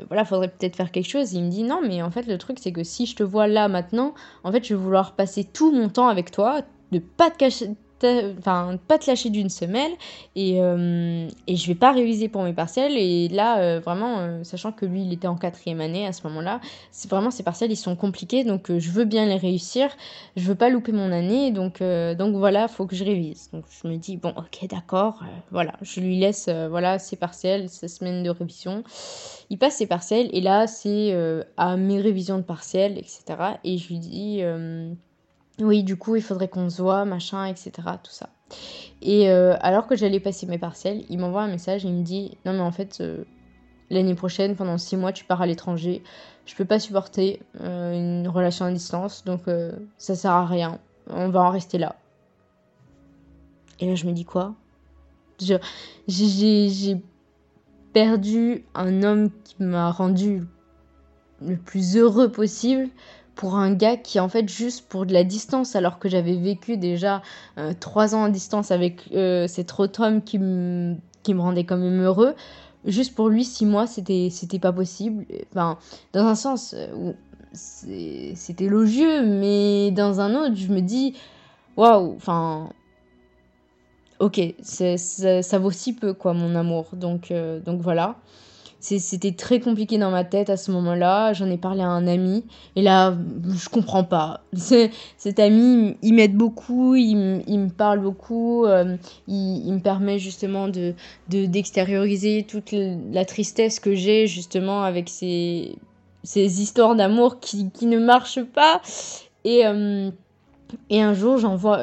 voilà, 0.09 0.25
faudrait 0.25 0.49
peut-être 0.49 0.75
faire 0.75 0.91
quelque 0.91 1.09
chose. 1.09 1.33
Il 1.33 1.45
me 1.45 1.51
dit 1.51 1.62
non, 1.62 1.81
mais 1.87 2.03
en 2.03 2.11
fait 2.11 2.27
le 2.27 2.39
truc 2.39 2.59
c'est 2.61 2.73
que 2.73 2.83
si 2.83 3.07
je 3.07 3.15
te 3.15 3.23
vois 3.23 3.47
là 3.47 3.69
maintenant, 3.69 4.15
en 4.43 4.51
fait 4.51 4.65
je 4.65 4.75
vais 4.75 4.81
vouloir 4.81 5.12
passer 5.12 5.45
tout 5.45 5.71
mon 5.71 5.89
temps 5.89 6.09
avec 6.09 6.33
toi, 6.33 6.62
de 6.91 6.99
pas 6.99 7.31
te 7.31 7.37
cacher 7.37 7.71
enfin 8.02 8.78
pas 8.88 8.98
te 8.98 9.09
lâcher 9.09 9.30
d'une 9.30 9.48
semelle. 9.48 9.92
Et, 10.35 10.61
euh, 10.61 11.28
et 11.46 11.56
je 11.56 11.66
vais 11.66 11.74
pas 11.74 11.92
réviser 11.92 12.28
pour 12.28 12.42
mes 12.42 12.52
partiels 12.52 12.96
et 12.96 13.28
là 13.28 13.59
euh, 13.59 13.80
vraiment 13.80 14.18
euh, 14.18 14.44
sachant 14.44 14.72
que 14.72 14.85
lui 14.85 15.02
il 15.02 15.12
était 15.12 15.28
en 15.28 15.37
quatrième 15.37 15.80
année 15.80 16.06
à 16.06 16.12
ce 16.12 16.26
moment 16.26 16.40
là 16.40 16.61
c'est 16.90 17.11
vraiment 17.11 17.30
ces 17.30 17.42
partiels 17.42 17.70
ils 17.70 17.76
sont 17.76 17.96
compliqués 17.96 18.44
donc 18.44 18.76
je 18.76 18.90
veux 18.90 19.04
bien 19.04 19.26
les 19.26 19.37
réussir. 19.37 19.90
Je 20.37 20.42
veux 20.42 20.54
pas 20.54 20.68
louper 20.68 20.92
mon 20.92 21.12
année. 21.12 21.50
Donc 21.52 21.82
donc 21.82 22.37
voilà 22.37 22.68
faut 22.68 22.87
que 22.87 22.96
je 22.96 23.04
révise. 23.04 23.50
Donc 23.52 23.64
je 23.70 23.88
me 23.88 23.96
dis 23.96 24.16
bon 24.16 24.32
ok 24.37 24.68
d'accord. 24.68 25.22
Voilà 25.50 25.74
je 25.82 26.00
lui 26.00 26.18
laisse 26.18 26.48
voilà 26.48 26.98
ses 26.98 27.16
partiels 27.16 27.68
sa 27.68 27.88
semaine 27.88 28.22
de 28.22 28.30
révision. 28.30 28.85
Il 29.50 29.59
passe 29.59 29.76
ses 29.76 29.87
partiels 29.87 30.28
et 30.32 30.40
là 30.40 30.66
c'est 30.66 31.16
à 31.56 31.76
mes 31.76 32.00
révisions 32.00 32.37
de 32.37 32.42
partiels 32.42 32.98
etc 32.98 33.24
et 33.64 33.78
je 33.78 33.88
lui 33.88 33.98
dis 33.98 34.42
oui, 35.61 35.83
du 35.83 35.97
coup, 35.97 36.16
il 36.16 36.23
faudrait 36.23 36.49
qu'on 36.49 36.69
se 36.69 36.83
voit, 36.83 37.05
machin, 37.05 37.47
etc. 37.47 37.71
Tout 38.03 38.11
ça. 38.11 38.29
Et 39.03 39.31
euh, 39.31 39.57
alors 39.61 39.87
que 39.87 39.97
j'allais 39.97 40.21
passer 40.21 40.47
mes 40.47 40.59
parcelles, 40.59 41.05
il 41.09 41.19
m'envoie 41.19 41.42
un 41.42 41.49
message 41.49 41.85
et 41.85 41.88
il 41.88 41.95
me 41.95 42.03
dit 42.03 42.37
Non, 42.45 42.53
mais 42.53 42.61
en 42.61 42.73
fait, 42.73 42.99
euh, 43.01 43.25
l'année 43.90 44.14
prochaine, 44.14 44.55
pendant 44.55 44.79
six 44.79 44.97
mois, 44.97 45.12
tu 45.12 45.25
pars 45.25 45.42
à 45.42 45.47
l'étranger. 45.47 46.03
Je 46.45 46.55
peux 46.55 46.64
pas 46.64 46.79
supporter 46.79 47.42
euh, 47.61 47.92
une 47.92 48.29
relation 48.29 48.66
à 48.66 48.71
distance, 48.71 49.25
donc 49.25 49.42
ça 49.99 50.14
sert 50.14 50.31
à 50.31 50.47
rien. 50.47 50.79
On 51.09 51.29
va 51.29 51.42
en 51.42 51.51
rester 51.51 51.79
là. 51.79 51.97
Et 53.81 53.87
là, 53.87 53.95
je 53.95 54.07
me 54.07 54.12
dis 54.12 54.25
quoi? 54.25 54.55
J'ai 55.38 57.01
perdu 57.92 58.64
un 58.75 59.03
homme 59.03 59.31
qui 59.45 59.62
m'a 59.62 59.90
rendu 59.90 60.42
le 61.42 61.57
plus 61.57 61.97
heureux 61.97 62.31
possible 62.31 62.88
pour 63.37 63.57
un 63.57 63.72
gars 63.72 63.96
qui 63.96 64.18
en 64.18 64.29
fait 64.29 64.49
juste 64.49 64.88
pour 64.88 65.07
de 65.07 65.12
la 65.12 65.22
distance 65.22 65.77
alors 65.77 65.99
que 65.99 66.09
j'avais 66.09 66.37
vécu 66.37 66.79
déjà 66.79 67.22
euh, 67.59 67.75
trois 67.79 68.14
ans 68.14 68.25
en 68.25 68.29
distance 68.29 68.70
avec 68.70 69.09
euh, 69.12 69.46
cet 69.46 69.79
autre 69.79 70.05
homme 70.05 70.22
qui, 70.22 70.40
qui 71.22 71.35
me 71.35 71.40
rendait 71.40 71.64
quand 71.64 71.77
même 71.77 72.01
heureux 72.01 72.35
juste 72.87 73.14
pour 73.14 73.29
lui 73.29 73.44
six 73.44 73.66
mois 73.66 73.87
c'était 73.87 74.59
pas 74.61 74.72
possible. 74.72 75.27
Enfin 75.51 75.79
dans 76.14 76.27
un 76.27 76.35
sens 76.35 76.75
euh, 76.77 77.12
c'était 77.53 78.64
élogieux 78.64 79.25
mais 79.25 79.90
dans 79.90 80.20
un 80.20 80.35
autre 80.35 80.55
je 80.57 80.72
me 80.72 80.81
dis 80.81 81.14
waouh 81.77 82.14
enfin 82.16 82.70
ok 84.18 84.40
ça, 84.62 84.96
ça, 84.96 85.59
vaut 85.59 85.70
si 85.70 85.92
peu 85.92 86.14
quoi 86.14 86.33
mon 86.33 86.55
amour. 86.55 86.88
Donc 86.94 87.33
donc 87.66 87.83
voilà 87.83 88.16
c'était 88.81 89.33
très 89.33 89.59
compliqué 89.59 89.99
dans 89.99 90.11
ma 90.11 90.25
tête 90.25 90.51
à 90.51 90.57
ce 90.57 90.71
moment-là. 90.71 91.33
J'en 91.33 91.51
ai 91.51 91.57
parlé 91.57 91.83
à 91.83 91.89
un 91.89 92.07
ami. 92.07 92.45
Et 92.77 92.83
là, 92.83 93.17
je 93.45 93.69
comprends 93.69 94.05
pas. 94.05 94.43
Cet 95.17 95.39
ami, 95.41 95.97
il 96.03 96.15
m'aide 96.15 96.37
beaucoup, 96.37 96.95
il, 96.95 97.17
me 97.17 97.69
parle 97.69 98.01
beaucoup. 98.01 98.65
Euh, 98.65 98.97
il, 99.27 99.73
me 99.73 99.81
permet 99.81 100.19
justement 100.19 100.69
de 100.69 100.95
d'extérioriser 101.29 102.45
toute 102.49 102.73
la 102.73 103.25
tristesse 103.25 103.81
que 103.81 103.95
j'ai 103.95 104.27
justement 104.27 104.83
avec 104.83 105.09
ces, 105.09 105.77
ces 106.23 106.61
histoires 106.61 106.95
d'amour 106.95 107.41
qui, 107.41 107.71
qui, 107.71 107.87
ne 107.87 107.99
marchent 107.99 108.45
pas. 108.45 108.83
Et, 109.45 109.67
euh, 109.67 110.11
et 110.91 111.03
un 111.03 111.15
jour, 111.15 111.39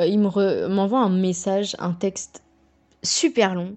il 0.05 0.19
m'envoie 0.19 0.99
un 0.99 1.09
message, 1.09 1.75
un 1.79 1.93
texte 1.93 2.43
super 3.01 3.55
long, 3.55 3.75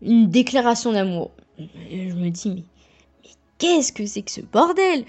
une 0.00 0.28
déclaration 0.30 0.92
d'amour 0.92 1.30
je 1.58 2.14
me 2.14 2.30
dis, 2.30 2.50
mais, 2.50 2.64
qu'est-ce 3.58 3.92
que 3.92 4.06
c'est 4.06 4.22
que 4.22 4.30
ce 4.30 4.40
bordel? 4.40 5.04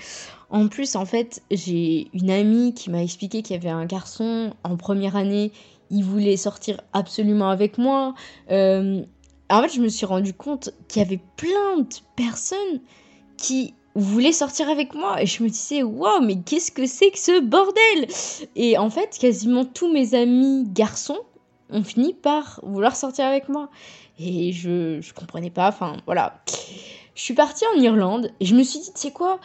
En 0.49 0.67
plus, 0.67 0.95
en 0.95 1.05
fait, 1.05 1.41
j'ai 1.51 2.07
une 2.13 2.31
amie 2.31 2.73
qui 2.73 2.89
m'a 2.89 3.03
expliqué 3.03 3.41
qu'il 3.41 3.55
y 3.55 3.59
avait 3.59 3.69
un 3.69 3.85
garçon 3.85 4.53
en 4.63 4.77
première 4.77 5.15
année, 5.15 5.51
il 5.91 6.03
voulait 6.03 6.37
sortir 6.37 6.81
absolument 6.93 7.49
avec 7.49 7.77
moi. 7.77 8.15
Euh, 8.51 9.03
en 9.49 9.61
fait, 9.61 9.69
je 9.69 9.81
me 9.81 9.89
suis 9.89 10.05
rendu 10.05 10.33
compte 10.33 10.71
qu'il 10.87 11.01
y 11.01 11.05
avait 11.05 11.21
plein 11.37 11.77
de 11.77 11.95
personnes 12.15 12.81
qui 13.37 13.73
voulaient 13.95 14.31
sortir 14.31 14.69
avec 14.69 14.93
moi. 14.93 15.21
Et 15.21 15.25
je 15.25 15.43
me 15.43 15.49
disais 15.49 15.83
waouh 15.83 16.21
mais 16.21 16.37
qu'est-ce 16.41 16.71
que 16.71 16.85
c'est 16.85 17.11
que 17.11 17.19
ce 17.19 17.41
bordel? 17.41 18.07
Et 18.55 18.77
en 18.77 18.89
fait 18.89 19.17
quasiment 19.19 19.65
tous 19.65 19.91
mes 19.91 20.13
amis 20.13 20.65
garçons 20.67 21.19
ont 21.69 21.83
fini 21.83 22.13
par 22.13 22.59
vouloir 22.63 22.95
sortir 22.95 23.25
avec 23.25 23.49
moi 23.49 23.69
et 24.19 24.51
je, 24.51 24.99
je 25.01 25.13
comprenais 25.13 25.49
pas, 25.49 25.69
enfin 25.69 25.97
voilà. 26.05 26.41
Je 27.15 27.21
suis 27.21 27.33
partie 27.33 27.65
en 27.75 27.79
Irlande 27.79 28.31
et 28.39 28.45
je 28.45 28.55
me 28.55 28.63
suis 28.63 28.79
dit, 28.79 28.91
tu 28.93 28.99
sais 28.99 29.11
quoi, 29.11 29.39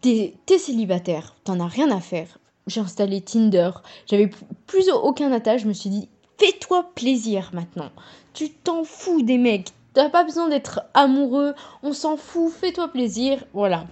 t'es 0.00 0.34
célibataire, 0.58 1.34
t'en 1.44 1.60
as 1.60 1.66
rien 1.66 1.90
à 1.90 2.00
faire. 2.00 2.38
J'ai 2.66 2.80
installé 2.80 3.20
Tinder, 3.20 3.70
j'avais 4.06 4.30
plus 4.66 4.90
aucun 4.90 5.32
attache, 5.32 5.62
je 5.62 5.68
me 5.68 5.72
suis 5.72 5.90
dit, 5.90 6.08
fais-toi 6.38 6.90
plaisir 6.94 7.50
maintenant. 7.52 7.90
Tu 8.32 8.50
t'en 8.50 8.84
fous 8.84 9.22
des 9.22 9.38
mecs, 9.38 9.70
t'as 9.92 10.08
pas 10.08 10.24
besoin 10.24 10.48
d'être 10.48 10.82
amoureux, 10.94 11.54
on 11.82 11.92
s'en 11.92 12.16
fout, 12.16 12.52
fais-toi 12.52 12.88
plaisir, 12.88 13.44
voilà. 13.52 13.86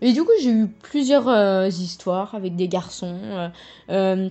Et 0.00 0.12
du 0.12 0.22
coup, 0.22 0.32
j'ai 0.40 0.50
eu 0.50 0.66
plusieurs 0.66 1.28
euh, 1.28 1.68
histoires 1.68 2.34
avec 2.34 2.56
des 2.56 2.68
garçons. 2.68 3.16
Euh, 3.22 3.48
euh, 3.90 4.28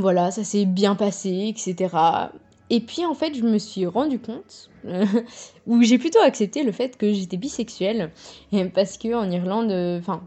voilà, 0.00 0.30
ça 0.30 0.44
s'est 0.44 0.66
bien 0.66 0.94
passé, 0.94 1.46
etc. 1.48 1.94
Et 2.70 2.80
puis 2.80 3.04
en 3.04 3.14
fait, 3.14 3.34
je 3.34 3.42
me 3.42 3.58
suis 3.58 3.86
rendu 3.86 4.18
compte, 4.18 4.70
où 5.66 5.82
j'ai 5.82 5.98
plutôt 5.98 6.20
accepté 6.20 6.62
le 6.62 6.72
fait 6.72 6.96
que 6.96 7.12
j'étais 7.12 7.36
bisexuelle, 7.36 8.10
parce 8.74 8.98
que 8.98 9.14
en 9.14 9.30
Irlande, 9.30 9.72
enfin, 10.00 10.22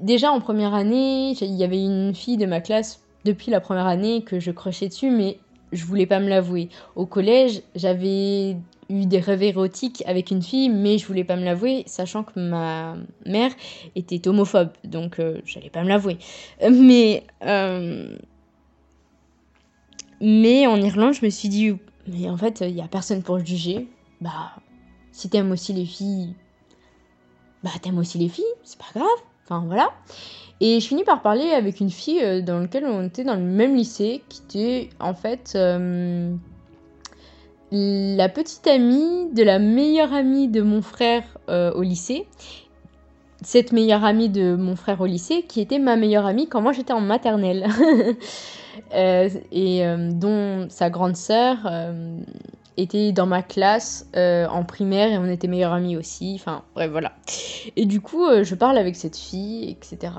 déjà 0.00 0.30
en 0.30 0.40
première 0.40 0.74
année, 0.74 1.32
il 1.40 1.54
y 1.54 1.64
avait 1.64 1.82
une 1.82 2.14
fille 2.14 2.36
de 2.36 2.46
ma 2.46 2.60
classe 2.60 3.00
depuis 3.24 3.50
la 3.50 3.60
première 3.60 3.86
année 3.86 4.22
que 4.22 4.40
je 4.40 4.50
crochais 4.50 4.88
dessus, 4.88 5.10
mais 5.10 5.38
je 5.72 5.84
voulais 5.84 6.06
pas 6.06 6.20
me 6.20 6.28
l'avouer. 6.28 6.68
Au 6.96 7.06
collège, 7.06 7.62
j'avais 7.74 8.56
eu 8.90 9.06
des 9.06 9.20
rêves 9.20 9.42
érotiques 9.42 10.02
avec 10.06 10.30
une 10.30 10.42
fille, 10.42 10.70
mais 10.70 10.98
je 10.98 11.06
voulais 11.06 11.24
pas 11.24 11.36
me 11.36 11.44
l'avouer, 11.44 11.82
sachant 11.86 12.24
que 12.24 12.38
ma 12.38 12.96
mère 13.26 13.50
était 13.94 14.26
homophobe, 14.26 14.70
donc 14.84 15.18
euh, 15.18 15.40
j'allais 15.44 15.70
pas 15.70 15.82
me 15.82 15.88
l'avouer. 15.88 16.18
Mais 16.70 17.24
euh, 17.44 18.16
mais 20.20 20.66
en 20.66 20.76
Irlande, 20.76 21.14
je 21.14 21.24
me 21.24 21.30
suis 21.30 21.48
dit, 21.48 21.72
mais 22.06 22.28
en 22.28 22.36
fait, 22.36 22.60
il 22.66 22.74
n'y 22.74 22.82
a 22.82 22.88
personne 22.88 23.22
pour 23.22 23.38
juger. 23.44 23.88
Bah, 24.20 24.52
si 25.12 25.28
t'aimes 25.28 25.52
aussi 25.52 25.72
les 25.72 25.86
filles, 25.86 26.34
bah 27.62 27.70
t'aimes 27.82 27.98
aussi 27.98 28.18
les 28.18 28.28
filles, 28.28 28.44
c'est 28.64 28.78
pas 28.78 28.86
grave. 28.94 29.08
Enfin 29.44 29.64
voilà. 29.66 29.90
Et 30.60 30.80
je 30.80 30.86
finis 30.86 31.04
par 31.04 31.22
parler 31.22 31.50
avec 31.50 31.80
une 31.80 31.90
fille 31.90 32.22
euh, 32.22 32.42
dans 32.42 32.60
laquelle 32.60 32.84
on 32.84 33.04
était 33.04 33.24
dans 33.24 33.34
le 33.34 33.42
même 33.42 33.76
lycée, 33.76 34.22
qui 34.28 34.42
était 34.42 34.90
en 35.00 35.14
fait 35.14 35.52
euh, 35.54 36.34
la 37.70 38.28
petite 38.28 38.66
amie 38.66 39.32
de 39.32 39.42
la 39.42 39.58
meilleure 39.58 40.12
amie 40.12 40.48
de 40.48 40.62
mon 40.62 40.82
frère 40.82 41.24
euh, 41.48 41.72
au 41.72 41.82
lycée. 41.82 42.26
Cette 43.42 43.72
meilleure 43.72 44.04
amie 44.04 44.28
de 44.28 44.56
mon 44.56 44.76
frère 44.76 45.00
au 45.00 45.06
lycée 45.06 45.42
qui 45.42 45.60
était 45.60 45.78
ma 45.78 45.96
meilleure 45.96 46.26
amie 46.26 46.48
quand 46.48 46.60
moi 46.60 46.72
j'étais 46.72 46.92
en 46.92 47.00
maternelle. 47.00 47.66
et 48.92 49.82
dont 50.12 50.66
sa 50.70 50.88
grande 50.88 51.16
sœur 51.16 51.58
était 52.76 53.12
dans 53.12 53.26
ma 53.26 53.42
classe 53.42 54.08
en 54.14 54.64
primaire 54.64 55.12
et 55.12 55.18
on 55.18 55.26
était 55.26 55.48
meilleures 55.48 55.72
amies 55.72 55.96
aussi. 55.96 56.34
Enfin, 56.36 56.62
bref, 56.74 56.90
voilà. 56.90 57.12
Et 57.76 57.86
du 57.86 58.00
coup, 58.00 58.24
je 58.42 58.54
parle 58.54 58.78
avec 58.78 58.96
cette 58.96 59.16
fille, 59.16 59.70
etc. 59.70 60.12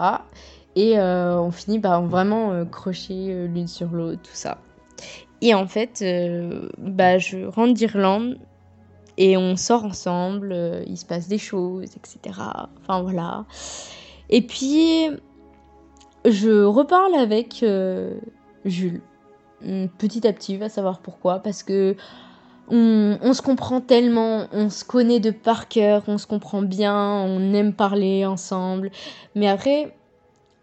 Et 0.75 0.99
on 0.99 1.51
finit 1.51 1.79
par 1.79 2.03
vraiment 2.03 2.65
crocher 2.65 3.47
l'une 3.47 3.67
sur 3.67 3.89
l'autre, 3.89 4.21
tout 4.21 4.35
ça. 4.35 4.57
Et 5.41 5.53
en 5.53 5.67
fait, 5.67 6.03
bah, 6.77 7.17
je 7.17 7.45
rentre 7.45 7.73
d'Irlande 7.73 8.37
et 9.19 9.35
on 9.35 9.57
sort 9.57 9.83
ensemble, 9.83 10.53
euh, 10.53 10.81
il 10.87 10.97
se 10.97 11.05
passe 11.05 11.27
des 11.27 11.37
choses, 11.37 11.83
etc. 11.97 12.39
Enfin 12.81 13.01
voilà. 13.01 13.45
Et 14.29 14.41
puis, 14.41 15.09
je 16.25 16.63
reparle 16.63 17.15
avec 17.15 17.61
euh, 17.61 18.17
Jules, 18.63 19.01
mm, 19.61 19.87
petit 19.97 20.25
à 20.25 20.31
petit, 20.31 20.55
va 20.55 20.69
savoir 20.69 20.99
pourquoi, 20.99 21.39
parce 21.39 21.63
que 21.63 21.97
on, 22.71 23.33
se 23.33 23.41
comprend 23.41 23.81
tellement, 23.81 24.47
on 24.53 24.69
se 24.69 24.85
connaît 24.85 25.19
de 25.19 25.31
par 25.31 25.67
cœur, 25.67 26.03
on 26.07 26.17
se 26.17 26.27
comprend 26.27 26.61
bien, 26.61 26.95
on 26.95 27.53
aime 27.53 27.73
parler 27.73 28.25
ensemble. 28.25 28.91
Mais 29.35 29.49
après, 29.49 29.97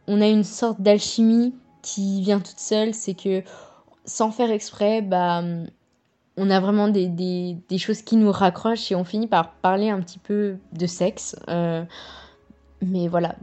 on 0.06 0.20
a 0.20 0.28
une 0.28 0.44
sorte 0.44 0.80
d'alchimie 0.80 1.52
qui 1.82 2.22
vient 2.22 2.38
toute 2.38 2.60
seule, 2.60 2.94
c'est 2.94 3.14
que 3.14 3.42
sans 4.04 4.30
faire 4.30 4.52
exprès, 4.52 5.02
bah 5.02 5.42
on 6.36 6.50
a 6.50 6.60
vraiment 6.60 6.88
des, 6.88 7.06
des, 7.06 7.78
choses 7.78 8.02
qui 8.02 8.16
nous 8.16 8.30
raccrochent 8.30 8.92
et 8.92 8.94
on 8.94 9.04
finit 9.04 9.26
par 9.26 9.52
parler 9.52 9.88
un 9.88 10.00
petit 10.00 10.18
peu 10.18 10.56
de 10.72 10.86
sexe. 10.86 11.36
Euh, 11.48 11.84
mais 12.82 13.08
voilà, 13.08 13.36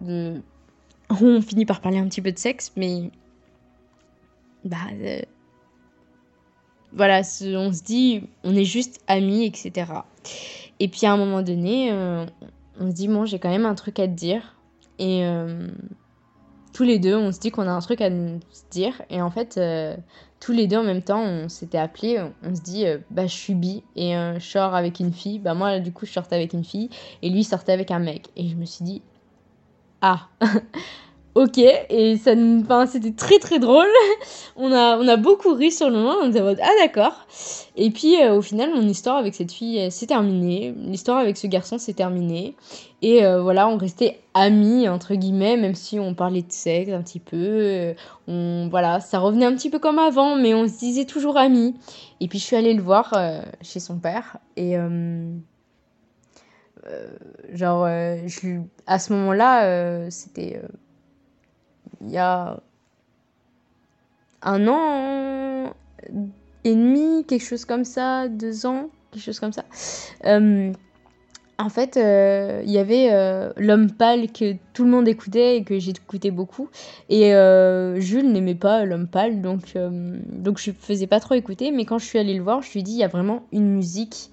on 1.10 1.42
finit 1.42 1.66
par 1.66 1.82
parler 1.82 1.98
un 1.98 2.08
petit 2.08 2.22
peu 2.22 2.32
de 2.32 2.38
sexe, 2.38 2.72
mais 2.76 3.10
bah 4.64 4.78
euh, 4.94 5.22
voilà, 6.94 7.20
on 7.20 7.74
se 7.74 7.84
dit, 7.84 8.24
on 8.44 8.56
est 8.56 8.66
juste 8.66 9.02
amis, 9.08 9.46
etc. 9.46 9.92
Et 10.80 10.88
puis 10.88 11.08
à 11.08 11.14
un 11.14 11.18
moment 11.18 11.42
donné, 11.42 11.92
euh, 11.92 12.26
on 12.80 12.90
se 12.92 12.96
dit, 12.96 13.08
bon, 13.08 13.26
j'ai 13.26 13.40
quand 13.40 13.50
même 13.50 13.66
un 13.66 13.76
truc 13.76 14.00
à 14.00 14.08
te 14.08 14.14
dire. 14.14 14.56
Et 15.00 15.26
tous 16.72 16.84
les 16.84 17.00
deux, 17.00 17.16
on 17.16 17.32
se 17.32 17.40
dit 17.40 17.50
qu'on 17.50 17.68
a 17.68 17.72
un 17.72 17.80
truc 17.80 18.00
à 18.00 18.12
nous 18.12 18.40
dire. 18.70 19.02
Et 19.10 19.22
en 19.24 19.32
fait, 19.32 19.60
tous 20.44 20.52
les 20.52 20.68
deux 20.68 20.76
en 20.76 20.84
même 20.84 21.02
temps, 21.02 21.22
on 21.22 21.48
s'était 21.48 21.78
appelé, 21.78 22.22
on, 22.44 22.54
se 22.54 22.60
dit, 22.60 22.86
euh, 22.86 22.98
bah 23.10 23.28
je 23.28 23.34
suis 23.34 23.56
bi 23.56 23.82
et 23.96 24.18
euh, 24.18 24.40
je 24.40 24.46
sors 24.46 24.76
avec 24.76 25.00
une 25.00 25.14
fille. 25.14 25.40
Bah 25.40 25.54
moi, 25.54 25.80
du 25.80 25.94
coup, 25.94 26.06
je 26.06 26.12
sortais 26.12 26.36
avec 26.36 26.52
une 26.52 26.66
fille 26.66 26.90
et 27.22 27.30
lui 27.30 27.46
sortait 27.46 27.72
avec 27.72 27.92
un 27.92 28.00
mec. 28.00 28.28
Et 28.36 28.50
je 28.50 28.56
me 28.56 28.66
suis 28.66 28.84
dit, 28.84 29.02
ah, 30.02 30.28
ok. 31.36 31.58
Et 31.90 32.18
ça, 32.18 32.34
enfin, 32.62 32.86
c'était 32.86 33.14
très 33.14 33.40
très 33.40 33.60
drôle. 33.60 33.88
on 34.56 34.72
a, 34.72 34.98
on 34.98 35.08
a 35.08 35.18
beaucoup 35.18 35.54
ri 35.54 35.72
sur 35.72 35.90
le 35.90 35.98
moment. 35.98 36.16
On 36.22 36.30
était 36.30 36.42
en 36.42 36.46
mode, 36.46 36.60
ah 36.62 36.72
d'accord. 36.82 37.26
Et 37.76 37.90
puis 37.90 38.22
euh, 38.22 38.36
au 38.36 38.42
final, 38.42 38.70
mon 38.74 38.84
histoire 38.84 39.18
avec 39.18 39.34
cette 39.34 39.52
fille 39.52 39.90
s'est 39.92 40.08
terminée. 40.08 40.74
L'histoire 40.78 41.18
avec 41.18 41.38
ce 41.38 41.48
garçon 41.48 41.78
s'est 41.78 41.94
terminée. 41.94 42.56
Et 43.02 43.26
euh, 43.26 43.42
voilà, 43.42 43.68
on 43.68 43.78
restait 43.78 44.20
amis, 44.34 44.88
entre 44.88 45.16
guillemets, 45.16 45.58
même 45.58 45.76
si 45.76 46.00
on 46.00 46.14
parlait 46.14 46.44
de 46.44 46.52
sexe 46.52 46.92
un 46.92 47.02
petit 47.02 47.20
peu. 47.20 47.36
Euh, 47.38 47.94
on, 48.28 48.68
voilà, 48.70 49.00
ça 49.00 49.20
revenait 49.20 49.46
un 49.46 49.56
petit 49.56 49.70
peu 49.70 49.80
comme 49.80 50.00
avant, 50.00 50.36
mais 50.36 50.54
on 50.54 50.68
se 50.68 50.78
disait 50.80 51.06
toujours 51.06 51.38
amis. 51.38 51.76
Et 52.20 52.28
puis 52.28 52.40
je 52.40 52.46
suis 52.46 52.56
allée 52.56 52.74
le 52.74 52.82
voir 52.82 53.14
chez 53.62 53.80
son 53.80 53.98
père. 53.98 54.38
Et 54.56 54.76
genre, 57.54 57.88
je, 57.88 58.62
à 58.88 59.00
ce 59.00 59.14
moment-là, 59.14 60.10
c'était 60.10 60.62
il 62.06 62.12
y 62.12 62.18
a 62.18 62.60
un 64.42 64.68
an 64.68 65.74
et 66.64 66.76
demi, 66.76 67.26
quelque 67.26 67.46
chose 67.46 67.66
comme 67.66 67.86
ça, 67.86 68.28
deux 68.28 68.66
ans, 68.66 68.90
quelque 69.12 69.24
chose 69.24 69.40
comme 69.40 69.54
ça. 69.54 69.66
Euh, 70.26 70.72
en 71.60 71.70
fait, 71.70 71.98
euh, 71.98 72.62
il 72.66 72.72
y 72.72 72.78
avait 72.78 73.10
euh, 73.12 73.52
L'homme 73.58 73.92
pâle 73.92 74.32
que 74.32 74.56
tout 74.74 74.84
le 74.84 74.90
monde 74.90 75.08
écoutait 75.08 75.58
et 75.58 75.64
que 75.64 75.78
j'écoutais 75.80 76.32
beaucoup. 76.32 76.70
Et 77.10 77.32
Jules 78.00 78.32
n'aimait 78.32 78.56
pas 78.56 78.86
L'homme 78.86 79.08
pâle, 79.08 79.42
donc, 79.42 79.76
donc 79.76 80.58
je 80.58 80.72
faisais 80.72 81.08
pas 81.08 81.20
trop 81.20 81.36
écouter. 81.36 81.72
Mais 81.72 81.86
quand 81.86 82.00
je 82.00 82.06
suis 82.06 82.20
allée 82.20 82.36
le 82.36 82.44
voir, 82.44 82.62
je 82.62 82.72
lui 82.72 82.80
ai 82.80 82.84
dit 82.84 82.94
il 82.94 83.00
y 83.00 83.04
a 83.04 83.08
vraiment 83.08 83.44
une 83.52 83.70
musique 83.70 84.30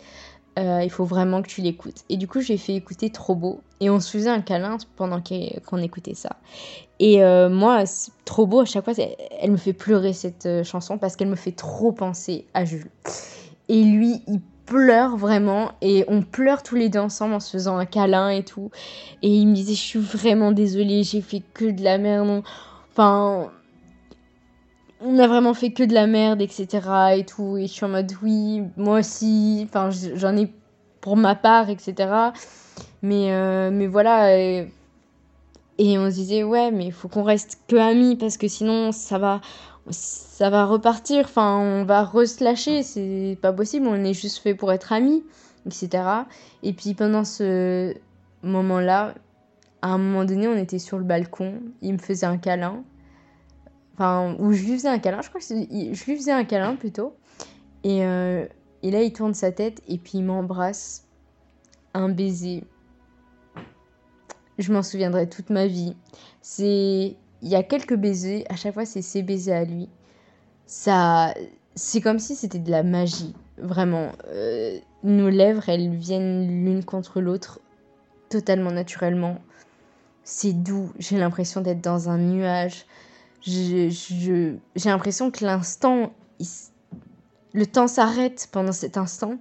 euh, 0.58 0.82
il 0.82 0.90
faut 0.90 1.04
vraiment 1.04 1.42
que 1.42 1.48
tu 1.48 1.60
l'écoutes. 1.60 2.04
Et 2.08 2.16
du 2.16 2.26
coup, 2.26 2.40
j'ai 2.40 2.56
fait 2.56 2.74
écouter 2.74 3.10
Trop 3.10 3.34
beau. 3.34 3.60
Et 3.80 3.88
on 3.88 4.00
se 4.00 4.10
faisait 4.10 4.30
un 4.30 4.40
câlin 4.40 4.76
pendant 4.96 5.22
qu'on 5.66 5.78
écoutait 5.78 6.14
ça. 6.14 6.36
Et 6.98 7.22
euh, 7.22 7.48
moi, 7.48 7.84
Trop 8.24 8.46
beau, 8.46 8.60
à 8.60 8.64
chaque 8.64 8.84
fois, 8.84 8.94
elle 9.40 9.50
me 9.52 9.56
fait 9.56 9.72
pleurer 9.72 10.12
cette 10.12 10.46
euh, 10.46 10.64
chanson 10.64 10.98
parce 10.98 11.16
qu'elle 11.16 11.28
me 11.28 11.36
fait 11.36 11.52
trop 11.52 11.92
penser 11.92 12.46
à 12.52 12.64
Jules. 12.64 12.90
Et 13.68 13.82
lui, 13.84 14.22
il 14.26 14.40
pleure 14.66 15.16
vraiment. 15.16 15.72
Et 15.80 16.04
on 16.08 16.22
pleure 16.22 16.62
tous 16.62 16.74
les 16.74 16.88
deux 16.88 16.98
ensemble 16.98 17.34
en 17.34 17.40
se 17.40 17.50
faisant 17.50 17.78
un 17.78 17.86
câlin 17.86 18.28
et 18.30 18.44
tout. 18.44 18.70
Et 19.22 19.28
il 19.28 19.46
me 19.46 19.54
disait, 19.54 19.74
je 19.74 19.80
suis 19.80 19.98
vraiment 19.98 20.52
désolée, 20.52 21.04
j'ai 21.04 21.22
fait 21.22 21.42
que 21.54 21.64
de 21.64 21.82
la 21.82 21.98
merde. 21.98 22.42
Enfin, 22.92 23.50
on 25.00 25.18
a 25.18 25.26
vraiment 25.26 25.54
fait 25.54 25.72
que 25.72 25.82
de 25.82 25.94
la 25.94 26.06
merde, 26.06 26.40
etc. 26.40 26.68
et 27.16 27.24
tout. 27.24 27.56
Et 27.56 27.66
je 27.66 27.72
suis 27.72 27.84
en 27.84 27.88
mode, 27.88 28.12
oui, 28.22 28.62
moi 28.76 29.00
aussi, 29.00 29.66
enfin, 29.68 29.90
j'en 30.14 30.36
ai 30.36 30.52
pour 31.00 31.16
ma 31.16 31.34
part, 31.34 31.70
etc. 31.70 32.32
Mais, 33.02 33.32
euh, 33.32 33.70
mais 33.72 33.86
voilà. 33.86 34.36
Et, 34.38 34.68
on 35.78 36.10
se 36.10 36.14
disait, 36.16 36.42
ouais, 36.42 36.70
mais 36.70 36.86
il 36.86 36.92
faut 36.92 37.08
qu'on 37.08 37.22
reste 37.22 37.58
que 37.66 37.76
amis 37.76 38.16
parce 38.16 38.36
que 38.36 38.48
sinon, 38.48 38.92
ça 38.92 39.18
va, 39.18 39.40
ça 39.90 40.50
va 40.50 40.66
repartir. 40.66 41.24
Enfin, 41.24 41.56
on 41.58 41.84
va 41.84 42.04
re-slasher. 42.04 42.82
C'est 42.82 43.38
pas 43.40 43.52
possible. 43.52 43.86
On 43.86 44.04
est 44.04 44.14
juste 44.14 44.38
fait 44.38 44.54
pour 44.54 44.72
être 44.72 44.92
amis, 44.92 45.24
etc. 45.66 46.04
Et 46.62 46.74
puis 46.74 46.94
pendant 46.94 47.24
ce 47.24 47.94
moment-là, 48.42 49.14
à 49.80 49.88
un 49.88 49.98
moment 49.98 50.26
donné, 50.26 50.48
on 50.48 50.56
était 50.56 50.78
sur 50.78 50.98
le 50.98 51.04
balcon. 51.04 51.54
Il 51.80 51.94
me 51.94 51.98
faisait 51.98 52.26
un 52.26 52.36
câlin. 52.36 52.82
Enfin, 54.00 54.34
où 54.38 54.50
je 54.52 54.64
lui 54.64 54.72
faisais 54.72 54.88
un 54.88 54.98
câlin, 54.98 55.20
je 55.20 55.28
crois 55.28 55.42
que 55.42 55.46
je 55.46 56.04
lui 56.06 56.16
faisais 56.16 56.32
un 56.32 56.44
câlin 56.44 56.74
plutôt. 56.74 57.14
Et, 57.84 58.02
euh, 58.06 58.46
et 58.82 58.90
là, 58.90 59.02
il 59.02 59.12
tourne 59.12 59.34
sa 59.34 59.52
tête 59.52 59.82
et 59.88 59.98
puis 59.98 60.12
il 60.14 60.24
m'embrasse. 60.24 61.04
Un 61.92 62.08
baiser. 62.08 62.64
Je 64.58 64.72
m'en 64.72 64.82
souviendrai 64.82 65.28
toute 65.28 65.50
ma 65.50 65.66
vie. 65.66 65.94
C'est. 66.40 67.14
Il 67.42 67.48
y 67.48 67.54
a 67.54 67.62
quelques 67.62 67.94
baisers, 67.94 68.44
à 68.48 68.56
chaque 68.56 68.72
fois, 68.72 68.86
c'est 68.86 69.02
ses 69.02 69.22
baisers 69.22 69.52
à 69.54 69.64
lui. 69.64 69.90
Ça. 70.64 71.34
C'est 71.74 72.00
comme 72.00 72.20
si 72.20 72.36
c'était 72.36 72.58
de 72.58 72.70
la 72.70 72.82
magie, 72.82 73.34
vraiment. 73.58 74.12
Euh, 74.28 74.78
nos 75.02 75.28
lèvres, 75.28 75.68
elles 75.68 75.94
viennent 75.94 76.64
l'une 76.64 76.84
contre 76.84 77.20
l'autre, 77.20 77.60
totalement 78.30 78.70
naturellement. 78.70 79.36
C'est 80.24 80.54
doux, 80.54 80.90
j'ai 80.98 81.18
l'impression 81.18 81.60
d'être 81.60 81.82
dans 81.82 82.08
un 82.08 82.16
nuage 82.16 82.86
j'ai 83.42 84.60
l'impression 84.84 85.30
que 85.30 85.44
l'instant, 85.44 86.12
le 87.52 87.66
temps 87.66 87.88
s'arrête 87.88 88.48
pendant 88.52 88.72
cet 88.72 88.96
instant, 88.96 89.34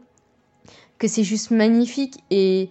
que 0.97 1.07
c'est 1.07 1.23
juste 1.23 1.51
magnifique 1.51 2.23
et, 2.29 2.69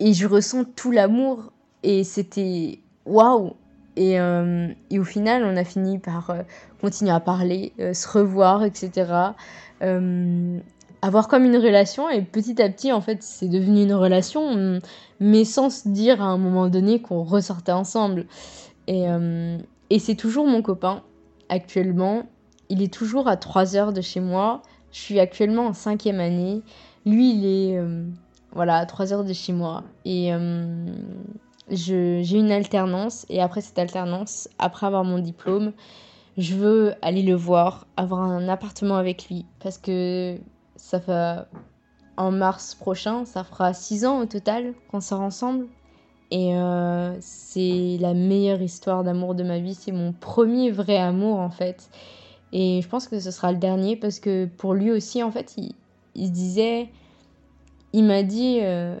et 0.00 0.12
je 0.12 0.26
ressens 0.26 0.64
tout 0.64 0.90
l'amour 0.90 1.52
et 1.82 2.04
c'était 2.04 2.80
waouh! 3.06 3.54
Et, 3.96 4.20
euh, 4.20 4.68
et, 4.90 5.00
au 5.00 5.04
final, 5.04 5.42
on 5.44 5.56
a 5.56 5.64
fini 5.64 5.98
par 5.98 6.30
euh, 6.30 6.42
continuer 6.80 7.10
à 7.10 7.18
parler, 7.18 7.72
euh, 7.80 7.92
se 7.94 8.06
revoir, 8.06 8.62
etc. 8.62 9.32
avoir 11.02 11.26
comme 11.26 11.44
une 11.44 11.56
relation 11.56 12.08
et 12.08 12.22
petit 12.22 12.62
à 12.62 12.68
petit, 12.68 12.92
en 12.92 13.00
fait, 13.00 13.24
c'est 13.24 13.48
devenu 13.48 13.82
une 13.82 13.94
relation, 13.94 14.80
mais 15.18 15.44
sans 15.44 15.70
se 15.70 15.88
dire 15.88 16.22
à 16.22 16.26
un 16.26 16.38
moment 16.38 16.68
donné 16.68 17.02
qu'on 17.02 17.24
ressortait 17.24 17.72
ensemble. 17.72 18.26
Et 19.90 19.98
c'est 19.98 20.14
toujours 20.14 20.46
mon 20.46 20.62
copain, 20.62 21.02
actuellement. 21.48 22.24
Il 22.68 22.82
est 22.82 22.92
toujours 22.92 23.28
à 23.28 23.36
3 23.36 23.76
heures 23.76 23.92
de 23.92 24.00
chez 24.00 24.20
moi. 24.20 24.62
Je 24.92 24.98
suis 24.98 25.20
actuellement 25.20 25.66
en 25.66 25.72
cinquième 25.72 26.20
année. 26.20 26.62
Lui, 27.06 27.32
il 27.32 27.46
est 27.46 27.78
euh, 27.78 28.04
voilà, 28.52 28.76
à 28.76 28.86
3 28.86 29.12
heures 29.12 29.24
de 29.24 29.32
chez 29.32 29.52
moi. 29.52 29.84
Et 30.04 30.32
euh, 30.34 30.86
j'ai 31.70 32.36
une 32.36 32.52
alternance. 32.52 33.24
Et 33.30 33.40
après 33.40 33.62
cette 33.62 33.78
alternance, 33.78 34.48
après 34.58 34.86
avoir 34.86 35.04
mon 35.04 35.18
diplôme, 35.18 35.72
je 36.36 36.54
veux 36.54 36.94
aller 37.02 37.22
le 37.22 37.34
voir, 37.34 37.86
avoir 37.96 38.20
un 38.20 38.48
appartement 38.48 38.96
avec 38.96 39.28
lui. 39.28 39.46
Parce 39.60 39.78
que 39.78 40.38
ça 40.76 41.00
fait 41.00 41.38
en 42.18 42.30
mars 42.30 42.74
prochain, 42.74 43.24
ça 43.24 43.44
fera 43.44 43.72
6 43.72 44.04
ans 44.04 44.20
au 44.20 44.26
total 44.26 44.74
qu'on 44.90 45.00
sort 45.00 45.20
ensemble. 45.20 45.66
Et 46.30 46.56
euh, 46.56 47.16
c'est 47.20 47.96
la 48.00 48.12
meilleure 48.12 48.60
histoire 48.60 49.02
d'amour 49.02 49.34
de 49.34 49.42
ma 49.42 49.58
vie. 49.58 49.74
C'est 49.74 49.92
mon 49.92 50.12
premier 50.12 50.70
vrai 50.70 50.98
amour 50.98 51.38
en 51.38 51.50
fait. 51.50 51.90
Et 52.52 52.80
je 52.82 52.88
pense 52.88 53.08
que 53.08 53.18
ce 53.20 53.30
sera 53.30 53.52
le 53.52 53.58
dernier 53.58 53.96
parce 53.96 54.20
que 54.20 54.46
pour 54.46 54.74
lui 54.74 54.90
aussi 54.90 55.22
en 55.22 55.30
fait, 55.30 55.54
il, 55.56 55.72
il 56.14 56.30
disait, 56.30 56.90
il 57.92 58.04
m'a 58.04 58.22
dit, 58.22 58.58
euh, 58.62 58.98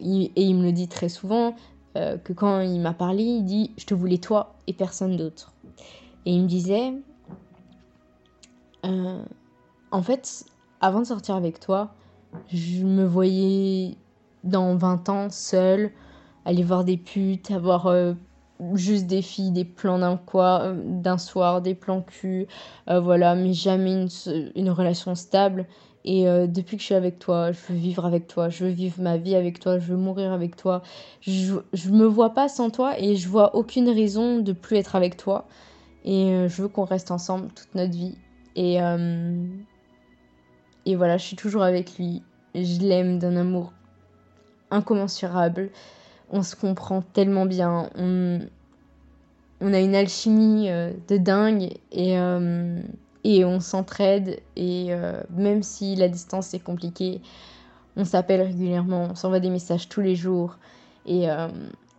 et 0.00 0.42
il 0.42 0.54
me 0.54 0.64
le 0.64 0.72
dit 0.72 0.88
très 0.88 1.08
souvent, 1.08 1.54
que 1.94 2.32
quand 2.32 2.60
il 2.60 2.80
m'a 2.80 2.92
parlé, 2.92 3.24
il 3.24 3.44
dit 3.44 3.72
Je 3.76 3.84
te 3.84 3.92
voulais 3.92 4.18
toi 4.18 4.54
et 4.68 4.72
personne 4.72 5.16
d'autre. 5.16 5.52
Et 6.26 6.32
il 6.32 6.42
me 6.42 6.46
disait 6.46 6.92
En 8.84 10.02
fait, 10.02 10.44
avant 10.80 11.00
de 11.00 11.06
sortir 11.06 11.34
avec 11.34 11.58
toi, 11.58 11.92
je 12.52 12.84
me 12.84 13.04
voyais 13.04 13.96
dans 14.44 14.76
20 14.76 15.08
ans 15.08 15.30
seule, 15.30 15.90
aller 16.48 16.62
voir 16.62 16.82
des 16.82 16.96
putes, 16.96 17.50
avoir 17.50 17.88
euh, 17.88 18.14
juste 18.72 19.06
des 19.06 19.20
filles, 19.20 19.50
des 19.50 19.66
plans 19.66 19.98
d'un 19.98 20.16
quoi, 20.16 20.62
euh, 20.62 20.82
d'un 20.82 21.18
soir, 21.18 21.60
des 21.60 21.74
plans 21.74 22.00
cul, 22.00 22.46
euh, 22.88 23.00
voilà, 23.00 23.34
mais 23.34 23.52
jamais 23.52 24.06
une, 24.54 24.70
relation 24.70 25.14
stable. 25.14 25.66
Et 26.04 26.24
depuis 26.24 26.76
que 26.76 26.80
je 26.80 26.86
suis 26.86 26.94
avec 26.94 27.18
toi, 27.18 27.52
je 27.52 27.58
veux 27.68 27.78
vivre 27.78 28.06
avec 28.06 28.28
toi, 28.28 28.48
je 28.48 28.64
veux 28.64 28.70
vivre 28.70 29.02
ma 29.02 29.18
vie 29.18 29.34
avec 29.34 29.60
toi, 29.60 29.78
je 29.78 29.88
veux 29.88 29.96
mourir 29.98 30.32
avec 30.32 30.56
toi. 30.56 30.80
Je, 31.20 31.56
je 31.74 31.90
me 31.90 32.06
vois 32.06 32.30
pas 32.32 32.48
sans 32.48 32.70
toi 32.70 32.98
et 32.98 33.14
je 33.16 33.28
vois 33.28 33.54
aucune 33.54 33.90
raison 33.90 34.38
de 34.38 34.52
plus 34.52 34.78
être 34.78 34.96
avec 34.96 35.18
toi. 35.18 35.46
Et 36.06 36.46
je 36.48 36.62
veux 36.62 36.68
qu'on 36.68 36.84
reste 36.84 37.10
ensemble 37.10 37.48
toute 37.48 37.74
notre 37.74 37.92
vie. 37.92 38.16
Et, 38.56 38.76
et 40.86 40.96
voilà, 40.96 41.18
je 41.18 41.24
suis 41.24 41.36
toujours 41.36 41.62
avec 41.62 41.98
lui. 41.98 42.22
Je 42.54 42.80
l'aime 42.80 43.18
d'un 43.18 43.36
amour 43.36 43.74
incommensurable. 44.70 45.70
On 46.30 46.42
se 46.42 46.56
comprend 46.56 47.02
tellement 47.02 47.46
bien. 47.46 47.90
On, 47.96 48.40
a 49.72 49.80
une 49.80 49.94
alchimie 49.94 50.70
euh, 50.70 50.92
de 51.08 51.16
dingue 51.16 51.72
et, 51.90 52.18
euh, 52.18 52.80
et 53.24 53.44
on 53.44 53.60
s'entraide. 53.60 54.40
Et 54.56 54.88
euh, 54.90 55.20
même 55.30 55.62
si 55.62 55.96
la 55.96 56.08
distance 56.08 56.54
est 56.54 56.60
compliquée, 56.60 57.20
on 57.96 58.04
s'appelle 58.04 58.42
régulièrement, 58.42 59.08
on 59.10 59.14
s'envoie 59.14 59.40
des 59.40 59.50
messages 59.50 59.88
tous 59.88 60.00
les 60.00 60.14
jours. 60.14 60.58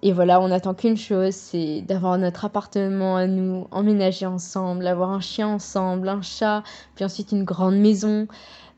Et 0.01 0.13
voilà, 0.13 0.39
on 0.39 0.47
n'attend 0.47 0.73
qu'une 0.73 0.95
chose, 0.95 1.33
c'est 1.33 1.81
d'avoir 1.81 2.17
notre 2.17 2.45
appartement 2.45 3.17
à 3.17 3.27
nous, 3.27 3.67
emménager 3.71 4.25
ensemble, 4.25 4.87
avoir 4.87 5.09
un 5.09 5.19
chien 5.19 5.47
ensemble, 5.47 6.07
un 6.07 6.21
chat, 6.21 6.63
puis 6.95 7.03
ensuite 7.03 7.33
une 7.33 7.43
grande 7.43 7.75
maison. 7.75 8.27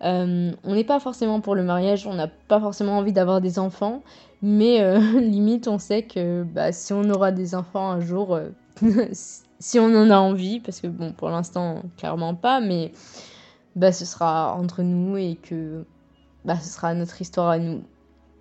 Euh, 0.04 0.52
on 0.64 0.74
n'est 0.74 0.84
pas 0.84 1.00
forcément 1.00 1.42
pour 1.42 1.54
le 1.54 1.64
mariage, 1.64 2.08
on 2.08 2.14
n'a 2.16 2.28
pas 2.28 2.60
forcément 2.60 2.98
envie 2.98 3.14
d'avoir 3.14 3.40
des 3.40 3.60
enfants, 3.60 4.02
mais 4.42 4.82
euh, 4.82 5.00
limite 5.20 5.68
on 5.68 5.78
sait 5.78 6.04
que 6.04 6.44
bah, 6.44 6.72
si 6.72 6.94
on 6.94 7.08
aura 7.10 7.32
des 7.32 7.54
enfants 7.54 7.92
un 7.92 8.00
jour, 8.00 8.36
euh, 8.36 8.50
si 9.60 9.80
on 9.80 9.86
en 9.96 10.10
a 10.10 10.18
envie, 10.18 10.60
parce 10.60 10.82
que 10.82 10.88
bon 10.88 11.12
pour 11.12 11.30
l'instant 11.30 11.84
clairement 11.98 12.34
pas, 12.34 12.62
mais 12.62 12.92
bah, 13.76 13.92
ce 13.92 14.06
sera 14.06 14.56
entre 14.56 14.82
nous 14.82 15.18
et 15.18 15.36
que 15.36 15.86
bah, 16.46 16.58
ce 16.60 16.70
sera 16.70 16.94
notre 16.96 17.22
histoire 17.22 17.50
à 17.50 17.60
nous. 17.60 17.84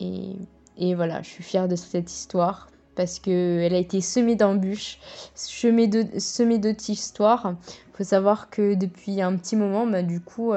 Et, 0.01 0.37
et 0.79 0.95
voilà, 0.95 1.21
je 1.21 1.29
suis 1.29 1.45
fière 1.45 1.69
de 1.69 1.77
cette 1.77 2.11
histoire 2.11 2.69
parce 2.97 3.19
qu'elle 3.19 3.75
a 3.75 3.79
été 3.79 4.01
semée 4.01 4.35
d'embûches, 4.35 4.99
semée 5.35 5.89
d'autres 5.89 6.91
histoires. 6.91 7.55
Il 7.93 7.97
faut 7.99 8.05
savoir 8.05 8.49
que 8.49 8.75
depuis 8.75 9.21
un 9.21 9.37
petit 9.37 9.57
moment, 9.57 9.87
bah, 9.87 10.03
du 10.03 10.21
coup, 10.21 10.53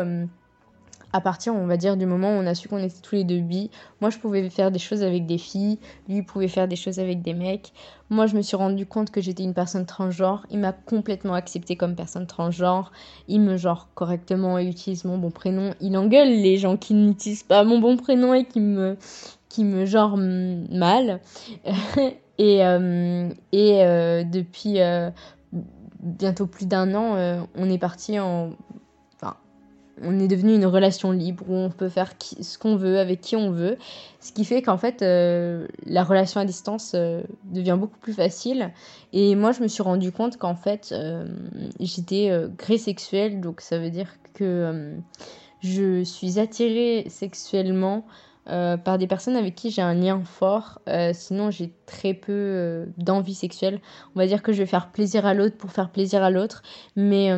à 1.13 1.21
partir, 1.21 1.53
on 1.53 1.67
va 1.67 1.77
dire, 1.77 1.95
du 1.95 2.07
moment 2.07 2.29
où 2.29 2.41
on 2.41 2.47
a 2.47 2.55
su 2.55 2.67
qu'on 2.67 2.79
était 2.79 2.99
tous 3.01 3.15
les 3.15 3.23
deux 3.23 3.39
bi, 3.39 3.69
moi 4.01 4.09
je 4.09 4.17
pouvais 4.17 4.49
faire 4.49 4.71
des 4.71 4.79
choses 4.79 5.03
avec 5.03 5.27
des 5.27 5.37
filles, 5.37 5.77
lui 6.09 6.23
pouvait 6.23 6.47
faire 6.47 6.67
des 6.67 6.75
choses 6.75 6.99
avec 6.99 7.21
des 7.21 7.35
mecs. 7.35 7.71
Moi 8.09 8.25
je 8.25 8.35
me 8.35 8.41
suis 8.41 8.57
rendu 8.57 8.87
compte 8.87 9.11
que 9.11 9.21
j'étais 9.21 9.43
une 9.43 9.53
personne 9.53 9.85
transgenre, 9.85 10.45
il 10.49 10.59
m'a 10.59 10.73
complètement 10.73 11.35
accepté 11.35 11.75
comme 11.75 11.95
personne 11.95 12.25
transgenre, 12.25 12.91
il 13.27 13.41
me 13.41 13.57
genre 13.57 13.89
correctement 13.93 14.57
et 14.57 14.65
utilise 14.65 15.05
mon 15.05 15.19
bon 15.19 15.29
prénom, 15.29 15.75
il 15.81 15.95
engueule 15.97 16.29
les 16.29 16.57
gens 16.57 16.77
qui 16.77 16.95
n'utilisent 16.95 17.43
pas 17.43 17.63
mon 17.63 17.79
bon 17.79 17.95
prénom 17.95 18.33
et 18.33 18.45
qui 18.45 18.59
me 18.59 18.97
qui 19.49 19.63
me 19.63 19.85
genre 19.85 20.17
mal. 20.17 21.21
et 22.39 22.65
euh, 22.65 23.29
et 23.51 23.83
euh, 23.83 24.23
depuis 24.23 24.81
euh, 24.81 25.11
bientôt 25.99 26.47
plus 26.47 26.65
d'un 26.65 26.95
an, 26.95 27.45
on 27.55 27.69
est 27.69 27.77
parti 27.77 28.19
en 28.19 28.53
on 30.01 30.19
est 30.19 30.27
devenu 30.27 30.55
une 30.55 30.65
relation 30.65 31.11
libre 31.11 31.45
où 31.47 31.53
on 31.53 31.69
peut 31.69 31.89
faire 31.89 32.13
ce 32.19 32.57
qu'on 32.57 32.75
veut 32.75 32.99
avec 32.99 33.21
qui 33.21 33.35
on 33.35 33.51
veut. 33.51 33.77
Ce 34.19 34.31
qui 34.31 34.43
fait 34.45 34.61
qu'en 34.61 34.77
fait, 34.77 35.01
euh, 35.01 35.67
la 35.85 36.03
relation 36.03 36.39
à 36.39 36.45
distance 36.45 36.93
euh, 36.95 37.21
devient 37.45 37.77
beaucoup 37.79 37.99
plus 37.99 38.13
facile. 38.13 38.71
Et 39.11 39.35
moi, 39.35 39.51
je 39.51 39.61
me 39.61 39.67
suis 39.67 39.83
rendu 39.83 40.11
compte 40.11 40.37
qu'en 40.37 40.55
fait, 40.55 40.89
euh, 40.91 41.27
j'étais 41.79 42.31
gré 42.57 42.77
sexuelle. 42.77 43.39
Donc, 43.41 43.61
ça 43.61 43.77
veut 43.77 43.91
dire 43.91 44.09
que 44.33 44.95
je 45.61 46.03
suis 46.03 46.39
attirée 46.39 47.05
sexuellement 47.07 48.05
par 48.45 48.97
des 48.97 49.07
personnes 49.07 49.37
avec 49.37 49.55
qui 49.55 49.71
j'ai 49.71 49.81
un 49.81 49.93
lien 49.93 50.21
fort. 50.25 50.81
sinon, 51.13 51.51
j'ai 51.51 51.71
très 51.85 52.13
peu 52.13 52.87
d'envie 52.97 53.35
sexuelle. 53.35 53.79
On 54.15 54.19
va 54.19 54.25
dire 54.25 54.41
que 54.41 54.51
je 54.51 54.57
vais 54.57 54.65
faire 54.65 54.91
plaisir 54.91 55.25
à 55.25 55.33
l'autre 55.33 55.55
pour 55.55 55.71
faire 55.71 55.91
plaisir 55.91 56.23
à 56.23 56.31
l'autre. 56.31 56.63
Mais 56.95 57.31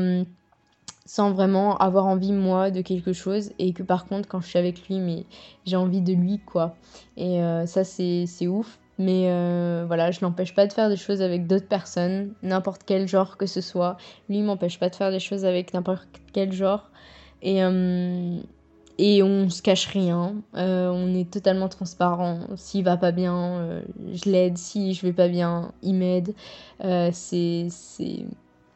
sans 1.06 1.32
vraiment 1.32 1.78
avoir 1.78 2.06
envie 2.08 2.34
moi 2.34 2.72
de 2.72 2.82
quelque 2.82 3.14
chose. 3.14 3.52
Et 3.60 3.74
que 3.74 3.84
par 3.84 4.06
contre 4.06 4.28
quand 4.28 4.42
je 4.42 4.48
suis 4.48 4.60
avec 4.60 4.88
lui 4.88 5.00
mais 5.00 5.26
j'ai 5.66 5.76
envie 5.76 6.02
de 6.02 6.14
lui 6.14 6.40
quoi. 6.40 6.76
Et 7.18 7.42
euh, 7.42 7.66
ça 7.66 7.84
c'est 7.84 8.48
ouf. 8.48 8.80
Mais 8.98 9.30
euh, 9.30 9.84
voilà 9.88 10.12
je 10.12 10.22
l'empêche 10.22 10.56
pas 10.56 10.68
de 10.68 10.74
faire 10.74 10.90
des 10.90 10.96
choses 10.96 11.22
avec 11.22 11.48
d'autres 11.48 11.68
personnes 11.68 12.34
n'importe 12.44 12.84
quel 12.86 13.08
genre 13.08 13.38
que 13.38 13.46
ce 13.46 13.62
soit. 13.62 13.98
Lui 14.30 14.42
m'empêche 14.42 14.80
pas 14.80 14.90
de 14.90 14.96
faire 14.96 15.12
des 15.12 15.20
choses 15.20 15.46
avec 15.46 15.74
n'importe 15.74 16.08
quel 16.34 16.52
genre. 16.52 16.90
Et 17.42 17.64
euh, 17.64 18.40
et 18.98 19.22
on 19.22 19.50
se 19.50 19.62
cache 19.62 19.88
rien. 19.88 20.36
On 20.54 21.14
est 21.14 21.30
totalement 21.30 21.68
transparent. 21.68 22.40
S'il 22.56 22.86
va 22.86 22.96
pas 22.96 23.12
bien 23.12 23.82
je 24.14 24.30
l'aide. 24.30 24.58
Si 24.58 24.94
je 24.94 25.06
vais 25.06 25.14
pas 25.14 25.28
bien 25.28 25.74
il 25.84 25.96
m'aide. 25.96 26.34
C'est 26.80 27.68
c'est 27.70 28.26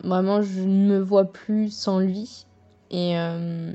Vraiment, 0.04 0.42
je 0.42 0.62
ne 0.62 0.88
me 0.88 1.00
vois 1.00 1.26
plus 1.26 1.74
sans 1.74 2.00
lui. 2.00 2.46
Et, 2.90 3.20
euh, 3.20 3.72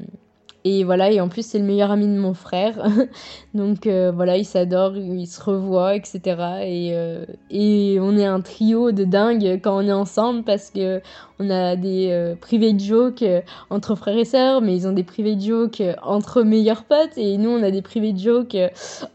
et 0.65 0.83
voilà, 0.83 1.11
et 1.13 1.21
en 1.21 1.29
plus, 1.29 1.45
c'est 1.45 1.59
le 1.59 1.67
meilleur 1.67 1.91
ami 1.91 2.07
de 2.07 2.19
mon 2.19 2.33
frère. 2.33 2.83
Donc 3.55 3.87
euh, 3.87 4.11
voilà, 4.11 4.39
il 4.39 4.47
s'adore, 4.47 4.97
il 4.97 5.27
se 5.27 5.43
revoit, 5.43 5.95
etc. 5.95 6.21
Et, 6.63 6.93
euh, 6.95 7.27
et 7.51 7.99
on 8.01 8.17
est 8.17 8.25
un 8.25 8.41
trio 8.41 8.91
de 8.91 9.05
dingue 9.05 9.61
quand 9.63 9.77
on 9.77 9.87
est 9.87 9.93
ensemble 9.93 10.45
parce 10.45 10.71
que 10.71 11.03
on 11.39 11.51
a 11.51 11.77
des 11.77 12.35
privés 12.41 12.79
jokes 12.79 13.25
entre 13.69 13.95
frères 13.95 14.17
et 14.17 14.25
sœurs, 14.25 14.63
mais 14.63 14.75
ils 14.75 14.89
ont 14.89 14.93
des 14.93 15.05
privés 15.05 15.39
jokes 15.39 15.83
entre 16.03 16.43
meilleurs 16.43 16.85
potes. 16.85 17.19
Et 17.19 17.37
nous, 17.37 17.51
on 17.51 17.63
a 17.63 17.71
des 17.71 17.83
privés 17.83 18.17
jokes 18.17 18.57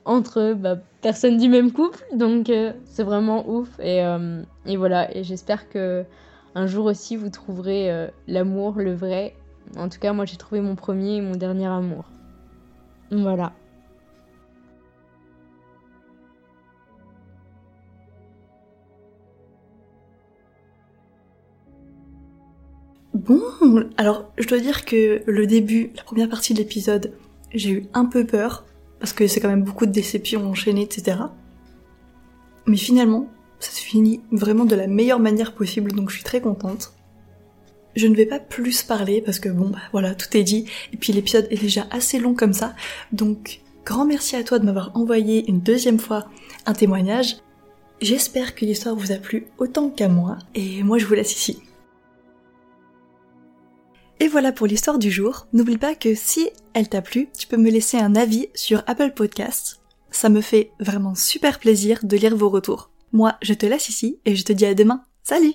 entre 0.05 0.53
bah, 0.53 0.78
personnes 1.01 1.38
du 1.38 1.49
même 1.49 1.72
couple. 1.72 2.05
Donc 2.14 2.51
c'est 2.86 3.03
vraiment 3.03 3.49
ouf. 3.49 3.70
Et, 3.80 4.03
et 4.68 4.78
voilà, 4.78 5.16
et 5.16 5.24
j'espère 5.24 5.70
que 5.70 6.05
un 6.56 6.68
jour 6.68 6.86
aussi 6.86 7.16
vous 7.16 7.30
trouverez 7.30 7.91
euh, 7.91 8.08
l'amour, 8.28 8.76
le 8.78 8.93
vrai. 8.93 9.36
En 9.78 9.89
tout 9.89 10.00
cas, 10.00 10.14
moi 10.14 10.26
j'ai 10.26 10.38
trouvé 10.38 10.62
mon 10.62 10.76
premier 10.76 11.18
et 11.18 11.22
mon 11.22 11.36
dernier 11.36 11.68
amour. 11.68 12.06
Voilà. 13.12 13.54
Bon, 23.14 23.41
alors 23.97 24.32
je 24.38 24.47
dois 24.47 24.60
dire 24.60 24.86
que 24.86 25.22
le 25.26 25.45
début, 25.45 25.91
la 25.95 26.04
première 26.04 26.30
partie 26.30 26.54
de 26.54 26.60
l'épisode, 26.60 27.14
j'ai 27.54 27.72
eu 27.72 27.86
un 27.93 28.06
peu 28.06 28.26
peur, 28.26 28.66
parce 29.00 29.14
que 29.14 29.28
c'est 29.28 29.39
quand 29.39 29.50
même 29.50 29.64
beaucoup 29.64 29.86
de 29.86 29.91
déceptions 29.91 30.47
enchaînées, 30.47 30.84
etc. 30.84 31.18
Mais 32.66 32.78
finalement, 32.78 33.28
ça 33.60 33.72
se 33.72 33.82
finit 33.82 34.22
vraiment 34.32 34.66
de 34.66 34.76
la 34.76 34.88
meilleure 34.88 35.20
manière 35.20 35.53
possible, 35.53 35.91
donc 35.91 36.10
je 36.10 36.16
suis 36.16 36.24
très 36.24 36.41
contente. 36.41 36.93
Je 37.95 38.07
ne 38.07 38.16
vais 38.16 38.26
pas 38.26 38.39
plus 38.39 38.84
parler 38.84 39.22
parce 39.22 39.39
que 39.39 39.49
bon, 39.49 39.70
bah 39.70 39.80
voilà, 39.91 40.16
tout 40.16 40.36
est 40.38 40.43
dit. 40.43 40.66
Et 40.93 40.97
puis 40.97 41.12
l'épisode 41.12 41.47
est 41.49 41.60
déjà 41.60 41.88
assez 41.91 42.20
long 42.20 42.34
comme 42.34 42.53
ça. 42.53 42.76
Donc, 43.12 43.62
grand 43.86 44.05
merci 44.05 44.36
à 44.36 44.43
toi 44.43 44.60
de 44.60 44.66
m'avoir 44.66 44.91
envoyé 44.95 45.49
une 45.49 45.60
deuxième 45.60 45.99
fois 45.99 46.30
un 46.66 46.74
témoignage. 46.74 47.38
J'espère 48.01 48.55
que 48.55 48.64
l'histoire 48.64 48.95
vous 48.95 49.12
a 49.12 49.18
plu 49.18 49.47
autant 49.57 49.89
qu'à 49.89 50.07
moi. 50.07 50.38
Et 50.55 50.84
moi, 50.84 50.97
je 50.97 51.05
vous 51.05 51.16
laisse 51.16 51.34
ici. 51.34 51.60
Et 54.22 54.28
voilà 54.28 54.51
pour 54.51 54.68
l'histoire 54.68 54.99
du 54.99 55.12
jour. 55.12 55.47
N'oublie 55.51 55.78
pas 55.78 55.95
que 55.95 56.14
si 56.16 56.49
elle 56.74 56.89
t'a 56.89 57.01
plu, 57.01 57.30
tu 57.38 57.47
peux 57.47 57.57
me 57.57 57.72
laisser 57.72 57.97
un 57.97 58.16
avis 58.16 58.49
sur 58.53 58.84
Apple 58.88 59.12
Podcasts. 59.12 59.80
Ça 60.12 60.30
me 60.30 60.41
fait 60.41 60.72
vraiment 60.80 61.16
super 61.16 61.60
plaisir 61.60 61.99
de 62.03 62.18
lire 62.18 62.36
vos 62.36 62.49
retours. 62.49 62.89
Moi, 63.12 63.36
je 63.41 63.53
te 63.53 63.66
laisse 63.66 63.89
ici 63.89 64.20
et 64.26 64.36
je 64.36 64.43
te 64.43 64.53
dis 64.53 64.66
à 64.66 64.74
demain. 64.74 65.03
Salut 65.24 65.53